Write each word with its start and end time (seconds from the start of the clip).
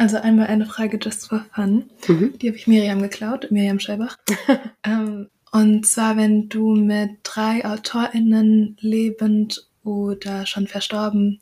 Also 0.00 0.16
einmal 0.16 0.46
eine 0.46 0.64
Frage 0.64 0.98
just 0.98 1.28
for 1.28 1.44
fun. 1.54 1.90
Mhm. 2.08 2.38
Die 2.38 2.48
habe 2.48 2.56
ich 2.56 2.66
Miriam 2.66 3.02
geklaut, 3.02 3.50
Miriam 3.50 3.78
Scheibach. 3.78 4.16
ähm, 4.82 5.28
und 5.52 5.86
zwar, 5.86 6.16
wenn 6.16 6.48
du 6.48 6.74
mit 6.74 7.18
drei 7.22 7.66
AutorInnen 7.66 8.78
lebend 8.80 9.68
oder 9.84 10.46
schon 10.46 10.66
verstorben 10.68 11.38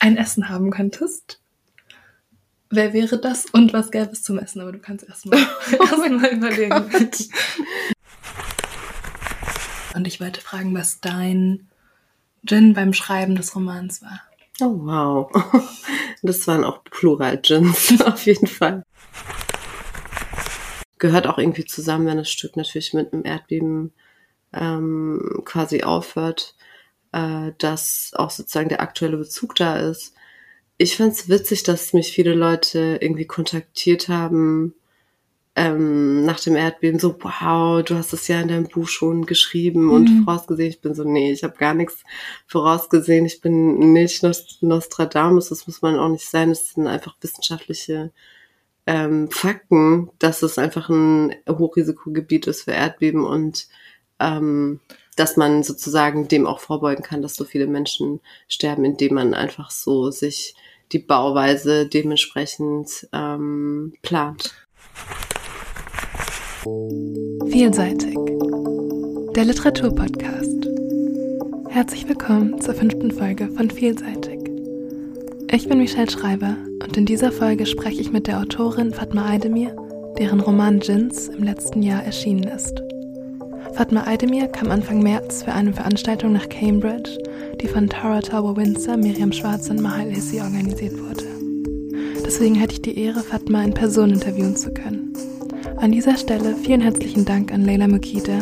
ein 0.00 0.16
Essen 0.16 0.48
haben 0.48 0.72
könntest, 0.72 1.40
wer 2.68 2.92
wäre 2.92 3.20
das 3.20 3.46
und 3.46 3.72
was 3.72 3.92
gäbe 3.92 4.10
es 4.10 4.24
zum 4.24 4.40
Essen? 4.40 4.60
Aber 4.60 4.72
du 4.72 4.80
kannst 4.80 5.06
erstmal 5.06 5.38
erst 5.38 6.10
mal 6.10 6.26
überlegen. 6.32 6.90
Gott. 6.90 7.28
Und 9.94 10.08
ich 10.08 10.20
wollte 10.20 10.40
fragen, 10.40 10.74
was 10.74 11.00
dein 11.00 11.68
Gin 12.44 12.74
beim 12.74 12.92
Schreiben 12.92 13.36
des 13.36 13.54
Romans 13.54 14.02
war. 14.02 14.20
Oh, 14.60 14.86
wow. 14.86 15.30
Das 16.22 16.46
waren 16.46 16.64
auch 16.64 16.82
Plural-Gins, 16.84 18.00
auf 18.06 18.24
jeden 18.24 18.46
Fall. 18.46 18.82
Gehört 20.98 21.26
auch 21.26 21.36
irgendwie 21.36 21.66
zusammen, 21.66 22.06
wenn 22.06 22.16
das 22.16 22.30
Stück 22.30 22.56
natürlich 22.56 22.94
mit 22.94 23.12
einem 23.12 23.26
Erdbeben 23.26 23.92
ähm, 24.54 25.42
quasi 25.44 25.82
aufhört, 25.82 26.54
äh, 27.12 27.52
dass 27.58 28.12
auch 28.14 28.30
sozusagen 28.30 28.70
der 28.70 28.80
aktuelle 28.80 29.18
Bezug 29.18 29.54
da 29.56 29.76
ist. 29.76 30.14
Ich 30.78 30.96
fand's 30.96 31.28
witzig, 31.28 31.62
dass 31.64 31.92
mich 31.92 32.12
viele 32.12 32.34
Leute 32.34 32.98
irgendwie 33.02 33.26
kontaktiert 33.26 34.08
haben 34.08 34.74
ähm, 35.56 36.24
nach 36.24 36.40
dem 36.40 36.56
Erdbeben, 36.56 36.98
so, 36.98 37.16
wow, 37.20 37.82
du 37.84 37.94
hast 37.96 38.12
es 38.12 38.26
ja 38.26 38.40
in 38.40 38.48
deinem 38.48 38.66
Buch 38.68 38.88
schon 38.88 39.24
geschrieben 39.24 39.90
und 39.90 40.10
Mhm. 40.10 40.24
vorausgesehen. 40.24 40.70
Ich 40.70 40.80
bin 40.80 40.94
so, 40.94 41.04
nee, 41.04 41.30
ich 41.32 41.44
habe 41.44 41.56
gar 41.56 41.74
nichts 41.74 42.02
vorausgesehen. 42.46 43.24
Ich 43.24 43.40
bin 43.40 43.92
nicht 43.92 44.24
Nost- 44.24 44.58
Nostradamus, 44.62 45.50
das 45.50 45.66
muss 45.66 45.80
man 45.80 45.98
auch 45.98 46.08
nicht 46.08 46.28
sein. 46.28 46.50
Es 46.50 46.72
sind 46.74 46.86
einfach 46.88 47.14
wissenschaftliche 47.20 48.10
ähm, 48.86 49.30
Fakten, 49.30 50.10
dass 50.18 50.42
es 50.42 50.58
einfach 50.58 50.88
ein 50.90 51.34
Hochrisikogebiet 51.48 52.46
ist 52.48 52.62
für 52.62 52.72
Erdbeben 52.72 53.24
und 53.24 53.68
ähm, 54.20 54.80
dass 55.16 55.36
man 55.36 55.62
sozusagen 55.62 56.28
dem 56.28 56.46
auch 56.46 56.58
vorbeugen 56.58 57.02
kann, 57.04 57.22
dass 57.22 57.36
so 57.36 57.44
viele 57.44 57.66
Menschen 57.66 58.20
sterben, 58.48 58.84
indem 58.84 59.14
man 59.14 59.34
einfach 59.34 59.70
so 59.70 60.10
sich 60.10 60.54
die 60.92 60.98
Bauweise 60.98 61.86
dementsprechend 61.88 63.08
ähm, 63.12 63.94
plant. 64.02 64.52
Vielseitig. 66.64 68.16
Der 69.36 69.44
Literaturpodcast. 69.44 70.66
Herzlich 71.68 72.08
willkommen 72.08 72.58
zur 72.62 72.72
fünften 72.72 73.10
Folge 73.10 73.48
von 73.48 73.68
Vielseitig. 73.68 74.38
Ich 75.50 75.68
bin 75.68 75.76
Michelle 75.76 76.10
Schreiber 76.10 76.56
und 76.82 76.96
in 76.96 77.04
dieser 77.04 77.32
Folge 77.32 77.66
spreche 77.66 78.00
ich 78.00 78.12
mit 78.12 78.26
der 78.28 78.40
Autorin 78.40 78.94
Fatma 78.94 79.26
Aydemir, 79.26 79.76
deren 80.18 80.40
Roman 80.40 80.80
Jins 80.80 81.28
im 81.28 81.42
letzten 81.42 81.82
Jahr 81.82 82.02
erschienen 82.02 82.44
ist. 82.44 82.82
Fatma 83.74 84.06
Aydemir 84.06 84.46
kam 84.46 84.70
Anfang 84.70 85.02
März 85.02 85.42
für 85.42 85.52
eine 85.52 85.74
Veranstaltung 85.74 86.32
nach 86.32 86.48
Cambridge, 86.48 87.18
die 87.60 87.68
von 87.68 87.90
Tara 87.90 88.22
Tauber 88.22 88.56
Windsor, 88.56 88.96
Miriam 88.96 89.32
Schwarz 89.32 89.68
und 89.68 89.82
Mahal 89.82 90.08
Hissi 90.08 90.40
organisiert 90.40 90.98
wurde. 90.98 91.24
Deswegen 92.24 92.58
hatte 92.58 92.72
ich 92.72 92.80
die 92.80 92.98
Ehre, 92.98 93.20
Fatma 93.20 93.62
in 93.62 93.74
Person 93.74 94.14
interviewen 94.14 94.56
zu 94.56 94.72
können. 94.72 95.12
An 95.84 95.92
dieser 95.92 96.16
Stelle 96.16 96.56
vielen 96.56 96.80
herzlichen 96.80 97.26
Dank 97.26 97.52
an 97.52 97.62
Leila 97.62 97.86
Mukita, 97.86 98.38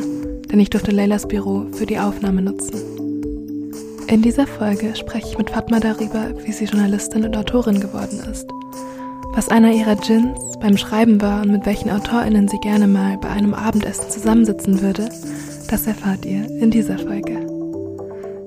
denn 0.52 0.60
ich 0.60 0.70
durfte 0.70 0.92
Leilas 0.92 1.26
Büro 1.26 1.66
für 1.72 1.86
die 1.86 1.98
Aufnahme 1.98 2.40
nutzen. 2.40 2.78
In 4.06 4.22
dieser 4.22 4.46
Folge 4.46 4.94
spreche 4.94 5.26
ich 5.26 5.38
mit 5.38 5.50
Fatma 5.50 5.80
darüber, 5.80 6.30
wie 6.44 6.52
sie 6.52 6.66
Journalistin 6.66 7.24
und 7.24 7.36
Autorin 7.36 7.80
geworden 7.80 8.20
ist, 8.30 8.48
was 9.34 9.48
einer 9.48 9.72
ihrer 9.72 9.96
Gins 9.96 10.38
beim 10.60 10.76
Schreiben 10.76 11.20
war 11.20 11.42
und 11.42 11.50
mit 11.50 11.66
welchen 11.66 11.90
AutorInnen 11.90 12.46
sie 12.46 12.60
gerne 12.60 12.86
mal 12.86 13.18
bei 13.18 13.30
einem 13.30 13.54
Abendessen 13.54 14.08
zusammensitzen 14.08 14.80
würde, 14.80 15.08
das 15.68 15.88
erfahrt 15.88 16.24
ihr 16.24 16.48
in 16.60 16.70
dieser 16.70 16.96
Folge. 16.96 17.44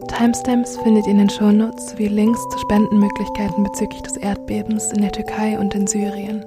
Timestamps 0.07 0.77
findet 0.77 1.05
ihr 1.05 1.11
in 1.11 1.17
den 1.17 1.29
Shownotes 1.29 1.89
sowie 1.89 2.07
Links 2.07 2.39
zu 2.49 2.59
Spendenmöglichkeiten 2.59 3.61
bezüglich 3.61 4.03
des 4.03 4.15
Erdbebens 4.15 4.93
in 4.93 5.01
der 5.01 5.11
Türkei 5.11 5.59
und 5.59 5.75
in 5.75 5.85
Syrien. 5.85 6.45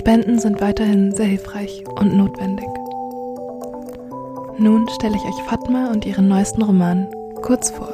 Spenden 0.00 0.38
sind 0.38 0.62
weiterhin 0.62 1.14
sehr 1.14 1.26
hilfreich 1.26 1.84
und 1.86 2.16
notwendig. 2.16 2.66
Nun 4.58 4.88
stelle 4.88 5.14
ich 5.14 5.22
euch 5.24 5.42
Fatma 5.46 5.90
und 5.90 6.06
ihren 6.06 6.26
neuesten 6.26 6.62
Roman 6.62 7.06
kurz 7.42 7.70
vor. 7.70 7.92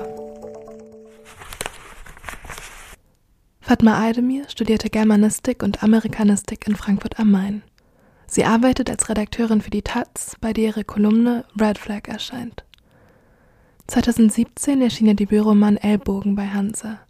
Fatma 3.61 4.01
Aydemir 4.01 4.49
studierte 4.49 4.89
Germanistik 4.89 5.65
und 5.65 5.83
Amerikanistik 5.83 6.69
in 6.69 6.77
Frankfurt 6.77 7.19
am 7.19 7.33
Main. 7.33 7.63
Sie 8.29 8.45
arbeitet 8.45 8.89
als 8.89 9.09
Redakteurin 9.09 9.61
für 9.61 9.71
die 9.71 9.83
Taz, 9.83 10.37
bei 10.41 10.53
der 10.53 10.63
ihre 10.63 10.85
Kolumne 10.85 11.45
Red 11.61 11.77
Flag 11.77 12.07
erscheint. 12.07 12.65
2017 13.89 14.81
erschien 14.81 15.09
ihr 15.09 15.15
Debütroman 15.15 15.77
Ellbogen 15.77 16.37
bei 16.37 16.47
Hansa. 16.47 17.01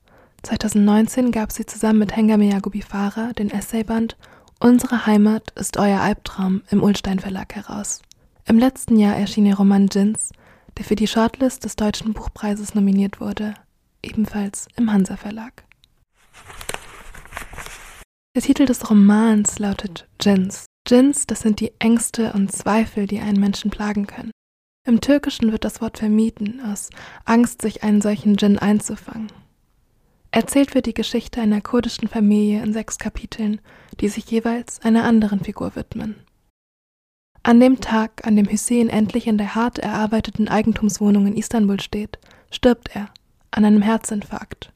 2019 0.44 1.32
gab 1.32 1.52
sie 1.52 1.66
zusammen 1.66 1.98
mit 1.98 2.16
Hengame 2.16 2.48
Yagubi 2.48 2.80
Farah 2.80 3.34
den 3.34 3.50
Essayband 3.50 4.16
Unsere 4.58 5.04
Heimat 5.04 5.50
ist 5.50 5.76
euer 5.76 6.00
Albtraum 6.00 6.62
im 6.70 6.82
Ullstein 6.82 7.18
Verlag 7.18 7.54
heraus. 7.54 8.00
Im 8.46 8.58
letzten 8.58 8.96
Jahr 8.96 9.14
erschien 9.14 9.44
ihr 9.44 9.56
Roman 9.56 9.88
Jins, 9.92 10.30
der 10.78 10.84
für 10.86 10.96
die 10.96 11.06
Shortlist 11.06 11.64
des 11.64 11.76
Deutschen 11.76 12.14
Buchpreises 12.14 12.74
nominiert 12.74 13.20
wurde, 13.20 13.54
ebenfalls 14.02 14.68
im 14.76 14.90
Hansa 14.90 15.16
Verlag. 15.16 15.64
Der 18.34 18.42
Titel 18.42 18.64
des 18.64 18.88
Romans 18.88 19.58
lautet 19.58 20.08
Jins. 20.20 20.64
Jins, 20.88 21.26
das 21.26 21.40
sind 21.40 21.60
die 21.60 21.72
Ängste 21.78 22.32
und 22.32 22.50
Zweifel, 22.50 23.06
die 23.06 23.20
einen 23.20 23.40
Menschen 23.40 23.70
plagen 23.70 24.06
können. 24.06 24.30
Im 24.86 25.02
Türkischen 25.02 25.52
wird 25.52 25.64
das 25.64 25.82
Wort 25.82 25.98
vermieden, 25.98 26.62
aus 26.64 26.88
Angst, 27.26 27.60
sich 27.60 27.82
einen 27.82 28.00
solchen 28.00 28.36
Djinn 28.36 28.58
einzufangen. 28.58 29.32
Erzählt 30.30 30.74
wird 30.74 30.86
die 30.86 30.94
Geschichte 30.94 31.40
einer 31.40 31.60
kurdischen 31.60 32.08
Familie 32.08 32.62
in 32.62 32.72
sechs 32.72 32.98
Kapiteln, 32.98 33.60
die 34.00 34.08
sich 34.08 34.30
jeweils 34.30 34.80
einer 34.82 35.04
anderen 35.04 35.40
Figur 35.40 35.76
widmen. 35.76 36.16
An 37.42 37.60
dem 37.60 37.80
Tag, 37.80 38.26
an 38.26 38.34
dem 38.34 38.46
Hüseyin 38.46 38.88
endlich 38.88 39.26
in 39.26 39.38
der 39.38 39.54
hart 39.54 39.78
erarbeiteten 39.78 40.48
Eigentumswohnung 40.48 41.28
in 41.28 41.36
Istanbul 41.36 41.80
steht, 41.80 42.18
stirbt 42.50 42.94
er 42.94 43.10
an 43.50 43.64
einem 43.64 43.82
Herzinfarkt. 43.82 44.72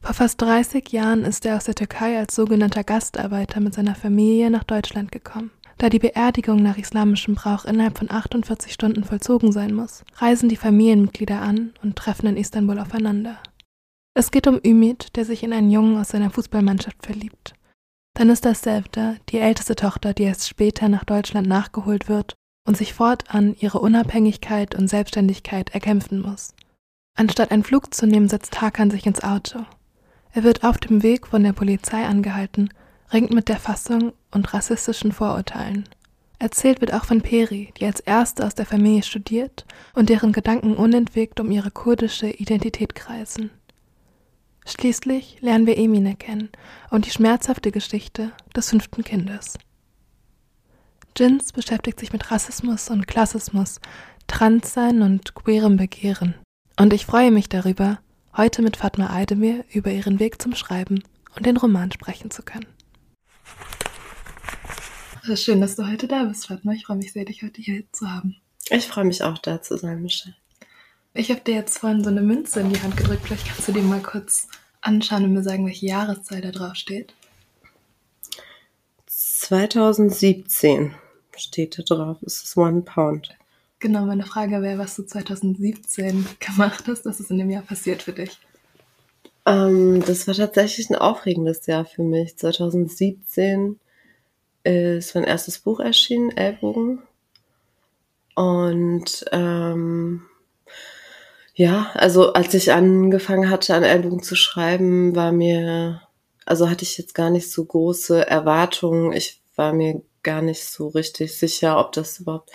Vor 0.00 0.14
fast 0.14 0.40
30 0.40 0.90
Jahren 0.92 1.24
ist 1.24 1.44
er 1.44 1.56
aus 1.56 1.64
der 1.64 1.74
Türkei 1.74 2.16
als 2.16 2.34
sogenannter 2.34 2.84
Gastarbeiter 2.84 3.60
mit 3.60 3.74
seiner 3.74 3.94
Familie 3.94 4.50
nach 4.50 4.64
Deutschland 4.64 5.10
gekommen. 5.10 5.50
Da 5.78 5.90
die 5.90 5.98
Beerdigung 5.98 6.62
nach 6.62 6.78
islamischem 6.78 7.34
Brauch 7.34 7.64
innerhalb 7.64 7.98
von 7.98 8.10
48 8.10 8.72
Stunden 8.72 9.04
vollzogen 9.04 9.52
sein 9.52 9.74
muss, 9.74 10.04
reisen 10.14 10.48
die 10.48 10.56
Familienmitglieder 10.56 11.42
an 11.42 11.74
und 11.82 11.96
treffen 11.96 12.28
in 12.28 12.36
Istanbul 12.36 12.78
aufeinander. 12.78 13.38
Es 14.14 14.30
geht 14.30 14.46
um 14.46 14.60
Ümit, 14.64 15.16
der 15.16 15.26
sich 15.26 15.42
in 15.42 15.52
einen 15.52 15.70
Jungen 15.70 15.98
aus 15.98 16.08
seiner 16.08 16.30
Fußballmannschaft 16.30 17.04
verliebt. 17.04 17.55
Dann 18.16 18.30
ist 18.30 18.46
das 18.46 18.62
Sevda, 18.62 19.16
die 19.28 19.38
älteste 19.38 19.76
Tochter, 19.76 20.14
die 20.14 20.22
erst 20.22 20.48
später 20.48 20.88
nach 20.88 21.04
Deutschland 21.04 21.46
nachgeholt 21.46 22.08
wird 22.08 22.34
und 22.66 22.74
sich 22.74 22.94
fortan 22.94 23.54
ihre 23.60 23.78
Unabhängigkeit 23.78 24.74
und 24.74 24.88
Selbstständigkeit 24.88 25.74
erkämpfen 25.74 26.22
muss. 26.22 26.54
Anstatt 27.14 27.50
einen 27.50 27.62
Flug 27.62 27.92
zu 27.92 28.06
nehmen, 28.06 28.30
setzt 28.30 28.58
Hakan 28.62 28.90
sich 28.90 29.04
ins 29.06 29.22
Auto. 29.22 29.60
Er 30.32 30.44
wird 30.44 30.64
auf 30.64 30.78
dem 30.78 31.02
Weg 31.02 31.26
von 31.26 31.42
der 31.42 31.52
Polizei 31.52 32.06
angehalten, 32.06 32.70
ringt 33.12 33.34
mit 33.34 33.50
der 33.50 33.58
Fassung 33.58 34.14
und 34.30 34.54
rassistischen 34.54 35.12
Vorurteilen. 35.12 35.86
Erzählt 36.38 36.80
wird 36.80 36.94
auch 36.94 37.04
von 37.04 37.20
Peri, 37.20 37.74
die 37.78 37.84
als 37.84 38.00
erste 38.00 38.46
aus 38.46 38.54
der 38.54 38.66
Familie 38.66 39.02
studiert 39.02 39.66
und 39.94 40.08
deren 40.08 40.32
Gedanken 40.32 40.74
unentwegt 40.74 41.38
um 41.38 41.50
ihre 41.50 41.70
kurdische 41.70 42.28
Identität 42.30 42.94
kreisen. 42.94 43.50
Schließlich 44.68 45.38
lernen 45.40 45.66
wir 45.66 45.78
Emine 45.78 46.16
kennen 46.16 46.50
und 46.90 47.06
die 47.06 47.10
schmerzhafte 47.10 47.70
Geschichte 47.70 48.32
des 48.54 48.70
fünften 48.70 49.04
Kindes. 49.04 49.58
Jins 51.16 51.52
beschäftigt 51.52 52.00
sich 52.00 52.12
mit 52.12 52.30
Rassismus 52.30 52.90
und 52.90 53.06
Klassismus, 53.06 53.80
Transsein 54.26 55.02
und 55.02 55.34
queerem 55.34 55.76
Begehren. 55.76 56.34
Und 56.78 56.92
ich 56.92 57.06
freue 57.06 57.30
mich 57.30 57.48
darüber, 57.48 58.00
heute 58.36 58.60
mit 58.60 58.76
Fatma 58.76 59.16
Aydemir 59.16 59.64
über 59.72 59.92
ihren 59.92 60.18
Weg 60.18 60.42
zum 60.42 60.54
Schreiben 60.56 61.02
und 61.36 61.46
den 61.46 61.56
Roman 61.56 61.92
sprechen 61.92 62.32
zu 62.32 62.42
können. 62.42 62.66
Schön, 65.34 65.60
dass 65.60 65.76
du 65.76 65.86
heute 65.86 66.08
da 66.08 66.24
bist, 66.24 66.48
Fatma. 66.48 66.72
Ich 66.72 66.86
freue 66.86 66.98
mich 66.98 67.12
sehr, 67.12 67.24
dich 67.24 67.42
heute 67.42 67.62
hier 67.62 67.84
zu 67.92 68.10
haben. 68.10 68.36
Ich 68.68 68.86
freue 68.86 69.04
mich 69.04 69.22
auch 69.22 69.38
da 69.38 69.62
zu 69.62 69.78
sein, 69.78 70.02
Michelle. 70.02 70.34
Ich 71.18 71.30
habe 71.30 71.40
dir 71.40 71.54
jetzt 71.54 71.78
vorhin 71.78 72.04
so 72.04 72.10
eine 72.10 72.20
Münze 72.20 72.60
in 72.60 72.68
die 72.68 72.80
Hand 72.80 72.94
gedrückt. 72.94 73.22
Vielleicht 73.24 73.46
kannst 73.46 73.66
du 73.66 73.72
die 73.72 73.80
mal 73.80 74.02
kurz 74.02 74.48
anschauen 74.82 75.24
und 75.24 75.32
mir 75.32 75.42
sagen, 75.42 75.64
welche 75.64 75.86
Jahreszahl 75.86 76.42
da 76.42 76.50
drauf 76.50 76.74
steht. 76.74 77.14
2017 79.06 80.94
steht 81.34 81.78
da 81.78 81.82
drauf. 81.82 82.18
Es 82.20 82.42
ist 82.42 82.56
One 82.58 82.82
Pound. 82.82 83.34
Genau, 83.78 84.04
meine 84.04 84.26
Frage 84.26 84.60
wäre, 84.60 84.78
was 84.78 84.96
du 84.96 85.04
2017 85.04 86.26
gemacht 86.38 86.84
hast. 86.86 87.06
Was 87.06 87.18
ist 87.18 87.30
in 87.30 87.38
dem 87.38 87.50
Jahr 87.50 87.62
passiert 87.62 88.02
für 88.02 88.12
dich? 88.12 88.38
Ähm, 89.46 90.02
das 90.06 90.26
war 90.26 90.34
tatsächlich 90.34 90.90
ein 90.90 90.96
aufregendes 90.96 91.64
Jahr 91.64 91.86
für 91.86 92.02
mich. 92.02 92.36
2017 92.36 93.80
ist 94.64 95.14
mein 95.14 95.24
erstes 95.24 95.60
Buch 95.60 95.80
erschienen, 95.80 96.36
Ellbogen. 96.36 96.98
Und 98.34 99.24
ähm, 99.32 100.22
ja, 101.58 101.90
also 101.94 102.34
als 102.34 102.52
ich 102.52 102.72
angefangen 102.72 103.48
hatte, 103.48 103.74
an 103.74 103.82
Ellbogen 103.82 104.22
zu 104.22 104.36
schreiben, 104.36 105.16
war 105.16 105.32
mir, 105.32 106.02
also 106.44 106.68
hatte 106.68 106.84
ich 106.84 106.98
jetzt 106.98 107.14
gar 107.14 107.30
nicht 107.30 107.50
so 107.50 107.64
große 107.64 108.26
Erwartungen. 108.26 109.12
Ich 109.14 109.40
war 109.56 109.72
mir 109.72 110.02
gar 110.22 110.42
nicht 110.42 110.64
so 110.66 110.88
richtig 110.88 111.38
sicher, 111.38 111.78
ob 111.80 111.92
das 111.92 112.20
überhaupt 112.20 112.50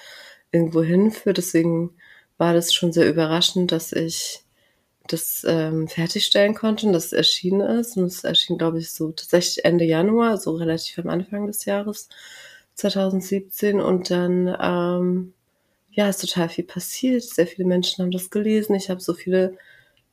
irgendwo 0.52 0.84
hinführt. 0.84 1.38
Deswegen 1.38 1.96
war 2.38 2.54
das 2.54 2.74
schon 2.74 2.94
sehr 2.94 3.10
überraschend, 3.10 3.72
dass 3.72 3.92
ich 3.92 4.44
das 5.08 5.44
ähm, 5.48 5.88
fertigstellen 5.88 6.54
konnte 6.54 6.86
und 6.86 6.94
das 6.94 7.12
erschienen 7.12 7.62
ist. 7.62 7.98
Und 7.98 8.06
es 8.06 8.24
erschien, 8.24 8.60
glaube 8.60 8.78
ich, 8.78 8.92
so 8.92 9.12
tatsächlich 9.12 9.66
Ende 9.66 9.86
Januar, 9.86 10.38
so 10.38 10.52
relativ 10.52 11.00
am 11.00 11.10
Anfang 11.10 11.48
des 11.48 11.66
Jahres 11.66 12.08
2017. 12.76 13.82
Und 13.82 14.12
dann, 14.12 14.56
ähm, 14.62 15.34
ja, 15.92 16.10
ist 16.10 16.22
total 16.22 16.50
viel 16.50 16.64
passiert. 16.64 17.24
Sehr 17.24 17.48
viele 17.48 17.68
Menschen 17.68 18.04
haben 18.04 18.12
das 18.12 18.30
gelesen. 18.30 18.76
Ich 18.76 18.90
habe 18.90 19.02
so 19.02 19.14
viele 19.14 19.58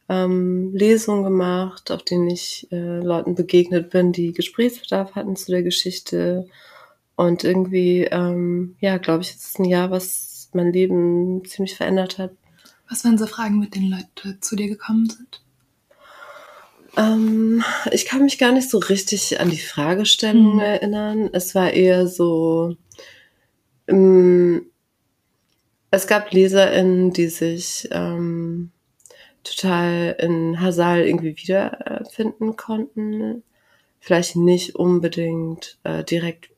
ähm, 0.08 0.72
Lesungen 0.74 1.24
gemacht, 1.24 1.90
auf 1.90 2.02
denen 2.02 2.28
ich 2.28 2.66
äh, 2.72 3.00
Leuten 3.00 3.34
begegnet 3.34 3.90
bin, 3.90 4.12
die 4.12 4.32
Gesprächsbedarf 4.32 5.14
hatten 5.14 5.36
zu 5.36 5.50
der 5.50 5.62
Geschichte. 5.62 6.46
Und 7.16 7.44
irgendwie, 7.44 8.04
ähm, 8.04 8.76
ja, 8.80 8.98
glaube 8.98 9.22
ich, 9.22 9.30
ist 9.30 9.44
es 9.44 9.58
ein 9.58 9.64
Jahr, 9.64 9.90
was 9.90 10.50
mein 10.52 10.72
Leben 10.72 11.44
ziemlich 11.44 11.76
verändert 11.76 12.18
hat. 12.18 12.30
Was 12.88 13.04
waren 13.04 13.18
so 13.18 13.26
Fragen, 13.26 13.58
mit 13.58 13.74
denen 13.74 13.90
Leute 13.90 14.40
zu 14.40 14.56
dir 14.56 14.68
gekommen 14.68 15.08
sind? 15.10 15.42
Ähm, 16.96 17.62
ich 17.92 18.06
kann 18.06 18.22
mich 18.22 18.38
gar 18.38 18.52
nicht 18.52 18.70
so 18.70 18.78
richtig 18.78 19.40
an 19.40 19.50
die 19.50 19.58
Fragestellung 19.58 20.54
Hm. 20.54 20.60
erinnern. 20.60 21.30
Es 21.32 21.54
war 21.54 21.70
eher 21.72 22.06
so, 22.08 22.76
ähm, 23.86 24.66
es 25.90 26.06
gab 26.06 26.32
LeserInnen, 26.32 27.12
die 27.12 27.28
sich 27.28 27.88
ähm, 27.92 28.70
total 29.42 30.16
in 30.18 30.60
Hasal 30.60 31.00
irgendwie 31.00 31.36
wiederfinden 31.36 32.56
konnten. 32.56 33.42
Vielleicht 34.00 34.36
nicht 34.36 34.76
unbedingt 34.76 35.78
äh, 35.84 36.04
direkt 36.04 36.50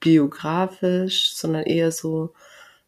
biografisch, 0.00 1.34
sondern 1.34 1.64
eher 1.64 1.90
so 1.90 2.32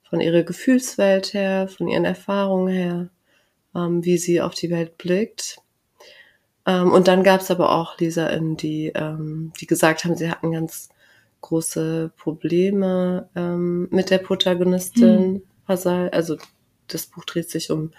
von 0.08 0.20
ihrer 0.20 0.42
Gefühlswelt 0.42 1.34
her, 1.34 1.68
von 1.68 1.88
ihren 1.88 2.04
Erfahrungen 2.04 2.68
her, 2.68 3.10
ähm, 3.74 4.04
wie 4.04 4.18
sie 4.18 4.40
auf 4.40 4.54
die 4.54 4.70
Welt 4.70 4.98
blickt. 4.98 5.58
Ähm, 6.66 6.92
und 6.92 7.08
dann 7.08 7.22
gab 7.22 7.40
es 7.40 7.50
aber 7.50 7.72
auch 7.72 7.98
LeserInnen, 7.98 8.56
die, 8.56 8.92
ähm, 8.94 9.52
die 9.60 9.66
gesagt 9.66 10.04
haben, 10.04 10.16
sie 10.16 10.30
hatten 10.30 10.52
ganz 10.52 10.90
große 11.40 12.12
Probleme 12.16 13.28
ähm, 13.34 13.88
mit 13.90 14.10
der 14.10 14.18
Protagonistin 14.18 15.42
Hasal. 15.68 16.10
Also 16.10 16.36
das 16.88 17.06
Buch 17.06 17.24
dreht 17.24 17.50
sich 17.50 17.70
um 17.70 17.92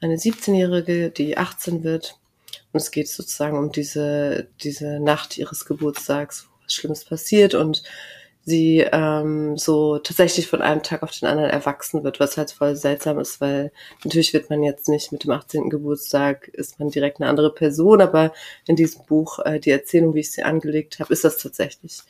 eine 0.00 0.16
17-Jährige, 0.16 1.10
die 1.10 1.38
18 1.38 1.84
wird. 1.84 2.18
Und 2.72 2.80
es 2.80 2.90
geht 2.90 3.08
sozusagen 3.08 3.58
um 3.58 3.70
diese, 3.70 4.48
diese 4.62 4.98
Nacht 4.98 5.38
ihres 5.38 5.64
Geburtstags, 5.64 6.46
wo 6.46 6.64
was 6.64 6.72
Schlimmes 6.72 7.04
passiert 7.04 7.54
und 7.54 7.82
sie 8.44 8.80
ähm, 8.92 9.56
so 9.56 9.98
tatsächlich 9.98 10.48
von 10.48 10.62
einem 10.62 10.82
Tag 10.82 11.02
auf 11.02 11.12
den 11.12 11.28
anderen 11.28 11.50
erwachsen 11.50 12.02
wird, 12.02 12.18
was 12.18 12.36
halt 12.36 12.50
voll 12.50 12.74
seltsam 12.74 13.18
ist, 13.20 13.40
weil 13.40 13.70
natürlich 14.04 14.32
wird 14.32 14.50
man 14.50 14.62
jetzt 14.62 14.88
nicht 14.88 15.12
mit 15.12 15.24
dem 15.24 15.30
18. 15.30 15.70
Geburtstag, 15.70 16.48
ist 16.48 16.80
man 16.80 16.88
direkt 16.88 17.20
eine 17.20 17.30
andere 17.30 17.54
Person, 17.54 18.00
aber 18.00 18.32
in 18.66 18.74
diesem 18.74 19.06
Buch, 19.06 19.38
äh, 19.40 19.60
die 19.60 19.70
Erzählung, 19.70 20.14
wie 20.14 20.20
ich 20.20 20.32
sie 20.32 20.42
angelegt 20.42 20.98
habe, 20.98 21.12
ist 21.12 21.24
das 21.24 21.38
tatsächlich 21.38 22.00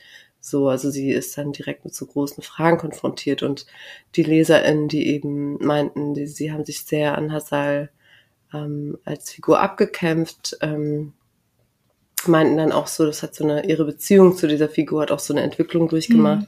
so. 0.43 0.69
Also 0.69 0.91
sie 0.91 1.11
ist 1.11 1.39
dann 1.39 1.53
direkt 1.53 1.85
mit 1.85 1.95
so 1.95 2.05
großen 2.05 2.43
Fragen 2.43 2.77
konfrontiert 2.77 3.43
und 3.43 3.67
die 4.17 4.25
LeserInnen, 4.25 4.89
die 4.89 5.07
eben 5.07 5.57
meinten, 5.65 6.15
die, 6.15 6.27
sie 6.27 6.53
haben 6.53 6.65
sich 6.65 6.85
sehr 6.85 7.17
an 7.17 7.33
Hasal 7.33 7.91
ähm, 8.53 8.99
als 9.05 9.31
Figur 9.31 9.61
abgekämpft, 9.61 10.59
ähm, 10.61 11.15
meinten 12.27 12.57
dann 12.57 12.73
auch 12.73 12.87
so, 12.87 13.07
das 13.07 13.23
hat 13.23 13.35
so 13.35 13.45
eine, 13.45 13.67
ihre 13.67 13.85
Beziehung 13.85 14.37
zu 14.37 14.47
dieser 14.47 14.69
Figur 14.69 15.03
hat 15.03 15.11
auch 15.11 15.19
so 15.19 15.33
eine 15.33 15.43
Entwicklung 15.43 15.89
durchgemacht 15.89 16.47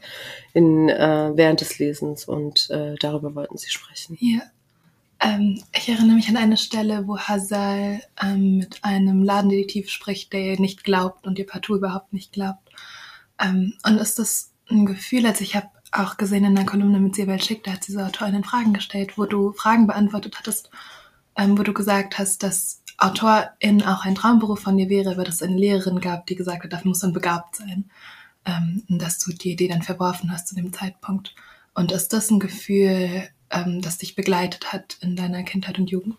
in, 0.53 0.89
äh, 0.89 1.33
während 1.35 1.61
des 1.61 1.79
Lesens 1.79 2.27
und 2.27 2.71
äh, 2.71 2.95
darüber 3.01 3.35
wollten 3.35 3.59
sie 3.59 3.71
sprechen. 3.71 4.17
Ja. 4.21 4.43
Ähm, 5.21 5.63
ich 5.75 5.89
erinnere 5.89 6.17
mich 6.17 6.29
an 6.29 6.37
eine 6.37 6.57
Stelle, 6.57 7.07
wo 7.07 7.19
Hazal 7.19 8.01
ähm, 8.23 8.59
mit 8.59 8.79
einem 8.83 9.23
Ladendetektiv 9.23 9.89
spricht, 9.89 10.33
der 10.33 10.41
ihr 10.41 10.61
nicht 10.61 10.85
glaubt 10.85 11.27
und 11.27 11.39
ihr 11.39 11.47
partout 11.47 11.77
überhaupt 11.77 12.13
nicht 12.13 12.33
glaubt. 12.33 12.64
Ähm, 13.41 13.75
und 13.85 13.99
ist 13.99 14.19
das 14.19 14.53
ein 14.71 14.87
Gefühl, 14.87 15.27
also 15.27 15.43
ich 15.43 15.57
habe 15.57 15.69
auch 15.93 16.17
gesehen 16.17 16.45
in 16.45 16.55
der 16.55 16.67
Kolumne 16.67 16.99
mit 16.99 17.15
Sibel 17.15 17.41
Schick, 17.41 17.65
da 17.65 17.73
hat 17.73 17.87
diese 17.87 18.05
Autorin 18.05 18.45
Fragen 18.45 18.73
gestellt, 18.73 19.17
wo 19.17 19.27
du 19.27 19.53
Fragen 19.53 19.87
beantwortet 19.87 20.39
hattest, 20.39 20.71
ähm, 21.37 21.59
wo 21.59 21.63
du 21.63 21.73
gesagt 21.73 22.19
hast, 22.19 22.43
dass 22.43 22.83
Autorin 22.99 23.83
auch 23.83 24.05
ein 24.05 24.15
Traumberuf 24.15 24.61
von 24.61 24.77
dir 24.77 24.89
wäre, 24.89 25.17
weil 25.17 25.29
es 25.29 25.43
eine 25.43 25.57
Lehrerin 25.57 26.01
gab, 26.01 26.27
die 26.27 26.37
gesagt 26.37 26.65
hat, 26.65 26.73
dafür 26.73 26.89
muss 26.89 27.03
man 27.03 27.13
begabt 27.13 27.57
sein. 27.57 27.91
Ähm, 28.47 28.83
dass 28.89 29.19
du 29.19 29.33
die 29.33 29.53
Idee 29.53 29.69
dann 29.69 29.83
verworfen 29.83 30.31
hast 30.31 30.49
zu 30.49 30.55
dem 30.55 30.71
Zeitpunkt. 30.71 31.35
Und 31.75 31.93
ist 31.93 32.13
das 32.13 32.31
ein 32.31 32.41
Gefühl, 32.41 33.29
ähm, 33.51 33.81
das 33.81 33.97
dich 33.97 34.17
begleitet 34.17 34.73
hat 34.73 34.99
in 35.01 35.17
deiner 35.17 35.43
Kindheit 35.45 35.79
und 35.79 35.91
Jugend? 35.91 36.17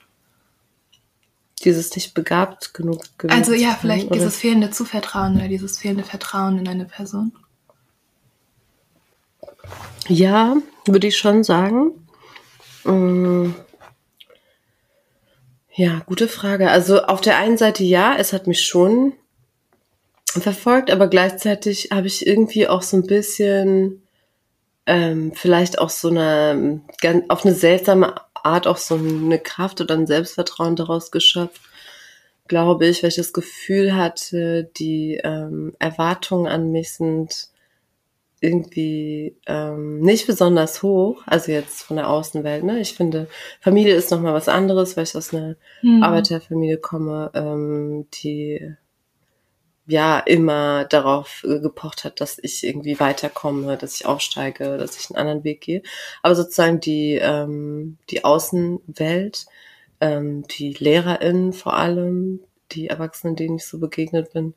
Dieses 1.65 1.95
nicht 1.95 2.13
begabt 2.13 2.73
genug 2.73 3.01
gewesen 3.17 3.37
Also 3.37 3.53
ja, 3.53 3.77
vielleicht 3.79 4.07
oder? 4.07 4.15
dieses 4.15 4.37
fehlende 4.37 4.69
Zuvertrauen 4.69 5.35
oder 5.35 5.47
dieses 5.47 5.79
fehlende 5.79 6.03
Vertrauen 6.03 6.59
in 6.59 6.67
eine 6.67 6.85
Person. 6.85 7.33
Ja, 10.07 10.55
würde 10.85 11.07
ich 11.07 11.17
schon 11.17 11.43
sagen. 11.43 11.91
Mm. 12.83 13.53
Ja, 15.73 16.03
gute 16.05 16.27
Frage. 16.27 16.69
Also 16.69 17.03
auf 17.03 17.19
der 17.19 17.37
einen 17.37 17.57
Seite 17.57 17.83
ja, 17.83 18.15
es 18.15 18.31
hat 18.31 18.47
mich 18.47 18.65
schon 18.65 19.13
verfolgt, 20.25 20.91
aber 20.91 21.07
gleichzeitig 21.07 21.89
habe 21.91 22.07
ich 22.07 22.25
irgendwie 22.25 22.67
auch 22.67 22.81
so 22.81 22.97
ein 22.97 23.07
bisschen 23.07 24.03
ähm, 24.85 25.31
vielleicht 25.33 25.79
auch 25.79 25.89
so 25.89 26.09
eine 26.09 26.81
ganz, 27.01 27.25
auf 27.29 27.45
eine 27.45 27.55
seltsame 27.55 28.15
Art 28.45 28.67
auch 28.67 28.77
so 28.77 28.95
eine 28.95 29.39
Kraft 29.39 29.81
oder 29.81 29.95
ein 29.95 30.07
Selbstvertrauen 30.07 30.75
daraus 30.75 31.11
geschöpft, 31.11 31.61
glaube 32.47 32.87
ich, 32.87 33.01
weil 33.01 33.09
ich 33.09 33.15
das 33.15 33.33
Gefühl 33.33 33.95
hatte, 33.95 34.69
die 34.77 35.19
ähm, 35.23 35.75
Erwartungen 35.79 36.47
an 36.47 36.71
mich 36.71 36.93
sind 36.93 37.49
irgendwie 38.41 39.35
ähm, 39.47 40.01
nicht 40.01 40.27
besonders 40.27 40.83
hoch, 40.83 41.23
also 41.25 41.51
jetzt 41.51 41.81
von 41.81 41.97
der 41.97 42.09
Außenwelt. 42.09 42.63
Ne? 42.63 42.79
Ich 42.79 42.93
finde, 42.93 43.27
Familie 43.61 43.95
ist 43.95 44.11
nochmal 44.11 44.33
was 44.33 44.49
anderes, 44.49 44.95
weil 44.95 45.05
ich 45.05 45.15
aus 45.15 45.33
einer 45.33 45.55
Hm. 45.81 46.03
Arbeiterfamilie 46.03 46.77
komme, 46.77 47.31
ähm, 47.33 48.07
die 48.13 48.75
ja 49.87 50.19
immer 50.19 50.85
darauf 50.85 51.43
äh, 51.43 51.59
gepocht 51.59 52.03
hat, 52.03 52.21
dass 52.21 52.39
ich 52.41 52.63
irgendwie 52.63 52.99
weiterkomme, 52.99 53.77
dass 53.77 53.95
ich 53.95 54.05
aufsteige, 54.05 54.77
dass 54.77 54.97
ich 54.97 55.09
einen 55.09 55.17
anderen 55.19 55.43
Weg 55.43 55.61
gehe. 55.61 55.83
Aber 56.23 56.35
sozusagen 56.35 56.79
die, 56.79 57.15
ähm, 57.21 57.97
die 58.09 58.23
Außenwelt, 58.23 59.45
ähm, 60.01 60.45
die 60.47 60.73
LehrerInnen 60.73 61.53
vor 61.53 61.75
allem, 61.75 62.41
die 62.71 62.87
Erwachsenen, 62.87 63.35
denen 63.35 63.57
ich 63.57 63.65
so 63.65 63.79
begegnet 63.79 64.33
bin, 64.33 64.55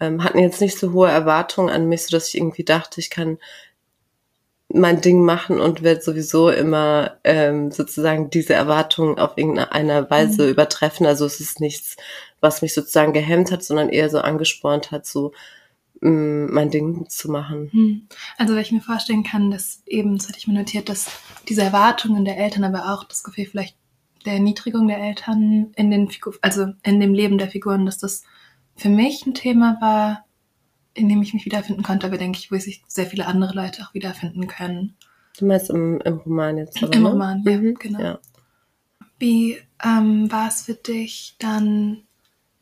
ähm, 0.00 0.24
hatten 0.24 0.38
jetzt 0.38 0.60
nicht 0.60 0.78
so 0.78 0.92
hohe 0.92 1.10
Erwartungen 1.10 1.70
an 1.70 1.88
mich, 1.88 2.04
so 2.04 2.16
dass 2.16 2.28
ich 2.28 2.36
irgendwie 2.36 2.64
dachte, 2.64 3.00
ich 3.00 3.10
kann 3.10 3.38
mein 4.68 5.00
Ding 5.00 5.22
machen 5.22 5.60
und 5.60 5.82
werde 5.82 6.00
sowieso 6.00 6.48
immer 6.50 7.18
ähm, 7.24 7.70
sozusagen 7.70 8.30
diese 8.30 8.54
Erwartungen 8.54 9.18
auf 9.18 9.32
irgendeine 9.36 10.08
Weise 10.10 10.44
Mhm. 10.44 10.50
übertreffen. 10.50 11.06
Also 11.06 11.26
es 11.26 11.40
ist 11.40 11.60
nichts, 11.60 11.96
was 12.40 12.62
mich 12.62 12.72
sozusagen 12.74 13.12
gehemmt 13.12 13.52
hat, 13.52 13.62
sondern 13.62 13.90
eher 13.90 14.08
so 14.08 14.18
angespornt 14.18 14.90
hat, 14.90 15.04
so 15.06 15.32
mh, 16.00 16.48
mein 16.52 16.70
Ding 16.70 17.08
zu 17.08 17.30
machen. 17.30 17.68
Hm. 17.72 18.08
Also 18.38 18.54
weil 18.54 18.62
ich 18.62 18.72
mir 18.72 18.80
vorstellen 18.80 19.24
kann, 19.24 19.50
dass 19.50 19.82
eben, 19.86 20.16
das 20.16 20.28
hatte 20.28 20.38
ich 20.38 20.48
mir 20.48 20.54
notiert, 20.54 20.88
dass 20.88 21.06
diese 21.48 21.62
Erwartungen 21.62 22.24
der 22.24 22.38
Eltern, 22.38 22.64
aber 22.64 22.92
auch 22.94 23.04
das 23.04 23.22
Gefühl 23.22 23.46
vielleicht 23.46 23.76
der 24.24 24.34
Erniedrigung 24.34 24.88
der 24.88 24.98
Eltern 24.98 25.72
in 25.76 25.90
den 25.90 26.08
Figur, 26.08 26.34
also 26.42 26.66
in 26.82 27.00
dem 27.00 27.12
Leben 27.12 27.38
der 27.38 27.48
Figuren, 27.50 27.84
dass 27.86 27.98
das 27.98 28.22
für 28.76 28.88
mich 28.88 29.26
ein 29.26 29.34
Thema 29.34 29.76
war, 29.80 30.24
in 30.94 31.08
dem 31.08 31.22
ich 31.22 31.34
mich 31.34 31.44
wiederfinden 31.44 31.82
konnte, 31.82 32.06
aber 32.06 32.18
denke 32.18 32.38
ich, 32.38 32.52
wo 32.52 32.56
sich 32.56 32.82
sehr 32.86 33.06
viele 33.06 33.26
andere 33.26 33.54
Leute 33.54 33.82
auch 33.82 33.94
wiederfinden 33.94 34.46
können. 34.46 34.96
Du 35.38 35.46
meinst 35.46 35.70
im, 35.70 36.00
im 36.00 36.18
Roman 36.18 36.58
jetzt, 36.58 36.82
aber, 36.82 36.92
Im 36.92 37.02
ne? 37.02 37.08
Roman, 37.10 37.42
ja, 37.44 37.56
Mhm, 37.58 37.74
genau. 37.74 38.00
Ja. 38.00 38.18
Wie 39.18 39.58
ähm, 39.84 40.30
war 40.30 40.48
es 40.48 40.62
für 40.62 40.74
dich, 40.74 41.36
dann 41.38 42.02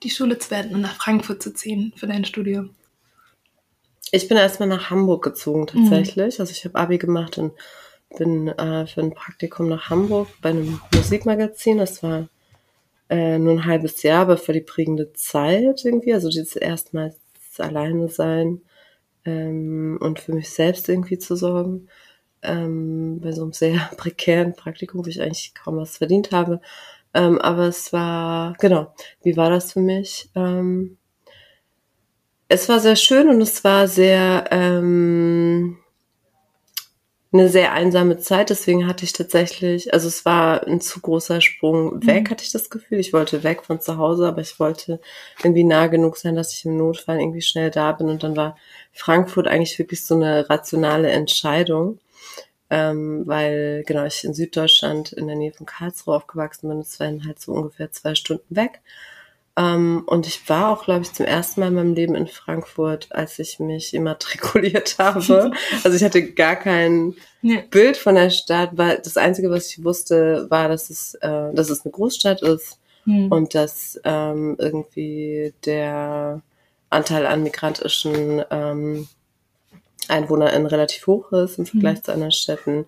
die 0.03 0.11
Schule 0.11 0.39
zu 0.39 0.51
beenden 0.51 0.75
und 0.75 0.81
nach 0.83 0.97
Frankfurt 0.97 1.43
zu 1.43 1.53
ziehen 1.53 1.93
für 1.97 2.07
dein 2.07 2.25
Studium? 2.25 2.75
Ich 4.13 4.29
bin 4.29 4.37
erstmal 4.37 4.69
nach 4.69 4.91
Hamburg 4.91 5.23
gezogen 5.23 5.67
tatsächlich. 5.67 6.41
Also 6.41 6.53
ich 6.53 6.65
habe 6.65 6.79
Abi 6.79 6.99
gemacht 6.99 7.39
und 7.39 7.53
bin 8.19 8.49
äh, 8.49 8.87
für 8.87 9.03
ein 9.03 9.15
Praktikum 9.15 9.69
nach 9.69 9.89
Hamburg 9.89 10.29
bei 10.43 10.51
einem 10.51 10.81
Musikmagazin. 10.95 11.79
Das 11.79 12.03
war 12.03 12.29
äh, 13.09 13.39
nur 13.39 13.53
ein 13.53 13.65
halbes 13.67 14.03
Jahr, 14.03 14.23
aber 14.23 14.37
für 14.37 14.53
die 14.53 14.63
prägende 14.63 15.13
Zeit 15.13 15.85
irgendwie. 15.85 16.13
Also 16.13 16.29
dieses 16.29 16.57
erstmals 16.57 17.20
alleine 17.59 18.09
sein 18.09 18.63
ähm, 19.25 19.99
und 20.01 20.21
für 20.21 20.33
mich 20.35 20.51
selbst 20.51 20.89
irgendwie 20.89 21.19
zu 21.19 21.37
sorgen. 21.37 21.89
Ähm, 22.43 23.21
bei 23.21 23.33
so 23.33 23.43
einem 23.43 23.53
sehr 23.53 23.91
prekären 23.97 24.55
Praktikum, 24.55 25.05
wo 25.05 25.09
ich 25.09 25.23
eigentlich 25.23 25.55
kaum 25.55 25.77
was 25.79 25.99
verdient 25.99 26.33
habe. 26.33 26.61
Ähm, 27.15 27.41
aber 27.41 27.69
es 27.69 27.93
war, 27.93 28.55
genau, 28.61 28.95
wie 29.23 29.37
war 29.37 29.51
das 29.51 29.73
für 29.73 29.81
mich? 29.81 30.31
Ähm, 30.37 30.99
es 32.49 32.69
war 32.69 32.81
sehr 32.81 32.97
schön 32.97 33.29
und 33.29 33.41
es 33.41 33.63
war 33.65 33.89
sehr, 33.89 34.45
ähm, 34.51 35.79
eine 37.33 37.49
sehr 37.49 37.73
einsame 37.73 38.19
Zeit, 38.19 38.51
deswegen 38.51 38.89
hatte 38.89 39.05
ich 39.05 39.13
tatsächlich, 39.13 39.95
also 39.95 40.09
es 40.09 40.25
war 40.25 40.67
ein 40.67 40.81
zu 40.81 41.01
großer 41.01 41.41
Sprung 41.41 42.05
weg, 42.05 42.25
mhm. 42.25 42.31
hatte 42.31 42.45
ich 42.45 42.51
das 42.51 42.71
Gefühl. 42.71 42.99
Ich 42.99 43.13
wollte 43.13 43.45
weg 43.45 43.65
von 43.65 43.81
zu 43.81 43.99
Hause, 43.99 44.27
aber 44.27 44.41
ich 44.41 44.59
wollte 44.59 45.01
irgendwie 45.39 45.63
nah 45.63 45.87
genug 45.87 46.17
sein, 46.17 46.35
dass 46.35 46.53
ich 46.53 46.65
im 46.65 46.77
Notfall 46.77 47.21
irgendwie 47.21 47.43
schnell 47.43 47.71
da 47.71 47.93
bin. 47.93 48.09
Und 48.09 48.25
dann 48.25 48.37
war 48.37 48.57
Frankfurt 48.93 49.47
eigentlich 49.47 49.79
wirklich 49.79 50.05
so 50.05 50.17
eine 50.17 50.51
rationale 50.51 51.11
Entscheidung, 51.11 52.01
ähm, 52.69 53.23
weil 53.27 53.85
genau 53.87 54.05
ich 54.07 54.25
in 54.25 54.35
Süddeutschland 54.35 55.13
in 55.13 55.29
der 55.29 55.37
Nähe 55.37 55.53
von 55.53 55.67
Karlsruhe 55.67 56.17
aufgewachsen 56.17 56.69
bin. 56.69 56.81
Es 56.81 56.99
waren 56.99 57.25
halt 57.25 57.41
so 57.41 57.53
ungefähr 57.53 57.93
zwei 57.93 58.17
Stunden 58.17 58.57
weg. 58.57 58.81
Ähm, 59.61 60.05
und 60.07 60.27
ich 60.27 60.49
war 60.49 60.71
auch, 60.71 60.85
glaube 60.85 61.03
ich, 61.03 61.13
zum 61.13 61.27
ersten 61.27 61.61
Mal 61.61 61.69
in 61.69 61.75
meinem 61.75 61.95
Leben 61.95 62.15
in 62.15 62.29
Frankfurt, 62.29 63.09
als 63.11 63.39
ich 63.39 63.59
mich 63.61 63.93
immatrikuliert 63.93 64.97
habe. 64.99 65.53
also 65.85 65.97
ich 65.97 66.03
hatte 66.03 66.33
gar 66.33 66.57
kein 66.57 67.15
ja. 67.43 67.61
Bild 67.71 67.99
von 67.99 68.15
der 68.15 68.31
Stadt, 68.31 68.71
weil 68.73 69.01
das 69.05 69.19
Einzige, 69.19 69.51
was 69.51 69.71
ich 69.71 69.85
wusste, 69.85 70.47
war, 70.49 70.69
dass 70.69 70.89
es, 70.89 71.15
äh, 71.17 71.53
dass 71.53 71.69
es 71.69 71.85
eine 71.85 71.93
Großstadt 71.93 72.41
ist 72.41 72.79
hm. 73.05 73.31
und 73.31 73.55
dass 73.55 74.01
ähm, 74.05 74.57
irgendwie 74.59 75.53
der 75.67 76.41
Anteil 76.89 77.27
an 77.27 77.43
migrantischen 77.43 78.43
ähm, 78.51 79.09
EinwohnerInnen 80.09 80.67
relativ 80.67 81.07
hoch 81.07 81.33
ist 81.33 81.59
im 81.59 81.67
Vergleich 81.67 81.99
hm. 81.99 82.05
zu 82.05 82.13
anderen 82.13 82.33
Städten. 82.33 82.87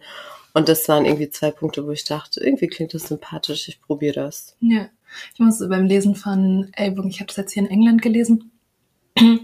Und 0.54 0.68
das 0.68 0.88
waren 0.88 1.04
irgendwie 1.04 1.30
zwei 1.30 1.50
Punkte, 1.50 1.87
wo 1.87 1.90
ich 1.90 2.04
dachte, 2.04 2.40
irgendwie 2.44 2.66
klingt 2.66 2.94
das 2.94 3.04
sympathisch, 3.04 3.68
ich 3.68 3.80
probiere 3.80 4.14
das. 4.14 4.56
Ja. 4.61 4.88
Ich 5.35 5.40
musste 5.40 5.68
beim 5.68 5.87
Lesen 5.87 6.14
von 6.14 6.71
Ellbogen, 6.75 7.11
ich 7.11 7.21
habe 7.21 7.26
das 7.26 7.37
jetzt 7.37 7.52
hier 7.52 7.62
in 7.62 7.71
England 7.71 8.02
gelesen. 8.02 8.50
ähm, 9.18 9.40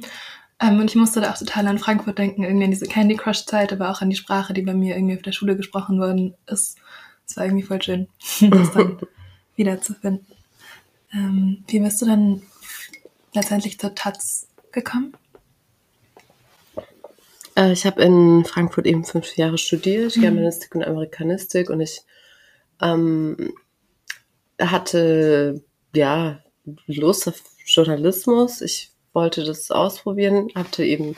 und 0.61 0.85
ich 0.85 0.97
musste 0.97 1.21
da 1.21 1.33
auch 1.33 1.39
total 1.39 1.67
an 1.67 1.79
Frankfurt 1.79 2.19
denken, 2.19 2.45
irgendwie 2.45 2.65
an 2.65 2.71
diese 2.71 2.87
Candy 2.87 3.17
Crush-Zeit, 3.17 3.73
aber 3.73 3.91
auch 3.91 4.01
an 4.01 4.11
die 4.11 4.17
Sprache, 4.17 4.55
die 4.55 4.63
bei 4.63 4.75
mir 4.75 4.97
irgendwie 4.97 5.17
auf 5.17 5.23
der 5.23 5.33
Schule 5.33 5.57
gesprochen 5.57 6.01
worden 6.01 6.35
ist. 6.47 6.79
Es 7.27 7.37
war 7.37 7.45
irgendwie 7.45 7.65
voll 7.65 7.83
schön, 7.83 8.09
das 8.41 8.73
dann 8.73 8.99
wiederzufinden. 9.57 10.27
Ähm, 11.13 11.65
wie 11.67 11.81
bist 11.81 12.01
du 12.03 12.07
dann 12.07 12.43
letztendlich 13.35 13.79
zur 13.79 13.95
Taz 13.95 14.49
gekommen? 14.73 15.15
Äh, 17.59 17.73
ich 17.73 17.85
habe 17.85 18.03
in 18.03 18.45
Frankfurt 18.45 18.87
eben 18.87 19.05
fünf 19.05 19.37
Jahre 19.37 19.59
studiert, 19.59 20.17
mhm. 20.17 20.23
Germanistik 20.23 20.75
und 20.75 20.85
Amerikanistik 20.85 21.69
und 21.71 21.81
ich 21.81 22.03
ähm, 22.81 23.53
hatte 24.61 25.63
ja 25.95 26.41
Lust 26.87 27.29
auf 27.29 27.43
Journalismus. 27.67 28.61
Ich 28.61 28.93
wollte 29.13 29.45
das 29.45 29.71
ausprobieren, 29.71 30.49
hatte 30.55 30.85
eben 30.85 31.17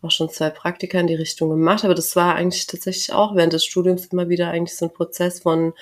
auch 0.00 0.10
schon 0.10 0.30
zwei 0.30 0.50
Praktika 0.50 0.98
in 0.98 1.06
die 1.06 1.14
Richtung 1.14 1.50
gemacht, 1.50 1.84
aber 1.84 1.94
das 1.94 2.16
war 2.16 2.34
eigentlich 2.34 2.66
tatsächlich 2.66 3.12
auch 3.12 3.36
während 3.36 3.52
des 3.52 3.64
Studiums 3.64 4.06
immer 4.06 4.28
wieder 4.28 4.48
eigentlich 4.48 4.76
so 4.76 4.86
ein 4.86 4.92
Prozess 4.92 5.40
von 5.40 5.74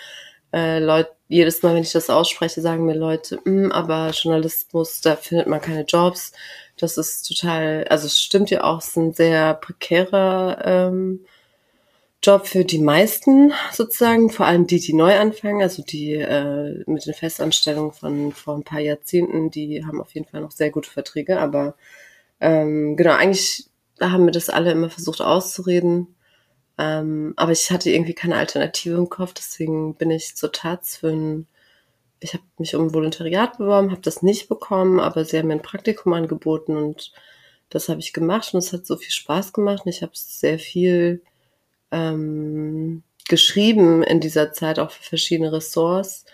äh, 0.52 0.80
Leute, 0.80 1.10
jedes 1.28 1.62
Mal, 1.62 1.74
wenn 1.74 1.84
ich 1.84 1.92
das 1.92 2.10
ausspreche, 2.10 2.60
sagen 2.60 2.84
mir 2.84 2.96
Leute, 2.96 3.38
mm, 3.44 3.70
aber 3.70 4.10
Journalismus, 4.10 5.00
da 5.00 5.14
findet 5.16 5.46
man 5.46 5.60
keine 5.60 5.84
Jobs. 5.84 6.32
Das 6.80 6.96
ist 6.96 7.28
total, 7.28 7.84
also 7.88 8.06
es 8.06 8.20
stimmt 8.20 8.50
ja 8.50 8.64
auch, 8.64 8.78
es 8.78 8.88
ist 8.88 8.96
ein 8.96 9.12
sehr 9.12 9.54
prekärer 9.54 10.58
ähm, 10.64 11.20
Job 12.22 12.46
für 12.46 12.64
die 12.64 12.78
meisten 12.78 13.52
sozusagen, 13.72 14.30
vor 14.30 14.46
allem 14.46 14.66
die, 14.66 14.78
die 14.78 14.92
neu 14.92 15.18
anfangen, 15.18 15.62
also 15.62 15.82
die 15.82 16.14
äh, 16.14 16.82
mit 16.86 17.06
den 17.06 17.14
Festanstellungen 17.14 17.92
von 17.92 18.32
vor 18.32 18.56
ein 18.56 18.62
paar 18.62 18.80
Jahrzehnten, 18.80 19.50
die 19.50 19.84
haben 19.86 20.00
auf 20.00 20.12
jeden 20.14 20.26
Fall 20.26 20.42
noch 20.42 20.50
sehr 20.50 20.70
gute 20.70 20.90
Verträge, 20.90 21.40
aber 21.40 21.76
ähm, 22.40 22.96
genau, 22.96 23.12
eigentlich 23.12 23.66
haben 24.00 24.26
wir 24.26 24.32
das 24.32 24.50
alle 24.50 24.72
immer 24.72 24.90
versucht 24.90 25.22
auszureden, 25.22 26.14
ähm, 26.78 27.32
aber 27.36 27.52
ich 27.52 27.70
hatte 27.70 27.90
irgendwie 27.90 28.14
keine 28.14 28.36
Alternative 28.36 28.96
im 28.96 29.08
Kopf, 29.08 29.32
deswegen 29.34 29.94
bin 29.94 30.10
ich 30.10 30.36
zur 30.36 30.52
Taz 30.52 30.96
für 30.98 31.08
ein, 31.08 31.46
ich 32.20 32.34
habe 32.34 32.44
mich 32.58 32.74
um 32.74 32.92
Volontariat 32.92 33.58
beworben, 33.58 33.90
habe 33.90 34.02
das 34.02 34.22
nicht 34.22 34.48
bekommen, 34.48 35.00
aber 35.00 35.24
sie 35.24 35.38
haben 35.38 35.48
mir 35.48 35.54
ein 35.54 35.62
Praktikum 35.62 36.12
angeboten 36.12 36.76
und 36.76 37.12
das 37.70 37.88
habe 37.88 38.00
ich 38.00 38.12
gemacht 38.12 38.52
und 38.52 38.58
es 38.58 38.72
hat 38.72 38.86
so 38.86 38.96
viel 38.96 39.10
Spaß 39.10 39.52
gemacht 39.52 39.82
und 39.84 39.90
ich 39.90 40.02
habe 40.02 40.12
sehr 40.14 40.58
viel 40.58 41.22
ähm, 41.90 43.02
geschrieben 43.28 44.02
in 44.02 44.20
dieser 44.20 44.52
Zeit 44.52 44.78
auch 44.78 44.90
für 44.90 45.02
verschiedene 45.02 45.52
Ressorts, 45.52 46.24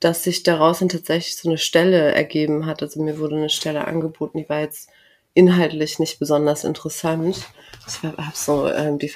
dass 0.00 0.24
sich 0.24 0.42
daraus 0.42 0.80
dann 0.80 0.88
tatsächlich 0.88 1.36
so 1.36 1.48
eine 1.48 1.58
Stelle 1.58 2.12
ergeben 2.12 2.66
hat. 2.66 2.82
Also 2.82 3.00
mir 3.00 3.18
wurde 3.18 3.36
eine 3.36 3.50
Stelle 3.50 3.86
angeboten, 3.86 4.38
die 4.38 4.48
war 4.48 4.60
jetzt 4.60 4.90
inhaltlich 5.34 5.98
nicht 5.98 6.18
besonders 6.18 6.64
interessant. 6.64 7.46
Ich 7.86 8.02
habe 8.02 8.22
so 8.34 8.68
ähm, 8.68 8.98
die 8.98 9.08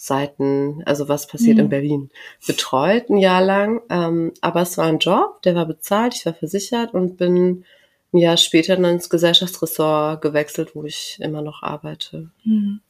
Veranstaltungsseiten, 0.00 0.82
also 0.86 1.08
was 1.08 1.26
passiert 1.26 1.56
mhm. 1.56 1.64
in 1.64 1.68
Berlin, 1.68 2.10
betreut 2.46 3.10
ein 3.10 3.18
Jahr 3.18 3.42
lang. 3.42 3.82
Ähm, 3.90 4.32
aber 4.40 4.62
es 4.62 4.78
war 4.78 4.86
ein 4.86 4.98
Job, 4.98 5.42
der 5.42 5.54
war 5.54 5.66
bezahlt, 5.66 6.14
ich 6.14 6.26
war 6.26 6.34
versichert 6.34 6.94
und 6.94 7.16
bin 7.16 7.64
ein 8.12 8.18
Jahr 8.18 8.36
später 8.36 8.76
dann 8.76 8.86
ins 8.86 9.10
Gesellschaftsressort 9.10 10.20
gewechselt, 10.22 10.74
wo 10.74 10.84
ich 10.84 11.18
immer 11.20 11.42
noch 11.42 11.62
arbeite. 11.62 12.30
Mhm. 12.44 12.80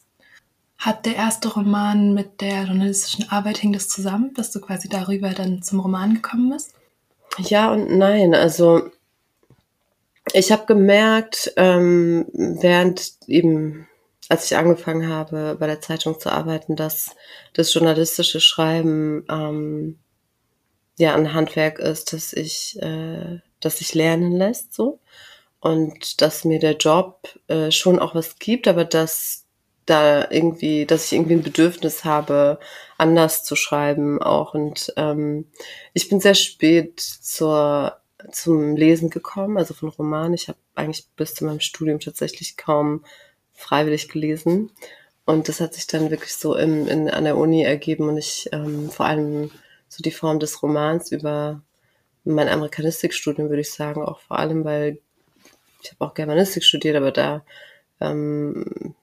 Hat 0.78 1.04
der 1.04 1.16
erste 1.16 1.52
Roman 1.52 2.14
mit 2.14 2.40
der 2.40 2.64
journalistischen 2.64 3.28
Arbeit, 3.28 3.58
hing 3.58 3.72
das 3.72 3.88
zusammen, 3.88 4.32
dass 4.34 4.50
du 4.50 4.60
quasi 4.60 4.88
darüber 4.88 5.30
dann 5.30 5.62
zum 5.62 5.80
Roman 5.80 6.14
gekommen 6.14 6.50
bist? 6.50 6.74
Ja 7.38 7.70
und 7.70 7.98
nein. 7.98 8.34
Also 8.34 8.90
ich 10.32 10.50
habe 10.52 10.64
gemerkt, 10.64 11.52
ähm, 11.56 12.26
während 12.32 13.12
eben, 13.26 13.86
als 14.30 14.44
ich 14.44 14.56
angefangen 14.56 15.08
habe, 15.08 15.56
bei 15.58 15.66
der 15.66 15.80
Zeitung 15.80 16.20
zu 16.20 16.30
arbeiten, 16.30 16.76
dass 16.76 17.16
das 17.52 17.74
journalistische 17.74 18.40
Schreiben 18.40 19.24
ähm, 19.28 19.98
ja 20.98 21.16
ein 21.16 21.34
Handwerk 21.34 21.80
ist, 21.80 22.12
dass 22.12 22.32
ich, 22.32 22.80
äh, 22.80 23.40
dass 23.58 23.78
sich 23.78 23.92
lernen 23.92 24.36
lässt 24.36 24.72
so 24.72 25.00
und 25.58 26.22
dass 26.22 26.44
mir 26.44 26.60
der 26.60 26.76
Job 26.76 27.28
äh, 27.48 27.72
schon 27.72 27.98
auch 27.98 28.14
was 28.14 28.38
gibt, 28.38 28.68
aber 28.68 28.84
dass 28.84 29.46
da 29.84 30.30
irgendwie, 30.30 30.86
dass 30.86 31.06
ich 31.06 31.14
irgendwie 31.14 31.34
ein 31.34 31.42
Bedürfnis 31.42 32.04
habe, 32.04 32.60
anders 32.98 33.42
zu 33.42 33.56
schreiben 33.56 34.22
auch. 34.22 34.54
Und 34.54 34.92
ähm, 34.96 35.46
ich 35.92 36.08
bin 36.08 36.20
sehr 36.20 36.36
spät 36.36 37.00
zur, 37.00 37.96
zum 38.30 38.76
Lesen 38.76 39.10
gekommen, 39.10 39.58
also 39.58 39.74
von 39.74 39.88
Romanen. 39.88 40.34
Ich 40.34 40.46
habe 40.46 40.58
eigentlich 40.76 41.08
bis 41.16 41.34
zu 41.34 41.44
meinem 41.44 41.58
Studium 41.58 41.98
tatsächlich 41.98 42.56
kaum 42.56 43.04
freiwillig 43.60 44.08
gelesen. 44.08 44.70
Und 45.24 45.48
das 45.48 45.60
hat 45.60 45.74
sich 45.74 45.86
dann 45.86 46.10
wirklich 46.10 46.34
so 46.34 46.56
im, 46.56 46.88
in, 46.88 47.08
an 47.10 47.24
der 47.24 47.36
Uni 47.36 47.62
ergeben 47.62 48.08
und 48.08 48.16
ich 48.16 48.48
ähm, 48.52 48.90
vor 48.90 49.06
allem 49.06 49.50
so 49.88 50.02
die 50.02 50.10
Form 50.10 50.40
des 50.40 50.62
Romans 50.62 51.12
über 51.12 51.62
mein 52.24 52.48
Amerikanistikstudium, 52.48 53.48
würde 53.48 53.62
ich 53.62 53.72
sagen, 53.72 54.02
auch 54.02 54.20
vor 54.20 54.38
allem, 54.38 54.64
weil 54.64 54.98
ich 55.82 55.92
habe 55.92 56.04
auch 56.04 56.14
Germanistik 56.14 56.64
studiert, 56.64 56.96
aber 56.96 57.12
da 57.12 57.44
ähm, 58.00 58.94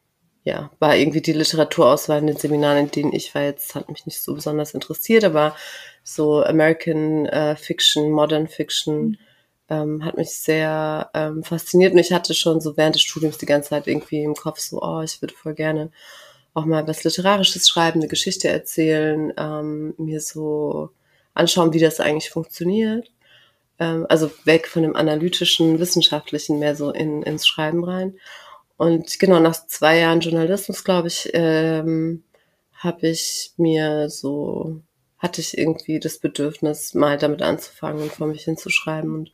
ja, 0.44 0.72
war 0.80 0.96
irgendwie 0.96 1.22
die 1.22 1.34
Literaturauswahl 1.34 2.20
in 2.20 2.28
den 2.28 2.38
Seminaren, 2.38 2.86
in 2.86 2.92
denen 2.92 3.14
ich 3.14 3.36
war, 3.36 3.44
jetzt 3.44 3.76
hat 3.76 3.90
mich 3.90 4.06
nicht 4.06 4.22
so 4.22 4.34
besonders 4.34 4.74
interessiert, 4.74 5.24
aber 5.24 5.56
so 6.04 6.42
American 6.44 7.26
äh, 7.26 7.56
Fiction, 7.58 8.12
Modern 8.12 8.48
Fiction 8.48 9.02
mhm. 9.02 9.18
Ähm, 9.69 10.03
hat 10.03 10.17
mich 10.17 10.31
sehr 10.31 11.09
ähm, 11.13 11.43
fasziniert 11.43 11.93
und 11.93 12.00
ich 12.00 12.12
hatte 12.13 12.33
schon 12.33 12.62
so 12.62 12.77
während 12.77 12.95
des 12.95 13.01
Studiums 13.01 13.38
die 13.38 13.45
ganze 13.45 13.69
Zeit 13.69 13.88
irgendwie 13.88 14.24
im 14.24 14.36
Kopf 14.36 14.59
so, 14.59 14.81
oh, 14.81 15.01
ich 15.01 15.21
würde 15.21 15.33
voll 15.33 15.53
gerne 15.53 15.91
auch 16.53 16.65
mal 16.65 16.88
was 16.88 17.03
Literarisches 17.03 17.69
schreiben, 17.69 18.00
eine 18.00 18.07
Geschichte 18.07 18.50
erzählen, 18.50 19.31
ähm, 19.38 19.93
mir 19.97 20.21
so 20.21 20.89
anschauen, 21.36 21.74
wie 21.74 21.79
das 21.79 22.00
eigentlich 22.00 22.31
funktioniert. 22.31 23.12
Ähm, 23.79 24.05
also 24.09 24.31
weg 24.45 24.67
von 24.67 24.83
dem 24.83 24.95
analytischen, 24.95 25.79
wissenschaftlichen 25.79 26.59
mehr 26.59 26.75
so 26.75 26.91
in, 26.91 27.21
ins 27.24 27.47
Schreiben 27.47 27.83
rein. 27.83 28.15
Und 28.77 29.19
genau 29.19 29.39
nach 29.39 29.67
zwei 29.67 30.00
Jahren 30.00 30.19
Journalismus, 30.21 30.83
glaube 30.83 31.09
ich, 31.09 31.29
ähm, 31.33 32.24
habe 32.74 33.07
ich 33.07 33.53
mir 33.57 34.09
so, 34.09 34.81
hatte 35.17 35.41
ich 35.41 35.57
irgendwie 35.57 36.00
das 36.00 36.19
Bedürfnis, 36.19 36.93
mal 36.93 37.17
damit 37.17 37.41
anzufangen 37.41 38.03
und 38.03 38.12
vor 38.12 38.27
mich 38.27 38.43
hinzuschreiben. 38.43 39.13
Und 39.13 39.31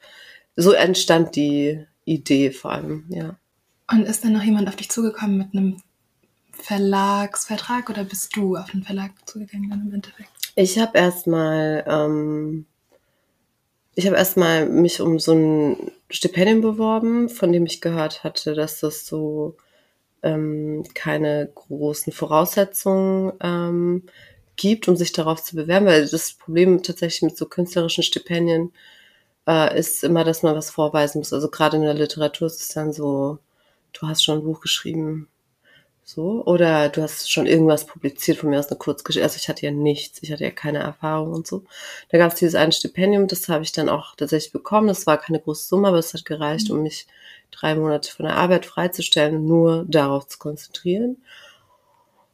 so 0.55 0.71
entstand 0.71 1.35
die 1.35 1.85
Idee 2.05 2.51
vor 2.51 2.71
allem, 2.71 3.05
ja. 3.09 3.37
Und 3.91 4.03
ist 4.03 4.23
dann 4.23 4.33
noch 4.33 4.43
jemand 4.43 4.67
auf 4.67 4.75
dich 4.75 4.89
zugekommen 4.89 5.37
mit 5.37 5.53
einem 5.53 5.81
Verlagsvertrag 6.51 7.89
oder 7.89 8.03
bist 8.03 8.35
du 8.35 8.55
auf 8.55 8.71
den 8.71 8.83
Verlag 8.83 9.11
zugegangen 9.25 9.69
dann 9.69 9.87
im 9.87 9.93
Endeffekt? 9.93 10.29
Ich 10.55 10.79
habe 10.79 10.97
erstmal 10.97 11.83
ähm, 11.87 12.65
ich 13.95 14.07
habe 14.07 14.15
erstmal 14.15 14.67
mich 14.67 15.01
um 15.01 15.19
so 15.19 15.33
ein 15.33 15.91
Stipendium 16.09 16.61
beworben, 16.61 17.29
von 17.29 17.51
dem 17.51 17.65
ich 17.65 17.81
gehört 17.81 18.23
hatte, 18.23 18.55
dass 18.55 18.79
das 18.79 19.05
so 19.05 19.55
ähm, 20.23 20.83
keine 20.95 21.49
großen 21.53 22.11
Voraussetzungen 22.11 23.33
ähm, 23.41 24.03
gibt, 24.55 24.88
um 24.88 24.95
sich 24.95 25.12
darauf 25.12 25.43
zu 25.43 25.55
bewerben, 25.55 25.86
weil 25.86 26.07
das 26.07 26.33
Problem 26.33 26.83
tatsächlich 26.83 27.24
mit 27.24 27.38
so 27.38 27.45
künstlerischen 27.45 28.03
Stipendien 28.03 28.72
äh, 29.48 29.77
ist 29.77 30.03
immer, 30.03 30.24
dass 30.24 30.43
man 30.43 30.55
was 30.55 30.69
vorweisen 30.72 31.19
muss. 31.19 31.33
Also 31.33 31.50
gerade 31.50 31.77
in 31.77 31.83
der 31.83 31.93
Literatur 31.93 32.48
ist 32.48 32.62
es 32.62 32.69
dann 32.69 32.93
so, 32.93 33.39
du 33.93 34.07
hast 34.07 34.24
schon 34.24 34.39
ein 34.39 34.43
Buch 34.43 34.62
geschrieben, 34.62 35.27
so, 36.05 36.43
oder 36.45 36.89
du 36.89 37.01
hast 37.01 37.31
schon 37.31 37.45
irgendwas 37.48 37.86
publiziert, 37.86 38.38
von 38.38 38.50
mir 38.50 38.60
aus 38.60 38.67
eine 38.67 38.77
Kurzgeschichte. 38.77 39.24
Also 39.24 39.38
ich 39.38 39.48
hatte 39.48 39.65
ja 39.65 39.72
nichts, 39.72 40.22
ich 40.22 40.31
hatte 40.31 40.43
ja 40.43 40.51
keine 40.51 40.79
Erfahrung 40.79 41.31
und 41.31 41.48
so. 41.48 41.63
Da 42.10 42.17
gab 42.17 42.33
es 42.33 42.39
dieses 42.39 42.55
eine 42.55 42.74
Stipendium, 42.74 43.27
das 43.27 43.48
habe 43.48 43.63
ich 43.63 43.72
dann 43.72 43.89
auch 43.89 44.15
tatsächlich 44.15 44.51
bekommen. 44.51 44.88
Das 44.89 45.07
war 45.07 45.17
keine 45.17 45.39
große 45.39 45.67
Summe, 45.67 45.88
aber 45.88 46.00
es 46.00 46.13
hat 46.13 46.25
gereicht, 46.25 46.69
um 46.69 46.83
mich 46.83 47.07
drei 47.51 47.75
Monate 47.75 48.12
von 48.12 48.25
der 48.25 48.36
Arbeit 48.36 48.65
freizustellen 48.65 49.36
und 49.36 49.45
nur 49.48 49.86
darauf 49.88 50.27
zu 50.27 50.39
konzentrieren. 50.39 51.24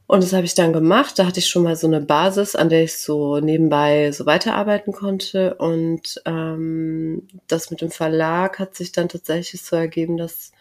Und 0.09 0.23
das 0.23 0.33
habe 0.33 0.45
ich 0.45 0.55
dann 0.55 0.73
gemacht. 0.73 1.19
Da 1.19 1.27
hatte 1.27 1.37
ich 1.37 1.47
schon 1.47 1.61
mal 1.61 1.75
so 1.75 1.85
eine 1.85 2.01
Basis, 2.01 2.55
an 2.55 2.69
der 2.69 2.83
ich 2.83 2.97
so 2.97 3.39
nebenbei 3.39 4.11
so 4.11 4.25
weiterarbeiten 4.25 4.91
konnte. 4.91 5.53
Und 5.53 6.19
ähm, 6.25 7.27
das 7.45 7.69
mit 7.69 7.81
dem 7.81 7.91
Verlag 7.91 8.57
hat 8.57 8.73
sich 8.75 8.91
dann 8.91 9.07
tatsächlich 9.07 9.61
so 9.61 9.75
ergeben, 9.75 10.17
dass 10.17 10.51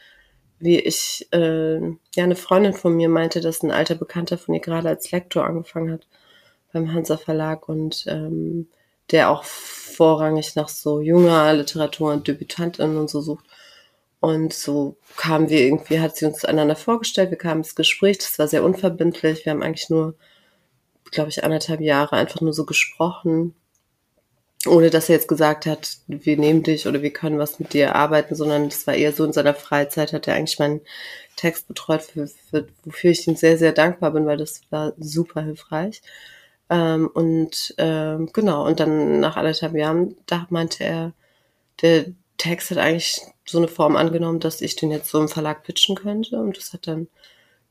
wie 0.58 0.78
ich, 0.78 1.28
äh, 1.32 1.78
ja, 1.78 2.24
eine 2.24 2.36
Freundin 2.36 2.74
von 2.74 2.94
mir 2.94 3.08
meinte, 3.08 3.40
dass 3.40 3.62
ein 3.62 3.70
alter 3.70 3.94
Bekannter 3.94 4.36
von 4.36 4.54
ihr 4.54 4.60
gerade 4.60 4.90
als 4.90 5.10
Lektor 5.12 5.46
angefangen 5.46 5.92
hat 5.92 6.06
beim 6.74 6.92
Hansa 6.92 7.16
Verlag 7.16 7.70
und 7.70 8.04
ähm, 8.06 8.68
der 9.12 9.30
auch 9.30 9.44
vorrangig 9.44 10.56
nach 10.56 10.68
so 10.68 11.00
junger 11.00 11.54
Literatur 11.54 12.12
und 12.12 12.28
Debütantinnen 12.28 12.98
und 12.98 13.08
so 13.08 13.22
sucht. 13.22 13.46
Und 14.20 14.52
so 14.52 14.96
kamen 15.16 15.48
wir 15.48 15.60
irgendwie, 15.60 16.00
hat 16.00 16.16
sie 16.16 16.26
uns 16.26 16.44
einander 16.44 16.76
vorgestellt, 16.76 17.30
wir 17.30 17.38
kamen 17.38 17.60
ins 17.60 17.76
Gespräch, 17.76 18.18
das 18.18 18.38
war 18.38 18.48
sehr 18.48 18.64
unverbindlich. 18.64 19.44
Wir 19.44 19.52
haben 19.52 19.62
eigentlich 19.62 19.90
nur, 19.90 20.14
glaube 21.12 21.30
ich, 21.30 21.44
anderthalb 21.44 21.80
Jahre 21.80 22.16
einfach 22.16 22.40
nur 22.40 22.52
so 22.52 22.64
gesprochen 22.66 23.54
ohne 24.66 24.90
dass 24.90 25.08
er 25.08 25.16
jetzt 25.16 25.28
gesagt 25.28 25.66
hat, 25.66 25.98
wir 26.08 26.36
nehmen 26.36 26.62
dich 26.62 26.86
oder 26.86 27.02
wir 27.02 27.12
können 27.12 27.38
was 27.38 27.60
mit 27.60 27.72
dir 27.74 27.94
arbeiten, 27.94 28.34
sondern 28.34 28.68
das 28.68 28.86
war 28.86 28.94
eher 28.94 29.12
so 29.12 29.24
in 29.24 29.32
seiner 29.32 29.54
Freizeit, 29.54 30.12
hat 30.12 30.26
er 30.26 30.34
eigentlich 30.34 30.58
meinen 30.58 30.80
Text 31.36 31.68
betreut, 31.68 32.02
für, 32.02 32.26
für, 32.26 32.66
wofür 32.84 33.10
ich 33.10 33.26
ihm 33.28 33.36
sehr, 33.36 33.56
sehr 33.58 33.72
dankbar 33.72 34.10
bin, 34.12 34.26
weil 34.26 34.36
das 34.36 34.62
war 34.70 34.94
super 34.98 35.42
hilfreich. 35.42 36.02
Ähm, 36.70 37.08
und 37.08 37.74
ähm, 37.78 38.30
genau, 38.32 38.66
und 38.66 38.80
dann 38.80 39.20
nach 39.20 39.36
anderthalb 39.36 39.74
Jahren, 39.74 40.16
da 40.26 40.46
meinte 40.50 40.84
er, 40.84 41.12
der 41.82 42.06
Text 42.38 42.70
hat 42.70 42.78
eigentlich 42.78 43.20
so 43.44 43.58
eine 43.58 43.68
Form 43.68 43.96
angenommen, 43.96 44.40
dass 44.40 44.60
ich 44.60 44.76
den 44.76 44.90
jetzt 44.90 45.10
so 45.10 45.20
im 45.20 45.28
Verlag 45.28 45.64
pitchen 45.64 45.96
könnte 45.96 46.40
und 46.40 46.56
das 46.56 46.72
hat 46.72 46.86
dann 46.86 47.08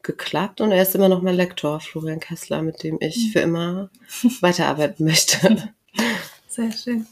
geklappt 0.03 0.61
und 0.61 0.71
er 0.71 0.83
ist 0.83 0.95
immer 0.95 1.09
noch 1.09 1.21
mein 1.21 1.35
Lektor, 1.35 1.79
Florian 1.79 2.19
Kessler, 2.19 2.61
mit 2.61 2.83
dem 2.83 2.97
ich 2.99 3.31
für 3.31 3.39
immer 3.39 3.89
weiterarbeiten 4.41 5.05
möchte. 5.05 5.73
Sehr 6.47 6.71
schön. 6.71 7.07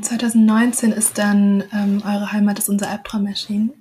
2019 0.00 0.92
ist 0.92 1.18
dann 1.18 1.64
ähm, 1.72 2.02
Eure 2.04 2.32
Heimat 2.32 2.58
ist 2.58 2.68
unser 2.68 2.88
Albtraum 2.88 3.26
erschienen. 3.26 3.72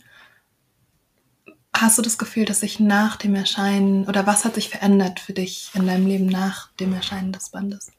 Hast 1.74 1.98
du 1.98 2.02
das 2.02 2.18
Gefühl, 2.18 2.46
dass 2.46 2.62
sich 2.62 2.80
nach 2.80 3.16
dem 3.16 3.36
Erscheinen 3.36 4.06
oder 4.06 4.26
was 4.26 4.44
hat 4.44 4.56
sich 4.56 4.70
verändert 4.70 5.20
für 5.20 5.34
dich 5.34 5.70
in 5.76 5.86
deinem 5.86 6.08
Leben 6.08 6.26
nach 6.26 6.72
dem 6.74 6.94
Erscheinen 6.94 7.32
des 7.32 7.50
Bandes? 7.50 7.92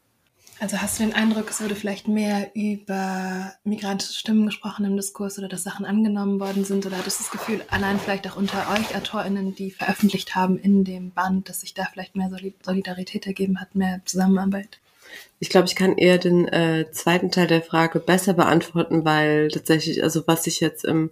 Also 0.61 0.77
hast 0.77 0.99
du 0.99 1.05
den 1.05 1.15
Eindruck, 1.15 1.49
es 1.49 1.63
wurde 1.63 1.75
vielleicht 1.75 2.07
mehr 2.07 2.51
über 2.55 3.55
migrantische 3.65 4.13
Stimmen 4.13 4.45
gesprochen 4.45 4.85
im 4.85 4.95
Diskurs 4.95 5.39
oder 5.39 5.49
dass 5.49 5.63
Sachen 5.63 5.87
angenommen 5.87 6.39
worden 6.39 6.67
sind? 6.67 6.85
Oder 6.85 6.99
hattest 6.99 7.19
du 7.19 7.25
das 7.25 7.33
Gefühl, 7.33 7.65
allein 7.71 7.99
vielleicht 7.99 8.29
auch 8.29 8.37
unter 8.37 8.71
euch 8.71 8.95
AutorInnen, 8.95 9.55
die 9.55 9.71
veröffentlicht 9.71 10.35
haben 10.35 10.59
in 10.59 10.85
dem 10.85 11.13
Band, 11.13 11.49
dass 11.49 11.63
sich 11.63 11.73
da 11.73 11.87
vielleicht 11.91 12.15
mehr 12.15 12.31
Solidarität 12.63 13.27
ergeben 13.27 13.59
hat, 13.59 13.75
mehr 13.75 14.03
Zusammenarbeit? 14.05 14.81
Ich 15.39 15.49
glaube, 15.49 15.67
ich 15.67 15.75
kann 15.75 15.97
eher 15.97 16.19
den 16.19 16.47
äh, 16.49 16.91
zweiten 16.93 17.31
Teil 17.31 17.47
der 17.47 17.63
Frage 17.63 17.99
besser 17.99 18.35
beantworten, 18.35 19.07
weil 19.07 19.49
tatsächlich, 19.49 20.03
also 20.03 20.25
was 20.27 20.45
sich 20.45 20.61
jetzt 20.61 20.85
im 20.85 21.11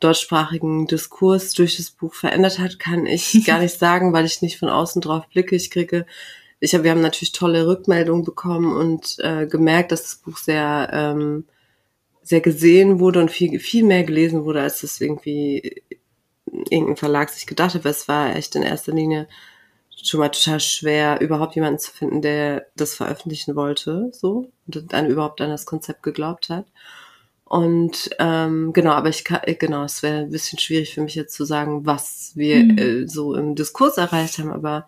deutschsprachigen 0.00 0.88
Diskurs 0.88 1.52
durch 1.52 1.76
das 1.76 1.90
Buch 1.90 2.14
verändert 2.14 2.58
hat, 2.58 2.80
kann 2.80 3.06
ich 3.06 3.44
gar 3.46 3.60
nicht 3.60 3.78
sagen, 3.78 4.12
weil 4.12 4.24
ich 4.24 4.42
nicht 4.42 4.58
von 4.58 4.68
außen 4.68 5.00
drauf 5.00 5.28
blicke. 5.28 5.54
Ich 5.54 5.70
kriege, 5.70 6.06
ich 6.60 6.74
habe, 6.74 6.84
wir 6.84 6.90
haben 6.90 7.00
natürlich 7.00 7.32
tolle 7.32 7.66
Rückmeldungen 7.66 8.24
bekommen 8.24 8.76
und 8.76 9.16
äh, 9.20 9.46
gemerkt, 9.46 9.92
dass 9.92 10.02
das 10.02 10.16
Buch 10.16 10.36
sehr, 10.36 10.90
ähm, 10.92 11.44
sehr 12.22 12.42
gesehen 12.42 13.00
wurde 13.00 13.20
und 13.20 13.30
viel, 13.30 13.58
viel 13.58 13.84
mehr 13.84 14.04
gelesen 14.04 14.44
wurde, 14.44 14.60
als 14.60 14.82
das 14.82 15.00
irgendwie 15.00 15.82
irgendein 16.68 16.96
Verlag 16.96 17.30
sich 17.30 17.46
gedacht 17.46 17.74
hat. 17.74 17.84
Weil 17.84 17.92
es 17.92 18.08
war 18.08 18.36
echt 18.36 18.54
in 18.54 18.62
erster 18.62 18.92
Linie 18.92 19.26
schon 20.02 20.20
mal 20.20 20.28
total 20.28 20.60
schwer, 20.60 21.20
überhaupt 21.20 21.54
jemanden 21.54 21.78
zu 21.78 21.90
finden, 21.90 22.22
der 22.22 22.66
das 22.76 22.94
veröffentlichen 22.94 23.56
wollte, 23.56 24.10
so, 24.12 24.50
und 24.66 24.92
dann 24.92 25.06
überhaupt 25.06 25.40
an 25.40 25.50
das 25.50 25.66
Konzept 25.66 26.02
geglaubt 26.02 26.48
hat. 26.48 26.66
Und 27.44 28.10
ähm, 28.18 28.72
genau, 28.72 28.92
aber 28.92 29.08
ich 29.08 29.24
kann, 29.24 29.40
genau, 29.58 29.84
es 29.84 30.02
wäre 30.02 30.20
ein 30.20 30.30
bisschen 30.30 30.58
schwierig 30.58 30.94
für 30.94 31.02
mich 31.02 31.16
jetzt 31.16 31.34
zu 31.34 31.44
sagen, 31.44 31.84
was 31.84 32.32
wir 32.34 32.62
mhm. 32.62 32.78
äh, 32.78 33.08
so 33.08 33.34
im 33.34 33.56
Diskurs 33.56 33.98
erreicht 33.98 34.38
haben, 34.38 34.52
aber 34.52 34.86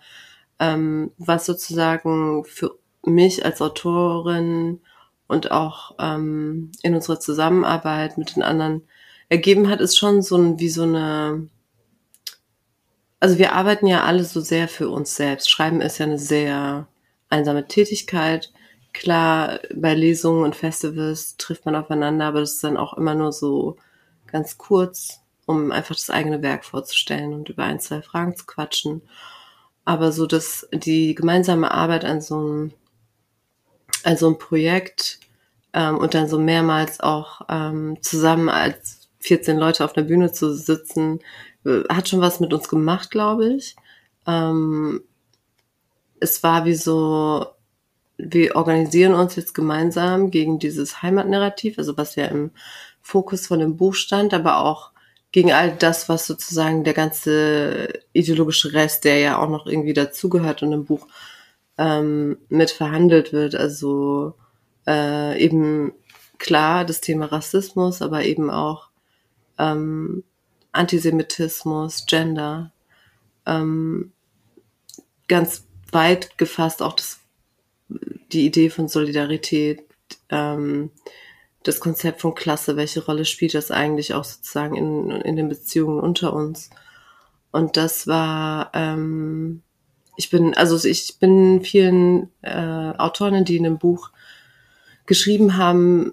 ähm, 0.63 1.11
was 1.19 1.45
sozusagen 1.45 2.45
für 2.45 2.79
mich 3.05 3.45
als 3.45 3.61
Autorin 3.61 4.81
und 5.27 5.51
auch 5.51 5.97
ähm, 5.99 6.71
in 6.83 6.95
unserer 6.95 7.19
Zusammenarbeit 7.19 8.17
mit 8.17 8.37
den 8.37 8.45
anderen 8.45 8.83
ergeben 9.29 9.69
hat, 9.69 9.81
ist 9.81 9.99
schon 9.99 10.23
so 10.23 10.37
ein, 10.37 10.61
wie 10.61 10.69
so 10.69 10.85
eine 10.85 11.49
also 13.19 13.39
wir 13.39 13.53
arbeiten 13.55 13.87
ja 13.87 14.03
alle 14.03 14.25
so 14.25 14.41
sehr 14.41 14.67
für 14.67 14.89
uns 14.91 15.15
selbst. 15.15 15.49
Schreiben 15.49 15.81
ist 15.81 15.99
ja 15.99 16.07
eine 16.07 16.19
sehr 16.19 16.89
einsame 17.29 17.69
Tätigkeit. 17.69 18.53
Klar, 18.93 19.61
bei 19.73 19.95
Lesungen 19.95 20.43
und 20.43 20.57
Festivals 20.57 21.37
trifft 21.37 21.65
man 21.65 21.77
aufeinander, 21.77 22.27
aber 22.27 22.41
das 22.41 22.55
ist 22.55 22.65
dann 22.65 22.77
auch 22.77 22.95
immer 22.95 23.15
nur 23.15 23.33
so 23.33 23.77
ganz 24.27 24.59
kurz, 24.59 25.21
um 25.47 25.71
einfach 25.71 25.95
das 25.95 26.11
eigene 26.11 26.43
Werk 26.43 26.65
vorzustellen 26.65 27.33
und 27.33 27.49
über 27.49 27.63
ein, 27.63 27.79
zwei 27.79 28.03
Fragen 28.03 28.35
zu 28.35 28.45
quatschen. 28.45 29.03
Aber 29.85 30.13
so, 30.13 30.27
dass 30.27 30.69
die 30.73 31.15
gemeinsame 31.15 31.71
Arbeit 31.73 32.05
an 32.05 32.21
so 32.21 32.39
einem, 32.39 32.73
an 34.05 34.17
so 34.17 34.27
einem 34.27 34.39
Projekt 34.39 35.19
ähm, 35.73 35.99
und 35.99 36.15
dann 36.15 36.29
so 36.29 36.39
mehrmals 36.39 37.01
auch 37.01 37.43
ähm, 37.49 37.99
zusammen 38.03 38.49
als 38.49 39.09
14 39.21 39.59
Leute 39.59 39.85
auf 39.85 39.93
der 39.93 40.03
Bühne 40.03 40.33
zu 40.33 40.55
sitzen, 40.55 41.21
hat 41.89 42.09
schon 42.09 42.21
was 42.21 42.41
mit 42.41 42.53
uns 42.53 42.69
gemacht, 42.69 43.11
glaube 43.11 43.55
ich. 43.55 43.77
Ähm, 44.27 45.03
es 46.21 46.43
war 46.43 46.65
wie 46.65 46.75
so, 46.75 47.47
wir 48.17 48.57
organisieren 48.57 49.15
uns 49.15 49.37
jetzt 49.37 49.55
gemeinsam 49.55 50.31
gegen 50.31 50.59
dieses 50.59 51.03
Heimatnarrativ, 51.03 51.79
also 51.79 51.97
was 51.97 52.15
ja 52.17 52.27
im 52.27 52.51
Fokus 53.01 53.49
von 53.49 53.59
dem 53.59 53.77
Buch 53.77 53.95
stand, 53.95 54.33
aber 54.33 54.59
auch 54.59 54.92
gegen 55.33 55.53
all 55.53 55.75
das, 55.75 56.09
was 56.09 56.27
sozusagen 56.27 56.85
der 56.85 56.95
ganze 56.95 57.89
ideologische 58.13 58.75
Rest, 58.75 59.05
der 59.05 59.19
ja 59.19 59.39
auch 59.39 59.49
noch 59.49 59.67
irgendwie 59.67 59.95
dazugehört 59.95 60.63
und 60.63 60.73
im 60.73 60.85
Buch 60.85 61.09
ähm, 61.79 62.39
mit 62.49 62.71
verhandelt 62.71 63.33
wird. 63.33 63.55
Also 63.55 64.35
äh, 64.87 65.43
eben 65.43 65.93
klar 66.39 66.85
das 66.85 67.01
Thema 67.01 67.27
Rassismus, 67.27 68.03
aber 68.03 68.25
eben 68.25 68.51
auch 68.51 68.91
ähm, 69.59 70.23
Antisemitismus, 70.73 72.05
Gender, 72.07 72.73
ähm, 73.47 74.13
ganz 75.29 75.65
weit 75.93 76.37
gefasst 76.39 76.83
auch 76.83 76.95
das, 76.95 77.21
die 77.89 78.47
Idee 78.47 78.71
von 78.71 78.89
Solidarität, 78.89 79.85
ähm, 80.31 80.91
das 81.65 81.81
Konzept 81.81 82.21
von 82.21 82.35
Klasse, 82.35 82.77
welche 82.77 83.05
Rolle 83.05 83.25
spielt 83.25 83.55
das 83.55 83.71
eigentlich 83.71 84.15
auch 84.15 84.25
sozusagen 84.25 84.77
in, 84.77 85.11
in 85.11 85.37
den 85.37 85.49
Beziehungen 85.49 86.01
unter 86.01 86.33
uns. 86.33 86.71
Und 87.51 87.77
das 87.77 88.07
war, 88.07 88.71
ähm, 88.75 89.63
ich 90.17 90.31
bin, 90.31 90.55
also 90.55 90.89
ich 90.89 91.19
bin 91.19 91.63
vielen 91.63 92.31
äh, 92.43 92.51
Autorinnen, 92.51 93.45
die 93.45 93.57
in 93.57 93.65
dem 93.65 93.79
Buch 93.79 94.11
geschrieben 95.07 95.57
haben, 95.57 96.13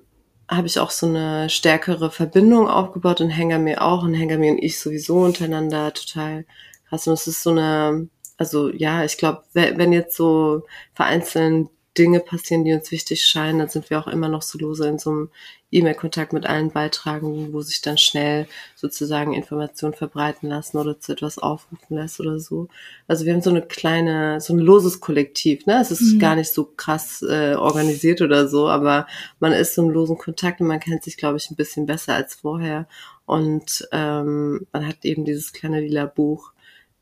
habe 0.50 0.68
ich 0.68 0.80
auch 0.80 0.92
so 0.92 1.08
eine 1.08 1.50
stärkere 1.50 2.12
Verbindung 2.12 2.68
aufgebaut 2.68 3.22
und 3.22 3.30
Hengame 3.30 3.82
auch 3.82 4.04
und 4.04 4.16
Hengame 4.16 4.52
und 4.52 4.58
ich 4.58 4.80
sowieso 4.80 5.20
untereinander 5.20 5.94
total 5.94 6.46
krass. 6.88 7.08
Und 7.08 7.14
es 7.14 7.28
ist 7.28 7.44
so 7.44 7.52
eine, 7.52 8.10
also 8.38 8.70
ja, 8.70 9.04
ich 9.04 9.18
glaube, 9.18 9.44
wenn 9.54 9.94
jetzt 9.94 10.18
so 10.18 10.64
vereinzelt 10.94 11.70
Dinge 11.98 12.20
passieren, 12.20 12.64
die 12.64 12.74
uns 12.74 12.92
wichtig 12.92 13.26
scheinen, 13.26 13.60
dann 13.60 13.70
sind 13.70 13.90
wir 13.90 14.00
auch 14.00 14.08
immer 14.08 14.30
noch 14.30 14.42
so 14.42 14.58
lose 14.58 14.88
in 14.88 15.00
so 15.00 15.10
einem 15.10 15.30
E-Mail-Kontakt 15.72 16.34
mit 16.34 16.46
allen 16.46 16.72
Beitragenden, 16.72 17.54
wo 17.54 17.62
sich 17.62 17.82
dann 17.82 17.98
schnell 17.98 18.48
sozusagen 18.76 19.34
Informationen 19.34 19.94
verbreiten 19.94 20.50
lassen 20.50 20.78
oder 20.78 21.00
zu 21.00 21.12
etwas 21.12 21.38
aufrufen 21.38 21.98
lässt 21.98 22.20
oder 22.20 22.40
so. 22.40 22.68
Also 23.08 23.26
wir 23.26 23.34
haben 23.34 23.42
so 23.42 23.50
eine 23.50 23.62
kleine, 23.62 24.40
so 24.42 24.54
ein 24.54 24.60
loses 24.60 25.00
Kollektiv, 25.00 25.66
ne? 25.66 25.80
Es 25.82 25.92
ist 25.92 26.16
mhm. 26.16 26.20
gar 26.20 26.36
nicht 26.36 26.52
so 26.54 26.66
krass 26.66 27.22
äh, 27.22 27.56
organisiert 27.56 28.22
oder 28.22 28.48
so, 28.48 28.68
aber 28.68 29.08
man 29.40 29.52
ist 29.52 29.76
so 29.76 29.84
im 29.84 29.90
losen 29.90 30.18
Kontakt 30.18 30.62
und 30.62 30.68
man 30.68 30.80
kennt 30.80 31.04
sich, 31.04 31.18
glaube 31.18 31.38
ich, 31.38 31.52
ein 31.52 31.56
bisschen 31.56 31.86
besser 31.86 32.14
als 32.16 32.36
vorher. 32.36 32.88
Und 33.26 33.88
ähm, 33.92 34.66
man 34.72 34.88
hat 34.88 35.04
eben 35.04 35.26
dieses 35.26 35.54
kleine 35.54 35.82
lila 35.82 36.06
Buch, 36.06 36.52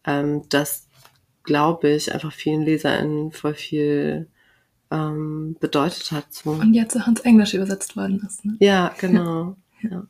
ähm, 0.06 0.43
das, 0.50 0.88
glaube 1.43 1.89
ich, 1.89 2.13
einfach 2.13 2.34
vielen 2.34 2.63
LeserInnen 2.63 3.32
voll 3.32 3.54
viel 3.54 4.28
ähm, 4.91 5.56
bedeutet 5.60 6.12
hat. 6.12 6.34
So. 6.34 6.52
Und 6.52 6.73
jetzt 6.73 6.95
auch 6.95 7.08
ins 7.08 7.21
Englische 7.21 7.58
übersetzt 7.58 7.95
worden 7.95 8.23
ist. 8.26 8.45
Ne? 8.45 8.58
Ja, 8.60 8.93
genau. 9.00 9.56
ja. 9.82 10.06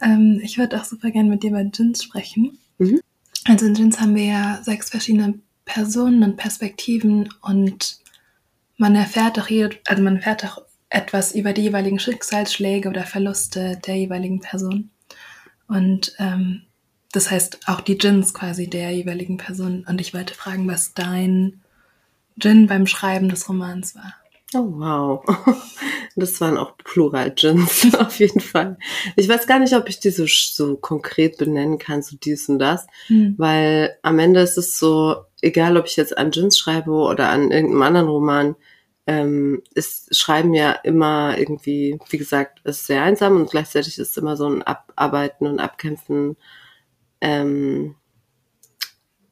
Ähm, 0.00 0.40
ich 0.42 0.58
würde 0.58 0.80
auch 0.80 0.84
super 0.84 1.10
gerne 1.10 1.28
mit 1.28 1.42
dir 1.42 1.50
über 1.50 1.62
Jins 1.62 2.04
sprechen. 2.04 2.58
Mhm. 2.78 3.00
Also 3.44 3.66
in 3.66 3.74
Jins 3.74 4.00
haben 4.00 4.14
wir 4.14 4.24
ja 4.24 4.60
sechs 4.62 4.90
verschiedene 4.90 5.38
Personen 5.64 6.22
und 6.22 6.36
Perspektiven 6.36 7.28
und 7.40 7.98
man 8.76 8.94
erfährt 8.94 9.38
auch 9.38 9.46
hier, 9.46 9.70
also 9.86 10.02
man 10.02 10.16
erfährt 10.16 10.44
auch 10.44 10.62
etwas 10.88 11.34
über 11.34 11.52
die 11.52 11.62
jeweiligen 11.62 11.98
Schicksalsschläge 11.98 12.88
oder 12.88 13.04
Verluste 13.04 13.78
der 13.86 13.96
jeweiligen 13.96 14.40
Person. 14.40 14.90
Und 15.68 16.14
ähm, 16.18 16.62
das 17.12 17.30
heißt 17.30 17.60
auch 17.66 17.80
die 17.80 17.98
Jins 17.98 18.34
quasi 18.34 18.68
der 18.68 18.90
jeweiligen 18.90 19.36
Person. 19.36 19.86
Und 19.88 20.00
ich 20.00 20.12
wollte 20.14 20.34
fragen, 20.34 20.68
was 20.68 20.94
dein 20.94 21.61
Gin 22.38 22.66
beim 22.66 22.86
Schreiben 22.86 23.28
des 23.28 23.48
Romans 23.48 23.94
war. 23.94 24.14
Oh, 24.54 24.72
wow. 24.78 25.24
Das 26.14 26.42
waren 26.42 26.58
auch 26.58 26.76
plural 26.76 27.30
Gins, 27.30 27.94
auf 27.98 28.18
jeden 28.18 28.40
Fall. 28.40 28.76
Ich 29.16 29.26
weiß 29.26 29.46
gar 29.46 29.58
nicht, 29.58 29.74
ob 29.74 29.88
ich 29.88 29.98
die 29.98 30.10
so, 30.10 30.26
so 30.26 30.76
konkret 30.76 31.38
benennen 31.38 31.78
kann, 31.78 32.02
so 32.02 32.16
dies 32.16 32.50
und 32.50 32.58
das, 32.58 32.86
hm. 33.06 33.34
weil 33.38 33.96
am 34.02 34.18
Ende 34.18 34.40
ist 34.40 34.58
es 34.58 34.78
so, 34.78 35.24
egal 35.40 35.78
ob 35.78 35.86
ich 35.86 35.96
jetzt 35.96 36.18
an 36.18 36.30
Gins 36.30 36.58
schreibe 36.58 36.92
oder 36.92 37.30
an 37.30 37.50
irgendeinem 37.50 37.80
anderen 37.80 38.08
Roman, 38.08 38.56
ähm, 39.06 39.62
ist 39.74 40.14
Schreiben 40.14 40.52
ja 40.52 40.72
immer 40.72 41.36
irgendwie, 41.38 41.98
wie 42.10 42.18
gesagt, 42.18 42.60
ist 42.64 42.86
sehr 42.86 43.02
einsam 43.02 43.36
und 43.36 43.50
gleichzeitig 43.50 43.98
ist 43.98 44.10
es 44.10 44.16
immer 44.16 44.36
so 44.36 44.46
ein 44.46 44.62
Abarbeiten 44.62 45.46
und 45.46 45.60
Abkämpfen 45.60 46.36
ähm, 47.22 47.96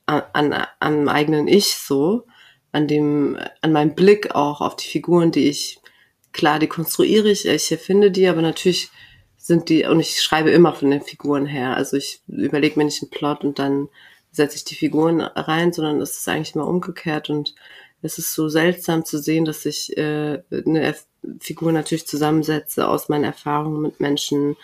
an, 0.06 0.22
an, 0.32 0.66
am 0.80 1.08
eigenen 1.08 1.46
Ich 1.46 1.76
so 1.76 2.24
an 2.72 2.87
dem, 2.87 3.38
an 3.62 3.72
meinem 3.72 3.94
Blick 3.94 4.35
auch 4.35 4.61
auf 4.61 4.76
die 4.76 4.87
Figuren, 4.87 5.33
die 5.33 5.48
ich, 5.48 5.80
klar, 6.33 6.59
die 6.59 6.68
konstruiere 6.68 7.30
ich, 7.30 7.46
ich 7.46 7.72
erfinde 7.72 8.11
die, 8.11 8.28
aber 8.28 8.42
natürlich 8.42 8.90
sind 9.37 9.68
die, 9.68 9.85
und 9.85 10.00
ich 10.00 10.22
schreibe 10.22 10.50
immer 10.50 10.72
von 10.74 10.90
den 10.90 11.02
Figuren 11.02 11.46
her. 11.46 11.76
Also 11.76 11.96
ich 11.96 12.20
überlege 12.28 12.78
mir 12.78 12.85
nicht 12.85 13.02
einen 13.02 13.11
Plot 13.11 13.44
und 13.44 13.59
dann 13.59 13.88
setze 14.30 14.56
ich 14.56 14.64
die 14.64 14.76
Figuren 14.76 15.20
rein, 15.20 15.72
sondern 15.72 16.00
es 16.00 16.18
ist 16.18 16.28
eigentlich 16.28 16.54
immer 16.54 16.68
umgekehrt 16.68 17.30
und 17.30 17.54
es 18.02 18.18
ist 18.18 18.33
so 18.33 18.48
seltsam 18.48 19.04
zu 19.04 19.18
sehen, 19.18 19.44
dass 19.44 19.66
ich 19.66 19.96
äh, 19.96 20.42
eine 20.50 20.94
Figur 21.40 21.72
natürlich 21.72 22.06
zusammensetze 22.06 22.88
aus 22.88 23.09
meinen 23.09 23.24
Erfahrungen 23.24 23.83
mit 23.83 24.00
Menschen, 24.00 24.56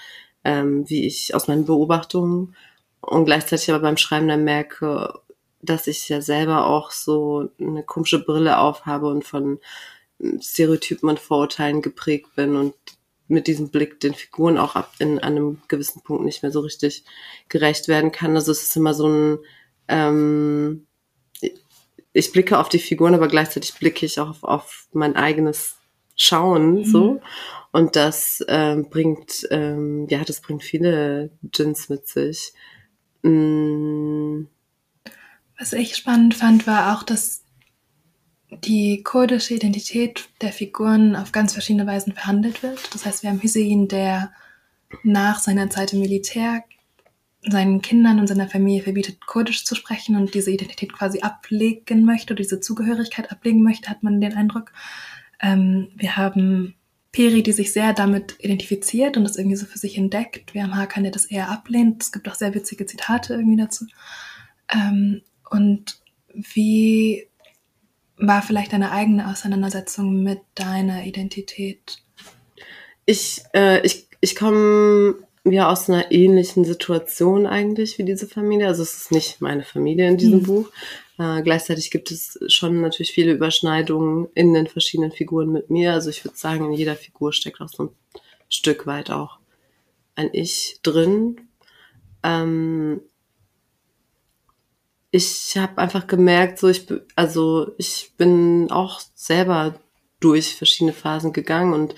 ähm, 0.44 0.88
wie 0.88 1.06
ich 1.06 1.34
aus 1.34 1.48
meinen 1.48 1.66
Beobachtungen 1.66 2.54
und 3.00 3.24
gleichzeitig 3.24 3.70
aber 3.70 3.80
beim 3.80 3.96
Schreiben 3.96 4.28
dann 4.28 4.44
merke, 4.44 5.20
dass 5.66 5.86
ich 5.86 6.08
ja 6.08 6.20
selber 6.20 6.66
auch 6.66 6.90
so 6.90 7.50
eine 7.60 7.82
komische 7.82 8.24
Brille 8.24 8.58
aufhabe 8.58 9.08
und 9.08 9.24
von 9.24 9.58
Stereotypen 10.40 11.08
und 11.08 11.20
Vorurteilen 11.20 11.82
geprägt 11.82 12.34
bin 12.36 12.56
und 12.56 12.74
mit 13.28 13.46
diesem 13.48 13.70
Blick 13.70 14.00
den 14.00 14.14
Figuren 14.14 14.56
auch 14.56 14.76
ab 14.76 14.92
in 14.98 15.18
einem 15.18 15.60
gewissen 15.68 16.02
Punkt 16.02 16.24
nicht 16.24 16.42
mehr 16.42 16.52
so 16.52 16.60
richtig 16.60 17.04
gerecht 17.48 17.88
werden 17.88 18.12
kann. 18.12 18.34
Also 18.36 18.52
es 18.52 18.62
ist 18.62 18.76
immer 18.76 18.94
so 18.94 19.08
ein 19.08 19.38
ähm, 19.88 20.86
ich 22.12 22.32
blicke 22.32 22.58
auf 22.58 22.70
die 22.70 22.78
Figuren, 22.78 23.14
aber 23.14 23.28
gleichzeitig 23.28 23.74
blicke 23.74 24.06
ich 24.06 24.18
auch 24.18 24.30
auf, 24.30 24.44
auf 24.44 24.88
mein 24.92 25.16
eigenes 25.16 25.76
Schauen 26.14 26.76
mhm. 26.76 26.84
so. 26.84 27.20
Und 27.72 27.94
das 27.94 28.42
ähm, 28.48 28.88
bringt, 28.88 29.46
ähm, 29.50 30.06
ja, 30.08 30.24
das 30.24 30.40
bringt 30.40 30.62
viele 30.62 31.30
Gins 31.42 31.90
mit 31.90 32.08
sich. 32.08 32.54
Mm 33.22 34.44
was 35.58 35.72
ich 35.72 35.96
spannend 35.96 36.34
fand, 36.34 36.66
war 36.66 36.96
auch, 36.96 37.02
dass 37.02 37.42
die 38.64 39.02
kurdische 39.02 39.54
Identität 39.54 40.28
der 40.40 40.52
Figuren 40.52 41.16
auf 41.16 41.32
ganz 41.32 41.52
verschiedene 41.52 41.86
Weisen 41.86 42.12
verhandelt 42.12 42.62
wird. 42.62 42.94
Das 42.94 43.04
heißt, 43.04 43.22
wir 43.22 43.30
haben 43.30 43.40
Hüseyin, 43.40 43.88
der 43.88 44.32
nach 45.02 45.40
seiner 45.40 45.68
Zeit 45.70 45.92
im 45.92 46.00
Militär 46.00 46.62
seinen 47.48 47.80
Kindern 47.80 48.18
und 48.18 48.26
seiner 48.26 48.48
Familie 48.48 48.82
verbietet, 48.82 49.26
Kurdisch 49.26 49.64
zu 49.64 49.74
sprechen 49.74 50.16
und 50.16 50.34
diese 50.34 50.50
Identität 50.50 50.92
quasi 50.92 51.20
ablegen 51.20 52.04
möchte 52.04 52.34
diese 52.34 52.60
Zugehörigkeit 52.60 53.30
ablegen 53.30 53.62
möchte, 53.62 53.88
hat 53.88 54.02
man 54.02 54.20
den 54.20 54.34
Eindruck. 54.34 54.72
Ähm, 55.40 55.88
wir 55.94 56.16
haben 56.16 56.74
Peri, 57.12 57.42
die 57.42 57.52
sich 57.52 57.72
sehr 57.72 57.92
damit 57.92 58.36
identifiziert 58.40 59.16
und 59.16 59.24
das 59.24 59.36
irgendwie 59.36 59.56
so 59.56 59.66
für 59.66 59.78
sich 59.78 59.96
entdeckt. 59.96 60.54
Wir 60.54 60.64
haben 60.64 60.76
Hakan, 60.76 61.04
der 61.04 61.12
das 61.12 61.26
eher 61.26 61.48
ablehnt. 61.48 62.02
Es 62.02 62.12
gibt 62.12 62.28
auch 62.28 62.34
sehr 62.34 62.54
witzige 62.54 62.86
Zitate 62.86 63.34
irgendwie 63.34 63.56
dazu. 63.56 63.86
Ähm, 64.68 65.22
und 65.50 65.98
wie 66.32 67.26
war 68.18 68.42
vielleicht 68.42 68.72
deine 68.72 68.92
eigene 68.92 69.30
Auseinandersetzung 69.30 70.22
mit 70.22 70.40
deiner 70.54 71.04
Identität? 71.04 71.98
Ich, 73.04 73.42
äh, 73.54 73.84
ich, 73.84 74.08
ich 74.20 74.36
komme 74.36 75.16
ja 75.44 75.70
aus 75.70 75.88
einer 75.88 76.10
ähnlichen 76.10 76.64
Situation 76.64 77.46
eigentlich 77.46 77.98
wie 77.98 78.04
diese 78.04 78.26
Familie. 78.26 78.66
Also 78.66 78.82
es 78.82 78.96
ist 78.96 79.12
nicht 79.12 79.40
meine 79.40 79.62
Familie 79.62 80.08
in 80.08 80.16
diesem 80.16 80.40
mhm. 80.40 80.44
Buch. 80.44 80.72
Äh, 81.18 81.42
gleichzeitig 81.42 81.90
gibt 81.90 82.10
es 82.10 82.38
schon 82.48 82.80
natürlich 82.80 83.12
viele 83.12 83.32
Überschneidungen 83.32 84.28
in 84.34 84.54
den 84.54 84.66
verschiedenen 84.66 85.12
Figuren 85.12 85.52
mit 85.52 85.70
mir. 85.70 85.92
Also 85.92 86.10
ich 86.10 86.24
würde 86.24 86.36
sagen, 86.36 86.66
in 86.66 86.72
jeder 86.72 86.96
Figur 86.96 87.32
steckt 87.32 87.60
auch 87.60 87.68
so 87.68 87.84
ein 87.84 87.90
Stück 88.48 88.86
weit 88.86 89.10
auch 89.10 89.38
ein 90.14 90.30
Ich 90.32 90.78
drin. 90.82 91.48
Ähm, 92.22 93.02
ich 95.16 95.56
habe 95.56 95.78
einfach 95.78 96.06
gemerkt, 96.06 96.58
so 96.58 96.68
ich 96.68 96.86
also 97.16 97.72
ich 97.78 98.12
bin 98.16 98.70
auch 98.70 99.00
selber 99.14 99.74
durch 100.20 100.54
verschiedene 100.54 100.92
Phasen 100.92 101.32
gegangen 101.32 101.72
und 101.72 101.94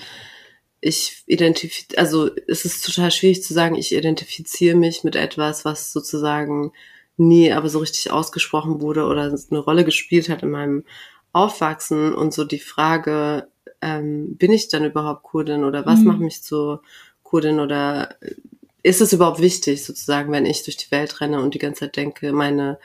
ich 0.81 1.24
identifiziere, 1.26 2.00
also 2.00 2.31
es 2.46 2.64
ist 2.64 2.85
total 2.85 3.11
schwierig 3.11 3.42
zu 3.42 3.52
sagen, 3.52 3.74
ich 3.74 3.92
identifiziere 3.94 4.76
mich 4.76 5.02
mit 5.02 5.16
etwas, 5.16 5.64
was 5.64 5.92
sozusagen 5.92 6.72
nie 7.16 7.52
aber 7.52 7.68
so 7.68 7.81
richtig 7.81 8.12
ausgesprochen 8.12 8.81
wurde 8.81 9.04
oder 9.07 9.35
eine 9.50 9.59
Rolle 9.59 9.85
gespielt 9.85 10.28
hat 10.28 10.44
in 10.44 10.50
meinem 10.50 10.85
Aufwachsen 11.33 12.14
und 12.14 12.33
so 12.33 12.44
die 12.44 12.61
Frage, 12.61 13.48
ähm, 13.83 14.37
bin 14.37 14.52
ich 14.52 14.68
dann 14.68 14.85
überhaupt 14.85 15.24
Kurdin 15.24 15.64
oder 15.64 15.85
was 15.85 16.00
mhm. 16.00 16.07
macht 16.07 16.20
mich 16.20 16.42
zu 16.42 16.78
Kurdin 17.24 17.59
oder 17.59 18.16
ist 18.85 19.00
es 19.00 19.12
überhaupt 19.12 19.40
wichtig 19.40 19.85
sozusagen, 19.85 20.33
wenn 20.33 20.46
ich 20.46 20.62
durch 20.62 20.76
die 20.76 20.90
Welt 20.92 21.20
renne 21.20 21.42
und 21.42 21.54
die 21.54 21.59
ganze 21.59 21.81
Zeit 21.81 21.96
denke, 21.96 22.33
meine 22.33 22.78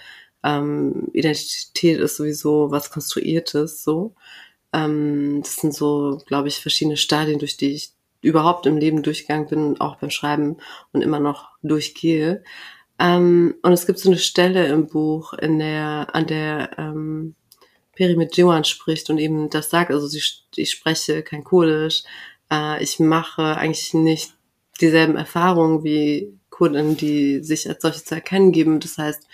ähm, 0.44 1.10
Identität 1.14 2.00
ist 2.00 2.18
sowieso 2.18 2.72
was 2.72 2.92
Konstruiertes, 2.92 3.84
so. 3.84 4.14
Ähm, 4.74 5.42
das 5.42 5.58
sind 5.58 5.74
so, 5.74 6.22
glaube 6.26 6.48
ich, 6.48 6.60
verschiedene 6.60 6.98
Stadien, 6.98 7.40
durch 7.40 7.58
die 7.58 7.74
ich 7.74 7.94
überhaupt 8.22 8.66
im 8.66 8.78
Leben 8.78 9.04
durchgegangen 9.04 9.48
bin, 9.48 9.82
auch 9.82 9.98
beim 9.98 10.10
Schreiben 10.10 10.58
und 10.92 11.02
immer 11.02 11.20
noch 11.20 11.50
durchgehe. 11.62 12.44
Ähm, 13.00 13.56
und 13.62 13.74
es 13.74 13.86
gibt 13.86 14.00
so 14.00 14.10
eine 14.10 14.20
Stelle 14.20 14.68
im 14.68 14.88
Buch, 14.88 15.34
in 15.34 15.60
der, 15.60 16.08
an 16.14 16.28
der 16.28 16.72
ähm, 16.78 17.36
Peri 17.96 18.16
mit 18.16 18.36
Jiwan 18.36 18.64
spricht 18.64 19.10
und 19.10 19.18
eben 19.20 19.50
das 19.50 19.70
sagt, 19.70 19.92
also 19.92 20.08
sie, 20.08 20.22
ich 20.56 20.72
spreche 20.72 21.22
kein 21.24 21.44
Kurdisch, 21.44 22.04
äh, 22.52 22.82
ich 22.84 23.00
mache 23.00 23.58
eigentlich 23.58 23.94
nicht 23.94 24.34
dieselben 24.82 25.16
Erfahrungen 25.16 25.84
wie 25.84 26.34
Kurden, 26.50 26.98
die 26.98 27.44
sich 27.44 27.68
als 27.70 27.82
solche 27.82 28.04
zu 28.04 28.16
erkennen 28.16 28.52
geben. 28.52 28.80
Das 28.80 28.98
heißt, 28.98 29.28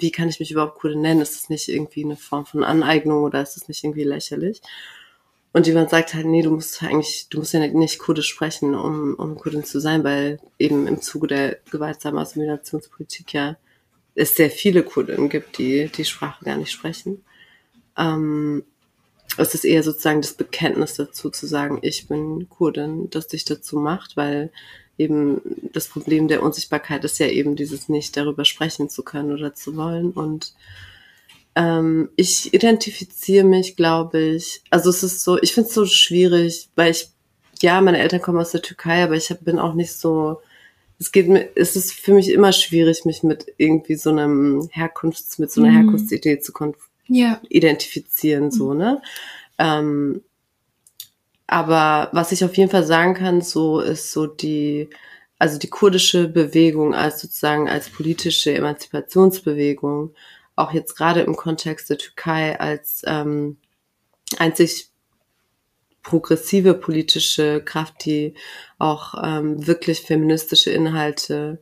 wie 0.00 0.10
kann 0.10 0.28
ich 0.28 0.40
mich 0.40 0.50
überhaupt 0.50 0.78
Kurde 0.78 0.98
nennen? 0.98 1.20
Ist 1.20 1.36
das 1.36 1.48
nicht 1.48 1.68
irgendwie 1.68 2.04
eine 2.04 2.16
Form 2.16 2.46
von 2.46 2.64
Aneignung 2.64 3.24
oder 3.24 3.42
ist 3.42 3.56
das 3.56 3.68
nicht 3.68 3.84
irgendwie 3.84 4.04
lächerlich? 4.04 4.60
Und 5.52 5.66
jemand 5.66 5.88
sagt 5.88 6.12
halt, 6.12 6.26
nee, 6.26 6.42
du 6.42 6.50
musst 6.50 6.82
eigentlich, 6.82 7.28
du 7.30 7.38
musst 7.38 7.54
ja 7.54 7.66
nicht 7.66 7.98
Kurdisch 7.98 8.28
sprechen, 8.28 8.74
um, 8.74 9.14
um 9.14 9.36
Kurdin 9.36 9.64
zu 9.64 9.80
sein, 9.80 10.04
weil 10.04 10.38
eben 10.58 10.86
im 10.86 11.00
Zuge 11.00 11.28
der 11.28 11.58
gewaltsamen 11.70 12.18
Assimilationspolitik 12.18 13.32
ja 13.32 13.56
es 14.14 14.34
sehr 14.34 14.50
viele 14.50 14.82
Kurden 14.82 15.28
gibt, 15.28 15.58
die 15.58 15.88
die 15.88 16.04
Sprache 16.04 16.44
gar 16.44 16.56
nicht 16.56 16.72
sprechen. 16.72 17.24
Ähm, 17.96 18.64
es 19.38 19.54
ist 19.54 19.64
eher 19.64 19.82
sozusagen 19.82 20.22
das 20.22 20.34
Bekenntnis 20.34 20.94
dazu 20.94 21.30
zu 21.30 21.46
sagen, 21.46 21.78
ich 21.82 22.08
bin 22.08 22.48
Kurdin, 22.48 23.10
das 23.10 23.28
dich 23.28 23.44
dazu 23.44 23.78
macht, 23.78 24.16
weil 24.16 24.50
eben 24.98 25.40
das 25.72 25.88
Problem 25.88 26.28
der 26.28 26.42
Unsichtbarkeit 26.42 27.04
ist 27.04 27.18
ja 27.18 27.26
eben 27.26 27.54
dieses 27.56 27.88
nicht 27.88 28.16
darüber 28.16 28.44
sprechen 28.44 28.88
zu 28.88 29.02
können 29.02 29.32
oder 29.32 29.54
zu 29.54 29.76
wollen. 29.76 30.10
Und 30.10 30.54
Ähm, 31.54 32.10
ich 32.16 32.52
identifiziere 32.52 33.44
mich, 33.46 33.76
glaube 33.76 34.18
ich. 34.20 34.60
Also 34.70 34.90
es 34.90 35.02
ist 35.02 35.24
so, 35.24 35.40
ich 35.40 35.54
finde 35.54 35.68
es 35.68 35.74
so 35.74 35.86
schwierig, 35.86 36.68
weil 36.76 36.90
ich, 36.90 37.08
ja, 37.62 37.80
meine 37.80 37.98
Eltern 37.98 38.20
kommen 38.20 38.38
aus 38.38 38.50
der 38.52 38.60
Türkei, 38.62 39.02
aber 39.02 39.14
ich 39.14 39.30
hab, 39.30 39.42
bin 39.44 39.58
auch 39.58 39.72
nicht 39.74 39.94
so, 39.94 40.40
es 40.98 41.12
geht 41.12 41.28
mir, 41.28 41.48
es 41.54 41.74
ist 41.74 41.92
für 41.94 42.12
mich 42.12 42.30
immer 42.30 42.52
schwierig, 42.52 43.04
mich 43.06 43.22
mit 43.22 43.46
irgendwie 43.56 43.94
so 43.96 44.10
einem 44.10 44.68
Herkunfts, 44.70 45.38
mit 45.38 45.50
so 45.50 45.62
einer 45.62 45.70
Mhm. 45.70 45.76
Herkunftsidee 45.76 46.40
zu 46.40 46.52
konf 46.52 46.76
Ja. 47.06 47.40
identifizieren, 47.48 48.50
so, 48.50 48.74
ne? 48.74 49.00
Ähm, 49.58 50.22
aber 51.46 52.08
was 52.12 52.32
ich 52.32 52.44
auf 52.44 52.56
jeden 52.56 52.70
Fall 52.70 52.84
sagen 52.84 53.14
kann, 53.14 53.40
so 53.40 53.80
ist 53.80 54.12
so 54.12 54.26
die, 54.26 54.90
also 55.38 55.58
die 55.58 55.70
kurdische 55.70 56.28
Bewegung 56.28 56.94
als 56.94 57.20
sozusagen 57.20 57.68
als 57.68 57.90
politische 57.90 58.54
Emanzipationsbewegung, 58.54 60.14
auch 60.56 60.72
jetzt 60.72 60.96
gerade 60.96 61.20
im 61.20 61.36
Kontext 61.36 61.90
der 61.90 61.98
Türkei 61.98 62.58
als 62.58 63.02
ähm, 63.06 63.58
einzig 64.38 64.90
progressive 66.02 66.74
politische 66.74 67.62
Kraft, 67.64 68.04
die 68.04 68.34
auch 68.78 69.14
ähm, 69.22 69.66
wirklich 69.66 70.02
feministische 70.02 70.70
Inhalte 70.70 71.60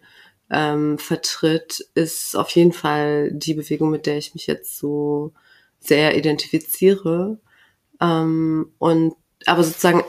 ähm, 0.51 0.99
vertritt, 0.99 1.81
ist 1.95 2.37
auf 2.37 2.51
jeden 2.51 2.73
Fall 2.73 3.31
die 3.33 3.55
Bewegung, 3.55 3.91
mit 3.91 4.07
der 4.07 4.19
ich 4.19 4.35
mich 4.35 4.47
jetzt 4.47 4.79
so 4.79 5.33
sehr 5.81 6.17
identifiziere. 6.17 7.39
Ähm, 8.01 8.73
und 8.79 9.15
aber 9.47 9.65
sozusagen 9.65 10.03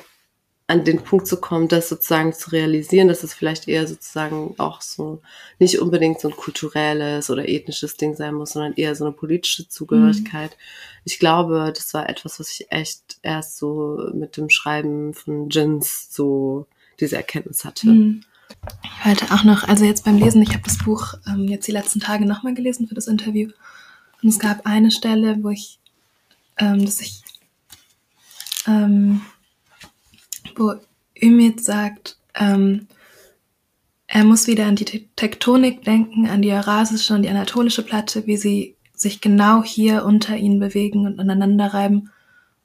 an 0.68 0.84
den 0.84 1.04
Punkt 1.04 1.28
zu 1.28 1.40
kommen, 1.40 1.68
das 1.68 1.90
sozusagen 1.90 2.34
zu 2.34 2.50
realisieren, 2.50 3.08
dass 3.08 3.24
es 3.24 3.36
vielleicht 3.36 3.68
eher 3.68 3.88
sozusagen 3.88 4.56
auch 4.58 4.82
so 4.82 5.22
nicht 5.60 5.80
unbedingt 5.80 6.20
so 6.20 6.30
ein 6.30 6.36
kulturelles 6.36 7.30
oder 7.30 7.48
ethnisches 7.48 7.98
Ding 7.98 8.16
sein 8.16 8.34
muss, 8.34 8.54
sondern 8.54 8.74
eher 8.74 8.96
so 8.96 9.06
eine 9.06 9.14
politische 9.14 9.70
Zugehörigkeit. 9.70 10.58
Ich 11.04 11.20
glaube, 11.20 11.72
das 11.76 11.94
war 11.94 12.10
etwas, 12.10 12.40
was 12.40 12.50
ich 12.50 12.72
echt 12.72 13.18
erst 13.22 13.58
so 13.58 14.10
mit 14.14 14.38
dem 14.38 14.50
Schreiben 14.50 15.14
von 15.14 15.50
Jins 15.50 16.08
so 16.12 16.66
diese 17.00 17.18
Erkenntnis 17.18 17.64
hatte. 17.64 17.88
Mhm. 17.88 18.24
Ich 18.84 19.06
wollte 19.06 19.34
auch 19.34 19.44
noch, 19.44 19.68
also 19.68 19.86
jetzt 19.86 20.06
beim 20.06 20.18
Lesen, 20.18 20.42
ich 20.42 20.50
habe 20.50 20.64
das 20.64 20.80
Buch 20.80 21.14
ähm, 21.28 21.48
jetzt 21.48 21.68
die 21.68 21.72
letzten 21.72 22.00
Tage 22.00 22.26
nochmal 22.26 22.56
gelesen 22.56 22.88
für 22.88 22.96
das 22.96 23.08
Interview. 23.08 23.50
Und 24.24 24.30
es 24.30 24.40
gab 24.40 24.66
eine 24.66 24.90
Stelle, 24.90 25.38
wo 25.42 25.50
ich, 25.50 25.80
ähm, 26.58 26.84
dass 26.84 27.02
ich, 27.02 27.22
ähm, 28.68 29.22
wo 30.56 30.76
Ümit 31.22 31.64
sagt, 31.64 32.18
ähm, 32.36 32.88
er 34.08 34.24
muss 34.24 34.48
wieder 34.48 34.66
an 34.66 34.76
die 34.76 34.86
Te- 34.86 35.06
Tektonik 35.16 35.84
denken, 35.84 36.28
an 36.28 36.42
die 36.42 36.52
eurasische 36.52 37.14
und 37.14 37.24
die 37.24 37.30
anatolische 37.30 37.84
Platte, 37.84 38.28
wie 38.28 38.38
sie 38.38 38.76
sich 38.94 39.20
genau 39.22 39.64
hier 39.64 40.06
unter 40.06 40.38
ihnen 40.38 40.60
bewegen 40.60 41.06
und 41.06 41.20
aneinander 41.20 41.74
reiben 41.74 42.12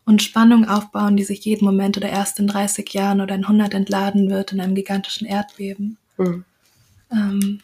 und 0.05 0.23
Spannung 0.23 0.69
aufbauen, 0.69 1.17
die 1.17 1.25
sich 1.25 1.45
jeden 1.45 1.65
Moment 1.65 1.97
oder 1.97 2.09
erst 2.09 2.39
in 2.39 2.47
30 2.47 2.93
Jahren 2.93 3.21
oder 3.21 3.35
in 3.35 3.45
100 3.45 3.75
entladen 3.75 4.31
wird 4.31 4.53
in 4.53 4.61
einem 4.61 4.75
gigantischen 4.75 5.27
Erdbeben. 5.27 5.97
Mhm. 6.19 6.45
Ähm, 7.13 7.61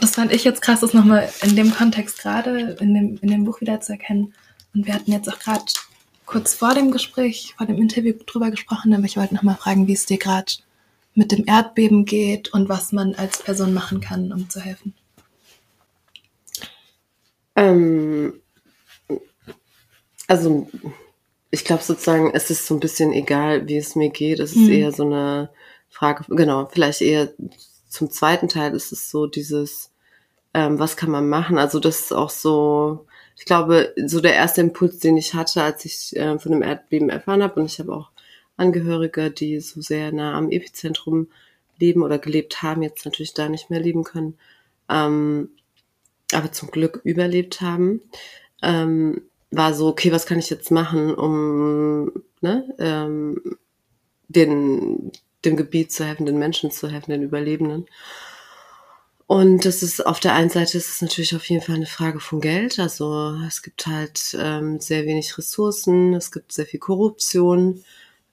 das 0.00 0.14
fand 0.14 0.32
ich 0.32 0.44
jetzt 0.44 0.62
krass, 0.62 0.80
das 0.80 0.94
nochmal 0.94 1.28
in 1.42 1.56
dem 1.56 1.72
Kontext 1.74 2.18
gerade 2.18 2.76
in 2.80 2.94
dem, 2.94 3.18
in 3.20 3.28
dem 3.28 3.44
Buch 3.44 3.60
wieder 3.60 3.80
zu 3.80 3.92
erkennen. 3.92 4.32
Und 4.74 4.86
wir 4.86 4.94
hatten 4.94 5.12
jetzt 5.12 5.28
auch 5.32 5.38
gerade 5.38 5.64
kurz 6.28 6.54
vor 6.54 6.74
dem 6.74 6.90
Gespräch, 6.90 7.54
vor 7.56 7.66
dem 7.66 7.76
Interview 7.78 8.12
drüber 8.26 8.50
gesprochen, 8.50 8.92
aber 8.92 9.04
ich 9.04 9.16
wollte 9.16 9.34
nochmal 9.34 9.56
fragen, 9.56 9.86
wie 9.86 9.94
es 9.94 10.04
dir 10.04 10.18
gerade 10.18 10.52
mit 11.14 11.32
dem 11.32 11.44
Erdbeben 11.46 12.04
geht 12.04 12.52
und 12.52 12.68
was 12.68 12.92
man 12.92 13.14
als 13.14 13.42
Person 13.42 13.72
machen 13.72 14.00
kann, 14.00 14.30
um 14.30 14.48
zu 14.50 14.60
helfen. 14.60 14.92
Ähm, 17.56 18.34
also 20.26 20.68
ich 21.50 21.64
glaube 21.64 21.82
sozusagen, 21.82 22.30
es 22.34 22.50
ist 22.50 22.66
so 22.66 22.74
ein 22.74 22.80
bisschen 22.80 23.12
egal, 23.14 23.66
wie 23.66 23.78
es 23.78 23.96
mir 23.96 24.10
geht. 24.10 24.38
Es 24.38 24.52
ist 24.52 24.68
Mhm. 24.68 24.70
eher 24.70 24.92
so 24.92 25.04
eine 25.04 25.48
Frage, 25.88 26.24
genau, 26.28 26.68
vielleicht 26.70 27.00
eher 27.00 27.32
zum 27.88 28.10
zweiten 28.10 28.48
Teil 28.48 28.74
ist 28.74 28.92
es 28.92 29.10
so 29.10 29.26
dieses, 29.26 29.90
ähm, 30.52 30.78
was 30.78 30.98
kann 30.98 31.10
man 31.10 31.26
machen? 31.26 31.56
Also 31.56 31.80
das 31.80 32.00
ist 32.00 32.12
auch 32.12 32.30
so, 32.30 33.06
ich 33.38 33.44
glaube, 33.44 33.94
so 34.04 34.20
der 34.20 34.34
erste 34.34 34.60
Impuls, 34.60 34.98
den 34.98 35.16
ich 35.16 35.34
hatte, 35.34 35.62
als 35.62 35.84
ich 35.84 36.16
äh, 36.16 36.38
von 36.38 36.52
dem 36.52 36.62
Erdbeben 36.62 37.08
erfahren 37.08 37.42
habe, 37.42 37.60
und 37.60 37.66
ich 37.66 37.78
habe 37.78 37.94
auch 37.94 38.10
Angehörige, 38.56 39.30
die 39.30 39.60
so 39.60 39.80
sehr 39.80 40.12
nah 40.12 40.36
am 40.36 40.50
Epizentrum 40.50 41.28
leben 41.78 42.02
oder 42.02 42.18
gelebt 42.18 42.62
haben, 42.62 42.82
jetzt 42.82 43.04
natürlich 43.04 43.34
da 43.34 43.48
nicht 43.48 43.70
mehr 43.70 43.80
leben 43.80 44.02
können, 44.02 44.36
ähm, 44.88 45.50
aber 46.32 46.50
zum 46.52 46.70
Glück 46.70 47.00
überlebt 47.04 47.60
haben, 47.60 48.00
ähm, 48.62 49.22
war 49.50 49.72
so, 49.72 49.86
okay, 49.86 50.12
was 50.12 50.26
kann 50.26 50.40
ich 50.40 50.50
jetzt 50.50 50.70
machen, 50.72 51.14
um 51.14 52.12
ne, 52.40 52.74
ähm, 52.78 53.56
den, 54.26 55.12
dem 55.44 55.56
Gebiet 55.56 55.92
zu 55.92 56.04
helfen, 56.04 56.26
den 56.26 56.38
Menschen 56.38 56.70
zu 56.70 56.88
helfen, 56.88 57.12
den 57.12 57.22
Überlebenden. 57.22 57.86
Und 59.28 59.66
das 59.66 59.82
ist 59.82 60.06
auf 60.06 60.20
der 60.20 60.32
einen 60.34 60.48
Seite 60.48 60.78
ist 60.78 60.88
es 60.88 61.02
natürlich 61.02 61.36
auf 61.36 61.44
jeden 61.50 61.62
Fall 61.62 61.74
eine 61.76 61.84
Frage 61.84 62.18
von 62.18 62.40
Geld. 62.40 62.78
Also 62.78 63.36
es 63.46 63.62
gibt 63.62 63.86
halt 63.86 64.34
ähm, 64.40 64.80
sehr 64.80 65.04
wenig 65.04 65.36
Ressourcen, 65.36 66.14
es 66.14 66.32
gibt 66.32 66.50
sehr 66.50 66.64
viel 66.64 66.80
Korruption, 66.80 67.84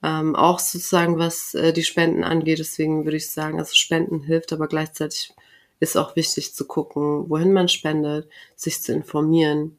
ähm, 0.02 0.38
auch 0.38 0.58
sozusagen 0.60 1.20
was 1.20 1.54
äh, 1.54 1.74
die 1.74 1.84
Spenden 1.84 2.24
angeht. 2.24 2.60
Deswegen 2.60 3.04
würde 3.04 3.18
ich 3.18 3.30
sagen, 3.30 3.60
also 3.60 3.76
Spenden 3.76 4.22
hilft, 4.24 4.54
aber 4.54 4.70
gleichzeitig 4.70 5.34
ist 5.82 5.98
auch 5.98 6.16
wichtig 6.16 6.56
zu 6.56 6.66
gucken, 6.66 7.30
wohin 7.30 7.52
man 7.52 7.68
spendet, 7.68 8.30
sich 8.56 8.82
zu 8.82 8.94
informieren. 8.94 9.78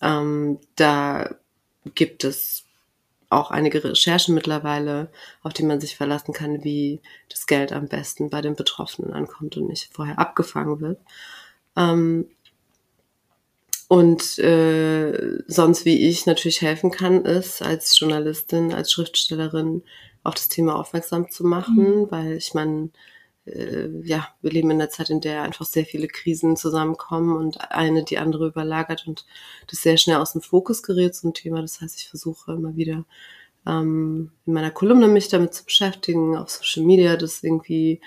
Ähm, 0.00 0.58
da 0.76 1.36
gibt 1.94 2.24
es 2.24 2.64
auch 3.30 3.50
einige 3.50 3.82
Recherchen 3.82 4.34
mittlerweile, 4.34 5.10
auf 5.42 5.52
die 5.52 5.64
man 5.64 5.80
sich 5.80 5.96
verlassen 5.96 6.32
kann, 6.32 6.64
wie 6.64 7.00
das 7.28 7.46
Geld 7.46 7.72
am 7.72 7.88
besten 7.88 8.30
bei 8.30 8.40
den 8.40 8.54
Betroffenen 8.56 9.12
ankommt 9.12 9.56
und 9.56 9.68
nicht 9.68 9.90
vorher 9.92 10.18
abgefangen 10.18 10.80
wird. 10.80 11.00
Ähm, 11.76 12.28
und 13.88 14.38
äh, 14.38 15.42
sonst, 15.46 15.84
wie 15.84 16.08
ich 16.08 16.26
natürlich 16.26 16.60
helfen 16.60 16.90
kann, 16.90 17.24
ist 17.24 17.62
als 17.62 17.98
Journalistin, 17.98 18.72
als 18.72 18.90
Schriftstellerin 18.92 19.82
auf 20.24 20.34
das 20.34 20.48
Thema 20.48 20.76
aufmerksam 20.76 21.30
zu 21.30 21.44
machen, 21.44 22.00
Mhm. 22.00 22.10
weil 22.10 22.32
ich 22.32 22.52
meine, 22.54 22.90
äh, 23.46 23.88
ja, 24.02 24.28
wir 24.42 24.50
leben 24.50 24.70
in 24.70 24.80
einer 24.80 24.90
Zeit, 24.90 25.10
in 25.10 25.20
der 25.20 25.42
einfach 25.42 25.64
sehr 25.64 25.84
viele 25.84 26.08
Krisen 26.08 26.56
zusammenkommen 26.56 27.36
und 27.36 27.70
eine 27.70 28.04
die 28.04 28.18
andere 28.18 28.48
überlagert 28.48 29.06
und 29.06 29.26
das 29.68 29.82
sehr 29.82 29.96
schnell 29.96 30.16
aus 30.16 30.32
dem 30.32 30.42
Fokus 30.42 30.82
gerät, 30.82 31.14
ein 31.24 31.34
Thema. 31.34 31.62
Das 31.62 31.80
heißt, 31.80 31.98
ich 32.00 32.08
versuche 32.08 32.52
immer 32.52 32.76
wieder 32.76 33.04
ähm, 33.66 34.32
in 34.46 34.52
meiner 34.52 34.70
Kolumne 34.70 35.08
mich 35.08 35.28
damit 35.28 35.54
zu 35.54 35.64
beschäftigen, 35.64 36.36
auf 36.36 36.50
Social 36.50 36.84
Media 36.84 37.16
das 37.16 37.42
irgendwie 37.42 38.00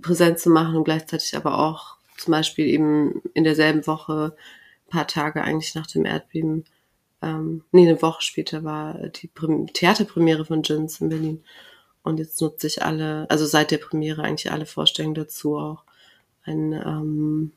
präsent 0.00 0.38
zu 0.38 0.50
machen 0.50 0.76
und 0.76 0.84
gleichzeitig 0.84 1.36
aber 1.36 1.58
auch 1.58 1.96
zum 2.16 2.32
Beispiel 2.32 2.66
eben 2.66 3.22
in 3.34 3.44
derselben 3.44 3.86
Woche, 3.86 4.36
ein 4.86 4.90
paar 4.90 5.06
Tage 5.06 5.42
eigentlich 5.42 5.74
nach 5.74 5.86
dem 5.86 6.04
Erdbeben, 6.06 6.64
ähm, 7.22 7.64
nee, 7.72 7.88
eine 7.88 8.00
Woche 8.02 8.22
später 8.22 8.64
war 8.64 8.94
die 9.08 9.28
Prem 9.28 9.66
Theaterpremiere 9.72 10.44
von 10.44 10.62
Jins 10.62 11.00
in 11.00 11.08
Berlin. 11.08 11.44
Und 12.06 12.18
jetzt 12.20 12.40
nutze 12.40 12.68
ich 12.68 12.84
alle, 12.84 13.28
also 13.28 13.46
seit 13.46 13.72
der 13.72 13.78
Premiere 13.78 14.22
eigentlich 14.22 14.52
alle 14.52 14.64
Vorstellungen 14.64 15.16
dazu 15.16 15.56
auch 15.56 15.82
ein 16.44 16.72
ähm, 16.72 17.52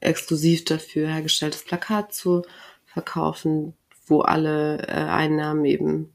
exklusiv 0.00 0.64
dafür 0.64 1.06
hergestelltes 1.06 1.62
Plakat 1.62 2.12
zu 2.12 2.42
verkaufen, 2.86 3.74
wo 4.06 4.22
alle 4.22 4.78
äh, 4.88 4.90
Einnahmen 4.90 5.64
eben 5.64 6.12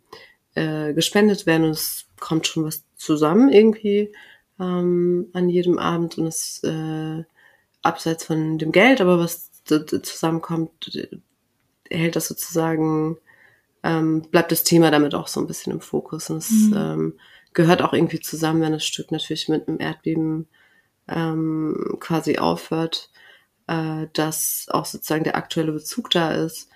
äh, 0.56 0.94
gespendet 0.94 1.46
werden. 1.46 1.64
Und 1.64 1.72
es 1.72 2.06
kommt 2.20 2.48
schon 2.48 2.66
was 2.66 2.84
zusammen 2.98 3.48
irgendwie 3.48 4.12
ähm, 4.60 5.30
an 5.32 5.48
jedem 5.48 5.80
Abend. 5.80 6.18
Und 6.18 6.28
es 6.28 6.62
äh, 6.66 7.24
abseits 7.82 8.26
von 8.26 8.58
dem 8.58 8.74
Geld, 8.74 9.00
aber 9.00 9.20
was 9.20 9.52
zusammenkommt, 9.64 10.94
äh, 10.96 11.18
hält 11.90 12.18
das 12.18 12.28
sozusagen, 12.28 13.18
ähm, 13.84 14.24
bleibt 14.24 14.52
das 14.52 14.66
Thema 14.66 14.92
damit 14.92 15.16
auch 15.16 15.30
so 15.30 15.40
ein 15.40 15.48
bisschen 15.48 15.72
im 15.72 15.80
Fokus. 15.80 16.30
Und 16.30 16.40
es 16.40 16.52
Mhm. 16.52 16.74
ähm, 16.76 17.14
gehört 17.54 17.82
auch 17.82 17.94
irgendwie 17.94 18.20
zusammen, 18.20 18.62
wenn 18.62 18.72
das 18.74 18.86
Stück 18.86 19.12
natürlich 19.12 19.50
mit 19.50 19.68
einem 19.68 19.80
Erdbeben 19.80 20.48
ähm, 21.08 21.98
quasi 22.00 22.38
aufhört, 22.40 23.10
äh, 23.68 24.08
dass 24.14 24.68
auch 24.72 24.86
sozusagen 24.86 25.24
der 25.24 25.38
aktuelle 25.38 25.72
Bezug 25.74 26.12
da 26.12 26.34
ist. 26.34 26.70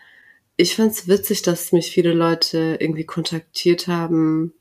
Ich 0.57 0.75
fand's 0.75 1.07
witzig, 1.07 1.41
dass 1.43 1.71
mich 1.71 1.91
viele 1.91 2.13
Leute 2.13 2.77
irgendwie 2.79 3.05
kontaktiert 3.05 3.87
haben 3.87 4.53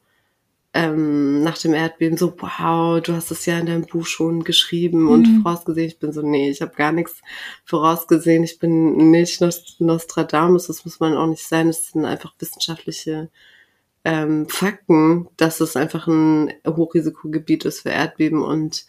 ähm, 0.75 1.43
nach 1.43 1.59
dem 1.59 1.75
Erdbeben, 1.75 2.17
so, 2.17 2.35
wow, 2.39 3.01
du 3.03 3.13
hast 3.15 3.31
es 3.31 3.45
ja 3.45 3.59
in 3.59 3.67
deinem 3.67 3.85
Buch 3.87 4.07
schon 4.07 4.43
geschrieben 4.43 5.09
und 5.09 5.29
Mhm. 5.29 5.43
vorausgesehen. 5.43 5.87
Ich 5.89 5.99
bin 5.99 6.13
so, 6.13 6.23
nee, 6.23 6.49
ich 6.51 6.63
habe 6.63 6.75
gar 6.75 6.93
nichts 6.93 7.21
vorausgesehen. 7.65 8.43
Ich 8.43 8.59
bin 8.59 9.11
nicht 9.11 9.43
Nost- 9.43 9.77
Nostradamus, 9.85 10.69
das 10.69 10.85
muss 10.87 10.99
man 10.99 11.15
auch 11.17 11.27
nicht 11.27 11.47
sein. 11.47 11.67
Das 11.67 11.89
sind 11.89 12.07
einfach 12.07 12.35
wissenschaftliche 12.39 13.29
ähm, 14.05 14.49
Fakten, 14.49 15.29
dass 15.37 15.61
es 15.61 15.77
einfach 15.77 16.07
ein 16.07 16.53
Hochrisikogebiet 16.67 17.65
ist 17.65 17.81
für 17.81 17.91
Erdbeben 17.91 18.43
und 18.43 18.85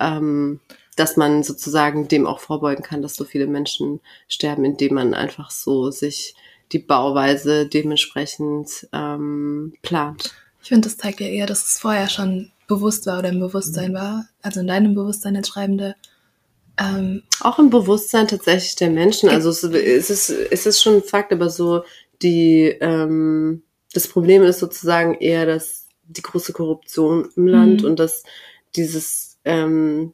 ähm, 0.00 0.60
dass 0.96 1.16
man 1.16 1.42
sozusagen 1.42 2.08
dem 2.08 2.26
auch 2.26 2.38
vorbeugen 2.38 2.82
kann, 2.82 3.02
dass 3.02 3.16
so 3.16 3.24
viele 3.24 3.46
Menschen 3.46 4.00
sterben, 4.28 4.64
indem 4.64 4.94
man 4.94 5.14
einfach 5.14 5.50
so 5.50 5.90
sich 5.90 6.34
die 6.72 6.78
Bauweise 6.78 7.66
dementsprechend 7.66 8.88
ähm, 8.92 9.74
plant. 9.82 10.34
Ich 10.62 10.68
finde, 10.68 10.88
das 10.88 10.96
zeigt 10.96 11.20
ja 11.20 11.26
eher, 11.26 11.46
dass 11.46 11.66
es 11.66 11.78
vorher 11.78 12.08
schon 12.08 12.50
bewusst 12.66 13.06
war 13.06 13.18
oder 13.18 13.28
im 13.28 13.40
Bewusstsein 13.40 13.90
mhm. 13.90 13.96
war, 13.96 14.28
also 14.42 14.60
in 14.60 14.66
deinem 14.66 14.94
Bewusstsein 14.94 15.36
als 15.36 15.48
Schreibende. 15.48 15.94
Ähm, 16.78 17.22
auch 17.40 17.58
im 17.58 17.70
Bewusstsein 17.70 18.26
tatsächlich 18.26 18.74
der 18.76 18.90
Menschen. 18.90 19.28
Also 19.28 19.50
es, 19.50 19.62
es, 19.62 20.10
ist, 20.10 20.30
es 20.30 20.66
ist 20.66 20.82
schon 20.82 20.96
ein 20.96 21.02
Fakt, 21.02 21.32
aber 21.32 21.50
so 21.50 21.84
die 22.22 22.64
ähm, 22.80 23.62
das 23.94 24.08
Problem 24.08 24.42
ist 24.42 24.58
sozusagen 24.58 25.14
eher, 25.14 25.46
dass 25.46 25.86
die 26.06 26.22
große 26.22 26.52
Korruption 26.52 27.30
im 27.36 27.46
Land 27.46 27.82
mhm. 27.82 27.88
und 27.88 27.98
dass 27.98 28.24
dieses 28.76 29.38
ähm, 29.44 30.12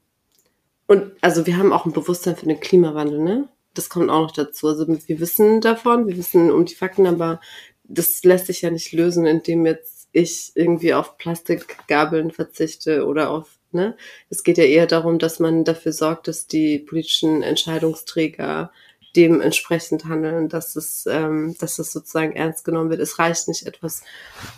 und 0.87 1.12
also 1.21 1.47
wir 1.47 1.57
haben 1.57 1.73
auch 1.73 1.87
ein 1.87 1.93
Bewusstsein 1.93 2.37
für 2.37 2.47
den 2.47 2.61
Klimawandel, 2.61 3.21
ne? 3.21 3.49
Das 3.75 3.88
kommt 3.88 4.11
auch 4.11 4.23
noch 4.23 4.33
dazu. 4.33 4.66
Also 4.66 4.87
wir 4.88 5.21
wissen 5.21 5.61
davon, 5.61 6.09
wir 6.09 6.16
wissen 6.16 6.51
um 6.51 6.64
die 6.64 6.75
Fakten, 6.75 7.07
aber 7.07 7.40
das 7.85 8.25
lässt 8.25 8.47
sich 8.47 8.62
ja 8.62 8.71
nicht 8.71 8.93
lösen, 8.93 9.25
indem 9.27 9.66
jetzt 9.66 10.09
ich 10.12 10.53
irgendwie 10.57 10.93
auf 10.95 11.16
Plastikgabeln 11.16 12.33
verzichte 12.33 13.07
oder 13.07 13.31
auf, 13.31 13.59
ne? 13.73 13.97
Es 14.29 14.43
geht 14.43 14.59
ja 14.59 14.64
eher 14.64 14.87
darum, 14.87 15.19
dass 15.19 15.38
man 15.38 15.64
dafür 15.64 15.93
sorgt, 15.93 16.29
dass 16.29 16.47
die 16.47 16.79
politischen 16.79 17.43
Entscheidungsträger 17.43 18.73
dementsprechend 19.16 20.05
handeln, 20.05 20.49
dass 20.49 20.77
es, 20.77 21.07
ähm, 21.11 21.57
dass 21.59 21.79
es 21.79 21.92
sozusagen 21.92 22.33
ernst 22.33 22.64
genommen 22.64 22.90
wird. 22.90 23.01
Es 23.01 23.18
reicht 23.18 23.49
nicht, 23.49 23.66
etwas 23.66 24.03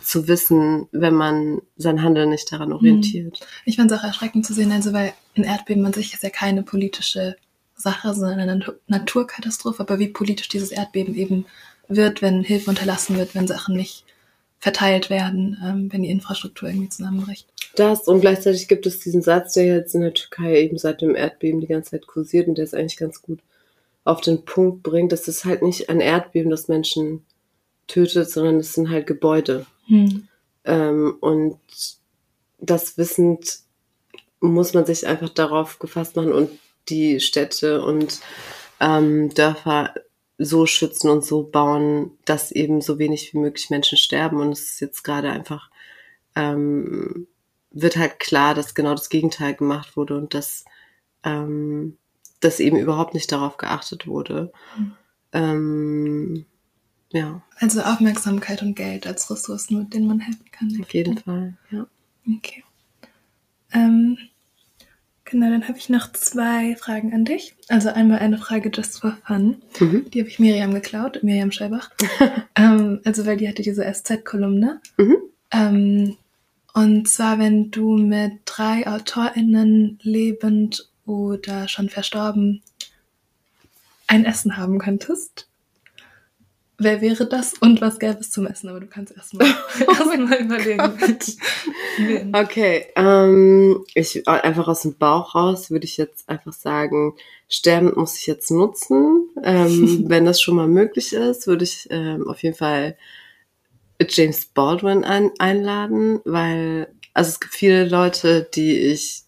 zu 0.02 0.28
wissen, 0.28 0.88
wenn 0.92 1.14
man 1.14 1.62
sein 1.76 2.02
Handeln 2.02 2.30
nicht 2.30 2.52
daran 2.52 2.68
mhm. 2.68 2.74
orientiert. 2.76 3.40
Ich 3.64 3.76
fand 3.76 3.90
es 3.90 3.98
auch 3.98 4.04
erschreckend 4.04 4.46
zu 4.46 4.54
sehen, 4.54 4.72
also 4.72 4.92
weil 4.92 5.12
ein 5.36 5.44
Erdbeben 5.44 5.84
an 5.86 5.92
sich 5.92 6.12
ist 6.12 6.22
ja 6.22 6.30
keine 6.30 6.62
politische 6.62 7.36
Sache, 7.76 8.14
sondern 8.14 8.40
eine 8.40 8.64
Naturkatastrophe, 8.86 9.80
aber 9.80 9.98
wie 9.98 10.08
politisch 10.08 10.48
dieses 10.48 10.70
Erdbeben 10.70 11.14
eben 11.14 11.46
wird, 11.88 12.22
wenn 12.22 12.42
Hilfe 12.42 12.70
unterlassen 12.70 13.16
wird, 13.16 13.34
wenn 13.34 13.46
Sachen 13.46 13.76
nicht 13.76 14.04
verteilt 14.58 15.10
werden, 15.10 15.58
ähm, 15.64 15.92
wenn 15.92 16.02
die 16.02 16.10
Infrastruktur 16.10 16.68
irgendwie 16.68 16.88
zusammenbricht. 16.88 17.48
Das 17.74 18.06
und 18.06 18.20
gleichzeitig 18.20 18.68
gibt 18.68 18.86
es 18.86 19.00
diesen 19.00 19.22
Satz, 19.22 19.54
der 19.54 19.64
jetzt 19.64 19.94
in 19.94 20.02
der 20.02 20.14
Türkei 20.14 20.62
eben 20.62 20.78
seit 20.78 21.00
dem 21.00 21.16
Erdbeben 21.16 21.60
die 21.60 21.66
ganze 21.66 21.92
Zeit 21.92 22.06
kursiert 22.06 22.46
und 22.46 22.58
der 22.58 22.64
ist 22.64 22.74
eigentlich 22.74 22.98
ganz 22.98 23.22
gut 23.22 23.40
auf 24.04 24.20
den 24.20 24.44
Punkt 24.44 24.82
bringt, 24.82 25.12
dass 25.12 25.28
es 25.28 25.44
halt 25.44 25.62
nicht 25.62 25.88
ein 25.88 26.00
Erdbeben, 26.00 26.50
das 26.50 26.68
Menschen 26.68 27.24
tötet, 27.86 28.30
sondern 28.30 28.56
es 28.56 28.72
sind 28.72 28.90
halt 28.90 29.06
Gebäude. 29.06 29.66
Hm. 29.86 30.28
Ähm, 30.64 31.16
und 31.20 31.58
das 32.58 32.98
wissend 32.98 33.60
muss 34.40 34.74
man 34.74 34.86
sich 34.86 35.06
einfach 35.06 35.28
darauf 35.28 35.78
gefasst 35.78 36.16
machen 36.16 36.32
und 36.32 36.50
die 36.88 37.20
Städte 37.20 37.84
und 37.84 38.20
ähm, 38.80 39.32
Dörfer 39.34 39.94
so 40.38 40.66
schützen 40.66 41.10
und 41.10 41.24
so 41.24 41.44
bauen, 41.44 42.18
dass 42.24 42.50
eben 42.50 42.80
so 42.80 42.98
wenig 42.98 43.32
wie 43.32 43.38
möglich 43.38 43.70
Menschen 43.70 43.98
sterben. 43.98 44.40
Und 44.40 44.52
es 44.52 44.72
ist 44.72 44.80
jetzt 44.80 45.04
gerade 45.04 45.30
einfach, 45.30 45.70
ähm, 46.34 47.28
wird 47.70 47.96
halt 47.96 48.18
klar, 48.18 48.54
dass 48.54 48.74
genau 48.74 48.92
das 48.92 49.08
Gegenteil 49.08 49.54
gemacht 49.54 49.96
wurde 49.96 50.16
und 50.16 50.34
dass 50.34 50.64
ähm, 51.22 51.96
dass 52.44 52.60
eben 52.60 52.76
überhaupt 52.76 53.14
nicht 53.14 53.30
darauf 53.32 53.56
geachtet 53.56 54.06
wurde. 54.06 54.52
Mhm. 54.76 54.92
Ähm, 55.32 56.46
ja. 57.12 57.42
Also 57.58 57.82
Aufmerksamkeit 57.82 58.62
und 58.62 58.74
Geld 58.74 59.06
als 59.06 59.30
Ressourcen, 59.30 59.78
mit 59.78 59.94
denen 59.94 60.06
man 60.06 60.20
helfen 60.20 60.44
kann. 60.50 60.78
Auf 60.80 60.92
jeden 60.92 61.18
Fall, 61.18 61.54
ja. 61.70 61.86
Okay. 62.26 62.64
Ähm, 63.72 64.18
genau, 65.24 65.50
dann 65.50 65.68
habe 65.68 65.78
ich 65.78 65.88
noch 65.88 66.12
zwei 66.12 66.76
Fragen 66.76 67.12
an 67.12 67.24
dich. 67.24 67.54
Also 67.68 67.90
einmal 67.90 68.18
eine 68.18 68.38
Frage 68.38 68.70
just 68.72 69.00
for 69.00 69.16
fun. 69.26 69.62
Mhm. 69.78 70.10
Die 70.10 70.20
habe 70.20 70.28
ich 70.28 70.38
Miriam 70.38 70.72
geklaut, 70.72 71.22
Miriam 71.22 71.52
Scheibach. 71.52 71.90
ähm, 72.56 73.00
also 73.04 73.26
weil 73.26 73.36
die 73.36 73.48
hatte 73.48 73.62
diese 73.62 73.84
SZ-Kolumne. 73.84 74.80
Mhm. 74.96 75.16
Ähm, 75.50 76.16
und 76.74 77.06
zwar, 77.08 77.38
wenn 77.38 77.70
du 77.70 77.98
mit 77.98 78.40
drei 78.46 78.86
AutorInnen 78.86 79.98
lebend 80.02 80.90
oder 81.06 81.68
schon 81.68 81.88
verstorben 81.88 82.62
ein 84.06 84.24
Essen 84.24 84.56
haben 84.56 84.78
könntest, 84.78 85.48
wer 86.82 87.00
wäre 87.00 87.26
das 87.26 87.54
und 87.54 87.80
was 87.80 87.98
gäbe 87.98 88.18
es 88.20 88.30
zum 88.30 88.46
Essen? 88.46 88.68
Aber 88.68 88.80
du 88.80 88.86
kannst 88.86 89.16
erstmal 89.16 89.46
erst 89.46 90.18
mal 90.18 90.40
überlegen. 90.40 92.34
okay, 92.34 92.86
ähm, 92.96 93.84
ich 93.94 94.26
einfach 94.28 94.68
aus 94.68 94.82
dem 94.82 94.96
Bauch 94.96 95.34
raus 95.34 95.70
würde 95.70 95.84
ich 95.84 95.96
jetzt 95.96 96.28
einfach 96.28 96.52
sagen, 96.52 97.14
sterben 97.48 97.92
muss 97.94 98.18
ich 98.18 98.26
jetzt 98.26 98.50
nutzen. 98.50 99.28
Ähm, 99.42 100.04
wenn 100.08 100.24
das 100.24 100.40
schon 100.40 100.56
mal 100.56 100.68
möglich 100.68 101.12
ist, 101.12 101.46
würde 101.46 101.64
ich 101.64 101.86
ähm, 101.90 102.28
auf 102.28 102.42
jeden 102.42 102.56
Fall 102.56 102.96
James 104.08 104.46
Baldwin 104.46 105.04
ein, 105.04 105.30
einladen, 105.38 106.20
weil 106.24 106.88
also 107.14 107.28
es 107.28 107.40
gibt 107.40 107.54
viele 107.54 107.88
Leute, 107.88 108.48
die 108.54 108.76
ich 108.78 109.22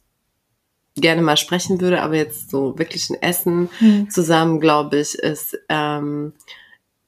gerne 0.97 1.23
mal 1.23 1.37
sprechen 1.37 1.81
würde, 1.81 2.03
aber 2.03 2.17
jetzt 2.17 2.51
so 2.51 2.79
wirklich 2.79 3.11
ein 3.11 3.21
Essen 3.21 3.69
mhm. 3.81 4.11
zusammen, 4.11 4.61
glaube 4.61 4.99
ich, 4.99 5.15
ist, 5.15 5.59
ähm, 5.69 6.33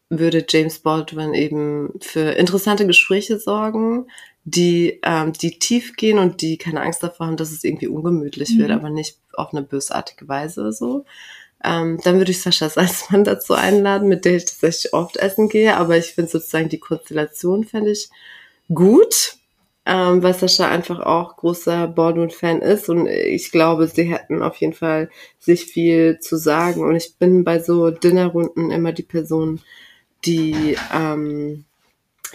würde 0.09 0.45
James 0.49 0.79
Baldwin 0.79 1.35
eben 1.35 1.93
für 2.01 2.33
interessante 2.33 2.87
Gespräche 2.87 3.39
sorgen, 3.39 4.07
die, 4.45 5.01
ähm, 5.03 5.33
die 5.33 5.59
tief 5.59 5.97
gehen 5.97 6.19
und 6.19 6.41
die 6.41 6.57
keine 6.57 6.81
Angst 6.81 7.03
davor 7.03 7.27
haben, 7.27 7.37
dass 7.37 7.51
es 7.51 7.65
irgendwie 7.65 7.89
ungemütlich 7.89 8.51
mhm. 8.51 8.59
wird, 8.59 8.71
aber 8.71 8.91
nicht 8.91 9.19
auf 9.33 9.53
eine 9.53 9.63
bösartige 9.63 10.29
Weise 10.29 10.73
so. 10.73 11.05
Ähm, 11.65 11.99
dann 12.05 12.19
würde 12.19 12.31
ich 12.31 12.41
Sascha 12.41 12.69
Salzmann 12.71 13.25
dazu 13.25 13.55
einladen, 13.55 14.09
mit 14.09 14.25
der 14.25 14.37
ich 14.37 14.45
tatsächlich 14.45 14.93
oft 14.93 15.17
essen 15.17 15.49
gehe, 15.49 15.77
aber 15.77 15.97
ich 15.97 16.07
finde 16.07 16.31
sozusagen 16.31 16.69
die 16.69 16.79
Konstellation 16.79 17.65
fände 17.65 17.91
ich 17.91 18.09
gut 18.73 19.37
ähm, 19.87 20.23
weil 20.23 20.35
Sascha 20.35 20.69
einfach 20.69 21.01
auch 21.01 21.37
großer 21.37 21.87
Baldwin-Fan 21.89 22.61
ist 22.61 22.89
und 22.89 23.07
ich 23.07 23.53
glaube, 23.53 23.87
sie 23.87 24.05
hätten 24.05 24.43
auf 24.43 24.57
jeden 24.57 24.73
Fall 24.75 25.11
sich 25.39 25.67
viel 25.67 26.19
zu 26.21 26.37
sagen 26.37 26.83
und 26.83 26.97
ich 26.97 27.17
bin 27.19 27.45
bei 27.45 27.61
so 27.61 27.91
Dinnerrunden 27.91 28.71
immer 28.71 28.93
die 28.93 29.03
Person, 29.03 29.61
die 30.25 30.77
ähm, 30.93 31.65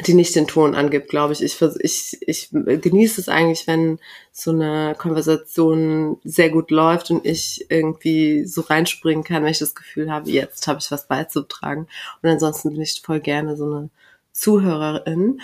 die 0.07 0.13
nicht 0.13 0.35
den 0.35 0.47
Ton 0.47 0.73
angibt, 0.73 1.09
glaube 1.09 1.33
ich. 1.33 1.43
Ich, 1.43 1.61
ich. 1.79 2.17
ich 2.21 2.49
genieße 2.51 3.21
es 3.21 3.29
eigentlich, 3.29 3.67
wenn 3.67 3.99
so 4.31 4.51
eine 4.51 4.95
Konversation 4.97 6.17
sehr 6.23 6.49
gut 6.49 6.71
läuft 6.71 7.11
und 7.11 7.25
ich 7.25 7.65
irgendwie 7.69 8.45
so 8.45 8.61
reinspringen 8.61 9.23
kann, 9.23 9.43
wenn 9.43 9.51
ich 9.51 9.59
das 9.59 9.75
Gefühl 9.75 10.11
habe, 10.11 10.29
jetzt 10.29 10.67
habe 10.67 10.79
ich 10.79 10.89
was 10.91 11.07
beizutragen. 11.07 11.87
Und 12.21 12.29
ansonsten 12.29 12.71
bin 12.71 12.81
ich 12.81 13.01
voll 13.03 13.19
gerne 13.19 13.57
so 13.57 13.65
eine 13.65 13.89
Zuhörerin. 14.31 15.41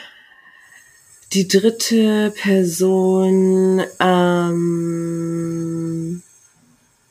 Die 1.33 1.47
dritte 1.47 2.33
Person 2.41 3.81
ähm, 3.99 5.43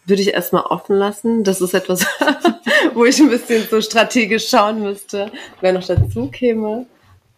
würde 0.07 0.23
ich 0.23 0.33
erstmal 0.33 0.65
offen 0.65 0.97
lassen. 0.97 1.45
Das 1.45 1.61
ist 1.61 1.75
etwas, 1.75 2.07
wo 2.95 3.05
ich 3.05 3.21
ein 3.21 3.29
bisschen 3.29 3.67
so 3.69 3.81
strategisch 3.81 4.49
schauen 4.49 4.83
müsste, 4.83 5.31
wer 5.61 5.73
noch 5.73 5.87
dazu 5.87 6.29
käme. 6.29 6.87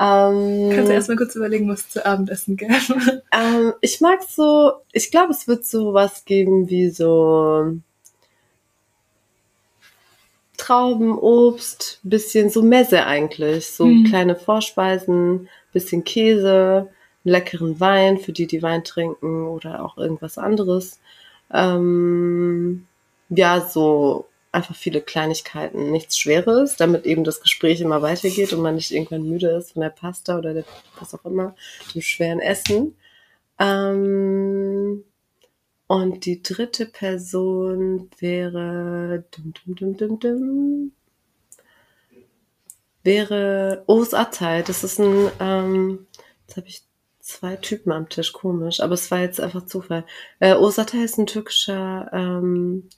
Ähm, 0.00 0.70
Kannst 0.72 0.90
du 0.90 0.94
erstmal 0.94 1.16
kurz 1.16 1.34
überlegen, 1.34 1.68
was 1.68 1.88
zu 1.88 2.06
Abendessen 2.06 2.56
gäbe? 2.56 2.74
Ähm, 3.32 3.74
ich 3.80 4.00
mag 4.00 4.20
so, 4.22 4.72
ich 4.92 5.10
glaube, 5.10 5.32
es 5.32 5.48
wird 5.48 5.64
so 5.66 5.92
was 5.92 6.24
geben 6.24 6.70
wie 6.70 6.88
so 6.88 7.74
Trauben, 10.56 11.18
Obst, 11.18 12.00
bisschen 12.02 12.50
so 12.50 12.62
Messe 12.62 13.04
eigentlich, 13.04 13.66
so 13.66 13.86
mhm. 13.86 14.04
kleine 14.04 14.34
Vorspeisen, 14.34 15.48
bisschen 15.72 16.04
Käse, 16.04 16.88
leckeren 17.24 17.80
Wein 17.80 18.18
für 18.18 18.32
die, 18.32 18.46
die 18.46 18.62
Wein 18.62 18.84
trinken 18.84 19.46
oder 19.46 19.84
auch 19.84 19.98
irgendwas 19.98 20.38
anderes. 20.38 21.00
Ähm, 21.52 22.86
ja, 23.28 23.60
so 23.60 24.26
einfach 24.52 24.74
viele 24.74 25.00
Kleinigkeiten, 25.00 25.90
nichts 25.90 26.18
Schweres, 26.18 26.76
damit 26.76 27.06
eben 27.06 27.24
das 27.24 27.40
Gespräch 27.40 27.80
immer 27.80 28.02
weitergeht 28.02 28.52
und 28.52 28.62
man 28.62 28.76
nicht 28.76 28.92
irgendwann 28.92 29.28
müde 29.28 29.50
ist 29.50 29.72
von 29.72 29.82
der 29.82 29.90
Pasta 29.90 30.38
oder 30.38 30.54
der, 30.54 30.64
was 30.98 31.14
auch 31.14 31.24
immer, 31.24 31.54
dem 31.94 32.02
schweren 32.02 32.40
Essen. 32.40 32.96
Ähm, 33.58 35.04
und 35.86 36.26
die 36.26 36.42
dritte 36.42 36.86
Person 36.86 38.10
wäre 38.18 39.24
dum, 39.30 39.54
dum, 39.54 39.74
dum, 39.74 39.96
dum, 39.96 40.20
dum, 40.20 40.92
wäre 43.02 43.84
Os 43.86 44.14
Atay. 44.14 44.62
Das 44.62 44.84
ist 44.84 44.98
ein, 44.98 45.30
ähm, 45.40 46.06
jetzt 46.46 46.56
habe 46.56 46.68
ich 46.68 46.82
zwei 47.20 47.56
Typen 47.56 47.92
am 47.92 48.08
Tisch, 48.08 48.32
komisch, 48.32 48.80
aber 48.80 48.94
es 48.94 49.10
war 49.10 49.20
jetzt 49.20 49.40
einfach 49.40 49.66
Zufall. 49.66 50.04
Äh, 50.40 50.54
Os 50.54 50.78
Atay 50.78 51.04
ist 51.04 51.18
ein 51.18 51.26
türkischer 51.26 52.10
ähm, 52.12 52.88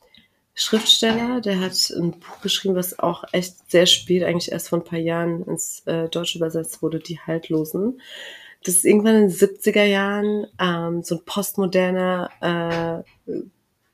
Schriftsteller, 0.54 1.40
der 1.40 1.60
hat 1.60 1.72
ein 1.90 2.12
Buch 2.12 2.40
geschrieben, 2.42 2.74
was 2.74 2.98
auch 2.98 3.24
echt 3.32 3.70
sehr 3.70 3.86
spät, 3.86 4.22
eigentlich 4.24 4.52
erst 4.52 4.68
vor 4.68 4.78
ein 4.78 4.84
paar 4.84 4.98
Jahren 4.98 5.44
ins 5.44 5.80
äh, 5.86 6.08
Deutsche 6.08 6.38
übersetzt 6.38 6.82
wurde, 6.82 6.98
Die 6.98 7.18
Haltlosen. 7.18 8.00
Das 8.64 8.74
ist 8.74 8.84
irgendwann 8.84 9.16
in 9.16 9.28
den 9.28 9.36
70er 9.36 9.84
Jahren 9.84 10.46
ähm, 10.60 11.02
so 11.02 11.16
ein 11.16 11.24
postmoderner 11.24 13.04
äh, 13.26 13.32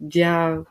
ja, 0.00 0.64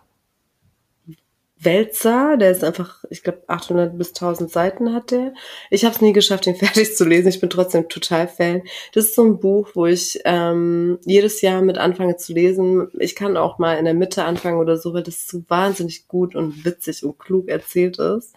Wälzer, 1.66 2.38
der 2.38 2.52
ist 2.52 2.64
einfach, 2.64 3.04
ich 3.10 3.24
glaube, 3.24 3.44
800 3.48 3.98
bis 3.98 4.10
1000 4.10 4.52
Seiten 4.52 4.94
hat 4.94 5.12
der. 5.12 5.34
Ich 5.70 5.84
habe 5.84 5.96
es 5.96 6.02
nie 6.02 6.14
geschafft, 6.14 6.48
ihn 6.48 6.56
fertig 6.56 6.96
zu 6.96 7.06
lesen. 7.06 7.30
Ich 7.30 7.42
bin 7.42 7.50
trotzdem 7.50 7.90
total 7.90 8.28
Fan. 8.28 8.62
Das 8.94 9.06
ist 9.06 9.16
so 9.16 9.24
ein 9.24 9.40
Buch, 9.40 9.72
wo 9.74 9.86
ich 9.86 10.20
ähm, 10.26 11.00
jedes 11.06 11.42
Jahr 11.42 11.62
mit 11.62 11.78
anfange 11.78 12.18
zu 12.18 12.34
lesen. 12.34 12.88
Ich 13.00 13.16
kann 13.16 13.38
auch 13.38 13.58
mal 13.60 13.78
in 13.78 13.86
der 13.86 13.94
Mitte 13.94 14.24
anfangen 14.24 14.60
oder 14.60 14.78
so, 14.78 14.94
weil 14.94 15.04
das 15.04 15.28
so 15.28 15.44
wahnsinnig 15.48 16.08
gut 16.08 16.36
und 16.36 16.64
witzig 16.64 17.04
und 17.04 17.20
klug 17.20 17.50
erzählt 17.50 18.00
ist 18.00 18.34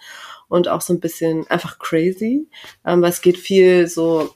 und 0.48 0.68
auch 0.68 0.80
so 0.80 0.92
ein 0.92 1.00
bisschen 1.00 1.46
einfach 1.48 1.78
crazy. 1.78 2.48
Ähm, 2.84 3.02
weil 3.02 3.10
es 3.10 3.20
geht 3.20 3.38
viel 3.38 3.86
so 3.86 4.34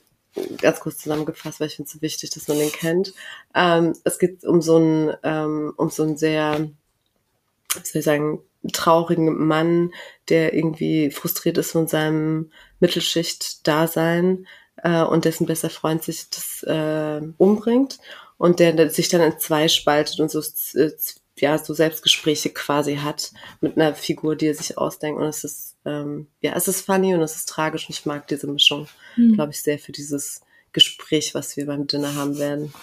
ganz 0.61 0.79
kurz 0.79 0.97
zusammengefasst, 0.97 1.59
weil 1.59 1.67
ich 1.67 1.75
finde 1.75 1.87
es 1.87 1.93
so 1.93 2.01
wichtig, 2.01 2.29
dass 2.31 2.47
man 2.47 2.57
den 2.57 2.71
kennt. 2.71 3.13
Ähm, 3.53 3.93
es 4.03 4.19
geht 4.19 4.43
um 4.45 4.61
so 4.61 4.77
ein 4.77 5.15
ähm, 5.23 5.73
um 5.77 5.89
so 5.89 6.03
ein 6.03 6.17
sehr, 6.17 6.59
wie 6.59 7.87
soll 7.87 7.99
ich 7.99 8.05
sagen, 8.05 8.39
traurigen 8.71 9.45
Mann, 9.45 9.91
der 10.29 10.53
irgendwie 10.53 11.11
frustriert 11.11 11.57
ist 11.57 11.71
von 11.71 11.87
seinem 11.87 12.51
Mittelschicht-Dasein 12.79 14.47
äh, 14.77 15.03
und 15.03 15.25
dessen 15.25 15.45
bester 15.45 15.69
Freund 15.69 16.03
sich 16.03 16.29
das 16.29 16.63
äh, 16.63 17.21
umbringt 17.37 17.97
und 18.37 18.59
der, 18.59 18.73
der 18.73 18.89
sich 18.89 19.09
dann 19.09 19.21
in 19.21 19.39
zwei 19.39 19.67
spaltet 19.67 20.19
und 20.19 20.31
so 20.31 20.39
äh, 20.79 20.91
ja 21.39 21.57
so 21.57 21.73
Selbstgespräche 21.73 22.49
quasi 22.51 22.97
hat 22.97 23.31
mit 23.59 23.77
einer 23.77 23.95
Figur, 23.95 24.35
die 24.35 24.47
er 24.47 24.55
sich 24.55 24.77
ausdenkt 24.77 25.19
und 25.19 25.27
es 25.27 25.43
ist 25.43 25.75
ähm, 25.85 26.27
ja 26.41 26.53
es 26.55 26.67
ist 26.67 26.85
funny 26.85 27.13
und 27.13 27.21
es 27.21 27.35
ist 27.35 27.49
tragisch 27.49 27.87
und 27.89 27.95
ich 27.95 28.05
mag 28.05 28.27
diese 28.27 28.47
Mischung, 28.47 28.87
mhm. 29.17 29.33
glaube 29.33 29.51
ich, 29.51 29.61
sehr 29.61 29.79
für 29.79 29.91
dieses 29.91 30.41
Gespräch, 30.71 31.35
was 31.35 31.57
wir 31.57 31.65
beim 31.65 31.87
Dinner 31.87 32.15
haben 32.15 32.37
werden. 32.37 32.73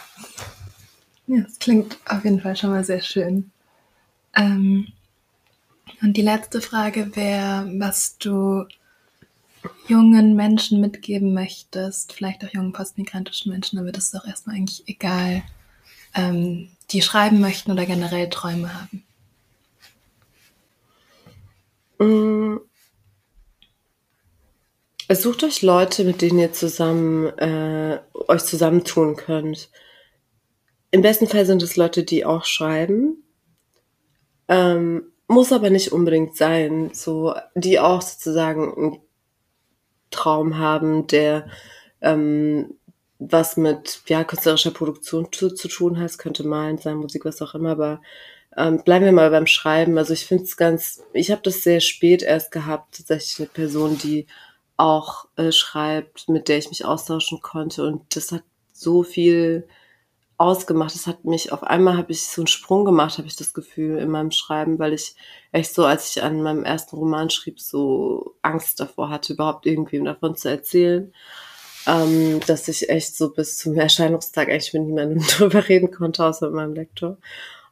Ja, 1.26 1.44
es 1.46 1.58
klingt 1.58 1.96
auf 2.06 2.24
jeden 2.24 2.40
Fall 2.40 2.56
schon 2.56 2.70
mal 2.70 2.84
sehr 2.84 3.02
schön. 3.02 3.50
Ähm, 4.34 4.88
und 6.02 6.16
die 6.16 6.22
letzte 6.22 6.60
Frage 6.60 7.14
wäre, 7.16 7.70
was 7.78 8.18
du 8.18 8.64
jungen 9.88 10.36
Menschen 10.36 10.80
mitgeben 10.80 11.34
möchtest, 11.34 12.12
vielleicht 12.12 12.44
auch 12.44 12.52
jungen 12.52 12.72
postmigrantischen 12.72 13.52
Menschen, 13.52 13.78
aber 13.78 13.92
das 13.92 14.04
ist 14.04 14.14
doch 14.14 14.26
erstmal 14.26 14.56
eigentlich 14.56 14.88
egal, 14.88 15.42
ähm, 16.14 16.68
die 16.90 17.02
schreiben 17.02 17.40
möchten 17.40 17.70
oder 17.70 17.86
generell 17.86 18.28
Träume 18.30 18.72
haben. 18.74 19.04
Mm. 21.98 22.60
Sucht 25.12 25.42
euch 25.42 25.62
Leute, 25.62 26.04
mit 26.04 26.22
denen 26.22 26.38
ihr 26.38 26.52
zusammen 26.52 27.26
äh, 27.38 28.00
euch 28.12 28.44
zusammentun 28.44 29.16
könnt. 29.16 29.68
Im 30.92 31.02
besten 31.02 31.26
Fall 31.26 31.46
sind 31.46 31.62
es 31.62 31.76
Leute, 31.76 32.04
die 32.04 32.24
auch 32.24 32.44
schreiben. 32.44 33.24
Ähm, 34.46 35.09
muss 35.30 35.52
aber 35.52 35.70
nicht 35.70 35.92
unbedingt 35.92 36.36
sein, 36.36 36.90
so 36.92 37.34
die 37.54 37.78
auch 37.78 38.02
sozusagen 38.02 38.74
einen 38.76 38.98
Traum 40.10 40.58
haben, 40.58 41.06
der 41.06 41.48
ähm, 42.00 42.74
was 43.20 43.56
mit 43.56 44.02
ja 44.08 44.24
künstlerischer 44.24 44.72
Produktion 44.72 45.28
zu, 45.30 45.50
zu 45.50 45.68
tun 45.68 46.00
hat. 46.00 46.18
Könnte 46.18 46.46
malen 46.46 46.78
sein, 46.78 46.96
Musik, 46.96 47.24
was 47.24 47.40
auch 47.42 47.54
immer, 47.54 47.70
aber 47.70 48.02
ähm, 48.56 48.82
bleiben 48.82 49.04
wir 49.04 49.12
mal 49.12 49.30
beim 49.30 49.46
Schreiben. 49.46 49.98
Also 49.98 50.14
ich 50.14 50.26
finde 50.26 50.44
es 50.44 50.56
ganz, 50.56 51.02
ich 51.12 51.30
habe 51.30 51.42
das 51.44 51.62
sehr 51.62 51.80
spät 51.80 52.22
erst 52.22 52.50
gehabt, 52.50 52.96
tatsächlich 52.96 53.38
eine 53.38 53.48
Person, 53.48 53.98
die 53.98 54.26
auch 54.76 55.26
äh, 55.36 55.52
schreibt, 55.52 56.28
mit 56.28 56.48
der 56.48 56.58
ich 56.58 56.70
mich 56.70 56.84
austauschen 56.84 57.40
konnte 57.40 57.84
und 57.86 58.16
das 58.16 58.32
hat 58.32 58.42
so 58.72 59.04
viel 59.04 59.68
ausgemacht. 60.40 60.94
Das 60.94 61.06
hat 61.06 61.24
mich, 61.24 61.52
auf 61.52 61.62
einmal 61.62 61.98
habe 61.98 62.12
ich 62.12 62.22
so 62.22 62.40
einen 62.40 62.46
Sprung 62.46 62.84
gemacht, 62.86 63.18
habe 63.18 63.28
ich 63.28 63.36
das 63.36 63.52
Gefühl 63.52 63.98
in 63.98 64.10
meinem 64.10 64.30
Schreiben, 64.30 64.78
weil 64.78 64.94
ich 64.94 65.14
echt 65.52 65.74
so, 65.74 65.84
als 65.84 66.10
ich 66.10 66.22
an 66.22 66.42
meinem 66.42 66.64
ersten 66.64 66.96
Roman 66.96 67.28
schrieb, 67.28 67.60
so 67.60 68.36
Angst 68.40 68.80
davor 68.80 69.10
hatte, 69.10 69.34
überhaupt 69.34 69.66
irgendwem 69.66 70.06
davon 70.06 70.36
zu 70.36 70.48
erzählen. 70.48 71.12
Ähm, 71.86 72.40
dass 72.46 72.68
ich 72.68 72.90
echt 72.90 73.16
so 73.16 73.32
bis 73.32 73.56
zum 73.58 73.74
Erscheinungstag 73.74 74.48
eigentlich 74.48 74.72
mit 74.74 74.82
niemandem 74.82 75.22
drüber 75.28 75.68
reden 75.68 75.90
konnte, 75.90 76.24
außer 76.24 76.46
mit 76.46 76.54
meinem 76.56 76.74
Lektor. 76.74 77.18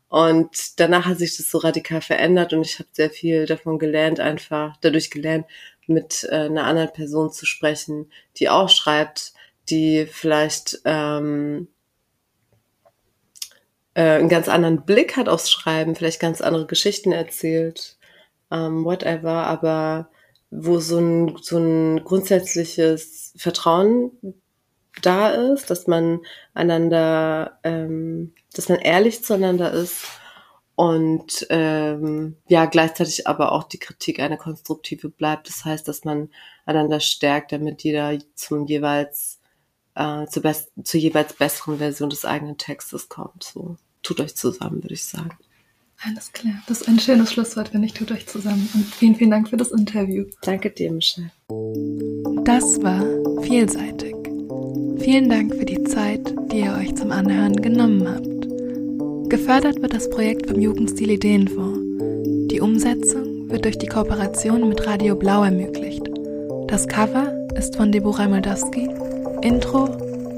Und 0.08 0.80
danach 0.80 1.06
hat 1.06 1.18
sich 1.18 1.36
das 1.36 1.50
so 1.50 1.58
radikal 1.58 2.00
verändert 2.00 2.52
und 2.52 2.62
ich 2.62 2.78
habe 2.78 2.88
sehr 2.92 3.10
viel 3.10 3.46
davon 3.46 3.78
gelernt, 3.78 4.20
einfach 4.20 4.76
dadurch 4.80 5.10
gelernt, 5.10 5.46
mit 5.86 6.26
äh, 6.30 6.46
einer 6.46 6.64
anderen 6.64 6.92
Person 6.92 7.30
zu 7.30 7.46
sprechen, 7.46 8.10
die 8.36 8.48
auch 8.48 8.68
schreibt, 8.68 9.32
die 9.70 10.06
vielleicht 10.06 10.80
ähm, 10.84 11.68
äh, 13.98 14.18
einen 14.18 14.28
ganz 14.28 14.48
anderen 14.48 14.84
Blick 14.84 15.16
hat 15.16 15.28
aufs 15.28 15.50
Schreiben, 15.50 15.96
vielleicht 15.96 16.20
ganz 16.20 16.40
andere 16.40 16.66
Geschichten 16.66 17.10
erzählt, 17.10 17.98
ähm, 18.48 18.84
whatever, 18.84 19.48
aber 19.48 20.08
wo 20.50 20.78
so 20.78 20.98
ein, 20.98 21.36
so 21.42 21.58
ein 21.58 22.04
grundsätzliches 22.04 23.34
Vertrauen 23.36 24.12
da 25.02 25.30
ist, 25.30 25.70
dass 25.70 25.88
man 25.88 26.20
einander, 26.54 27.58
ähm, 27.64 28.34
dass 28.54 28.68
man 28.68 28.78
ehrlich 28.78 29.24
zueinander 29.24 29.72
ist 29.72 30.04
und 30.76 31.48
ähm, 31.50 32.36
ja 32.46 32.66
gleichzeitig 32.66 33.26
aber 33.26 33.50
auch 33.50 33.64
die 33.64 33.80
Kritik 33.80 34.20
eine 34.20 34.36
konstruktive 34.36 35.08
bleibt. 35.08 35.48
Das 35.48 35.64
heißt, 35.64 35.88
dass 35.88 36.04
man 36.04 36.30
einander 36.66 37.00
stärkt, 37.00 37.50
damit 37.50 37.82
jeder 37.82 38.16
zum 38.36 38.66
jeweils 38.66 39.40
äh, 39.96 40.26
zur, 40.26 40.42
best 40.44 40.70
zur 40.84 41.00
jeweils 41.00 41.32
besseren 41.32 41.78
Version 41.78 42.10
des 42.10 42.24
eigenen 42.24 42.58
Textes 42.58 43.08
kommt. 43.08 43.42
So 43.42 43.76
tut 44.08 44.20
euch 44.20 44.34
zusammen, 44.34 44.82
würde 44.82 44.94
ich 44.94 45.04
sagen. 45.04 45.30
Alles 46.04 46.32
klar. 46.32 46.54
Das 46.66 46.80
ist 46.80 46.88
ein 46.88 46.98
schönes 46.98 47.32
Schlusswort, 47.32 47.74
wenn 47.74 47.82
ich 47.82 47.92
tut 47.92 48.12
euch 48.12 48.26
zusammen. 48.26 48.68
Und 48.72 48.86
vielen, 48.86 49.16
vielen 49.16 49.30
Dank 49.30 49.48
für 49.48 49.56
das 49.56 49.72
Interview. 49.72 50.24
Danke 50.42 50.70
dir, 50.70 50.92
Michelle. 50.92 51.30
Das 52.44 52.80
war 52.82 53.04
vielseitig. 53.42 54.14
Vielen 55.00 55.28
Dank 55.28 55.54
für 55.54 55.64
die 55.64 55.82
Zeit, 55.84 56.34
die 56.52 56.60
ihr 56.60 56.72
euch 56.74 56.94
zum 56.94 57.10
Anhören 57.10 57.56
genommen 57.56 58.06
habt. 58.08 59.28
Gefördert 59.28 59.82
wird 59.82 59.92
das 59.92 60.08
Projekt 60.08 60.48
vom 60.48 60.60
Jugendstil 60.60 61.10
Ideenfonds. 61.10 61.80
Die 62.50 62.60
Umsetzung 62.60 63.50
wird 63.50 63.64
durch 63.64 63.78
die 63.78 63.86
Kooperation 63.86 64.68
mit 64.68 64.86
Radio 64.86 65.16
Blau 65.16 65.42
ermöglicht. 65.42 66.08
Das 66.68 66.86
Cover 66.86 67.32
ist 67.56 67.76
von 67.76 67.92
Deborah 67.92 68.28
Moldowski. 68.28 68.88
Intro, 69.42 69.88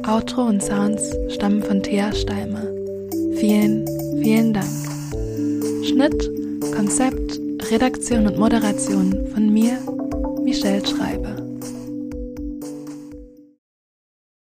Outro 0.07 0.43
und 0.43 0.63
Sounds 0.63 1.15
stammen 1.29 1.63
von 1.63 1.83
Thea 1.83 2.13
Steimer. 2.13 2.80
Vielen, 3.41 3.87
vielen 4.23 4.53
Dank. 4.53 4.69
Schnitt, 5.83 6.31
Konzept, 6.77 7.41
Redaktion 7.71 8.27
und 8.27 8.39
Moderation 8.39 9.29
von 9.33 9.51
mir, 9.51 9.79
Michelle 10.45 10.87
Schreiber. 10.87 11.40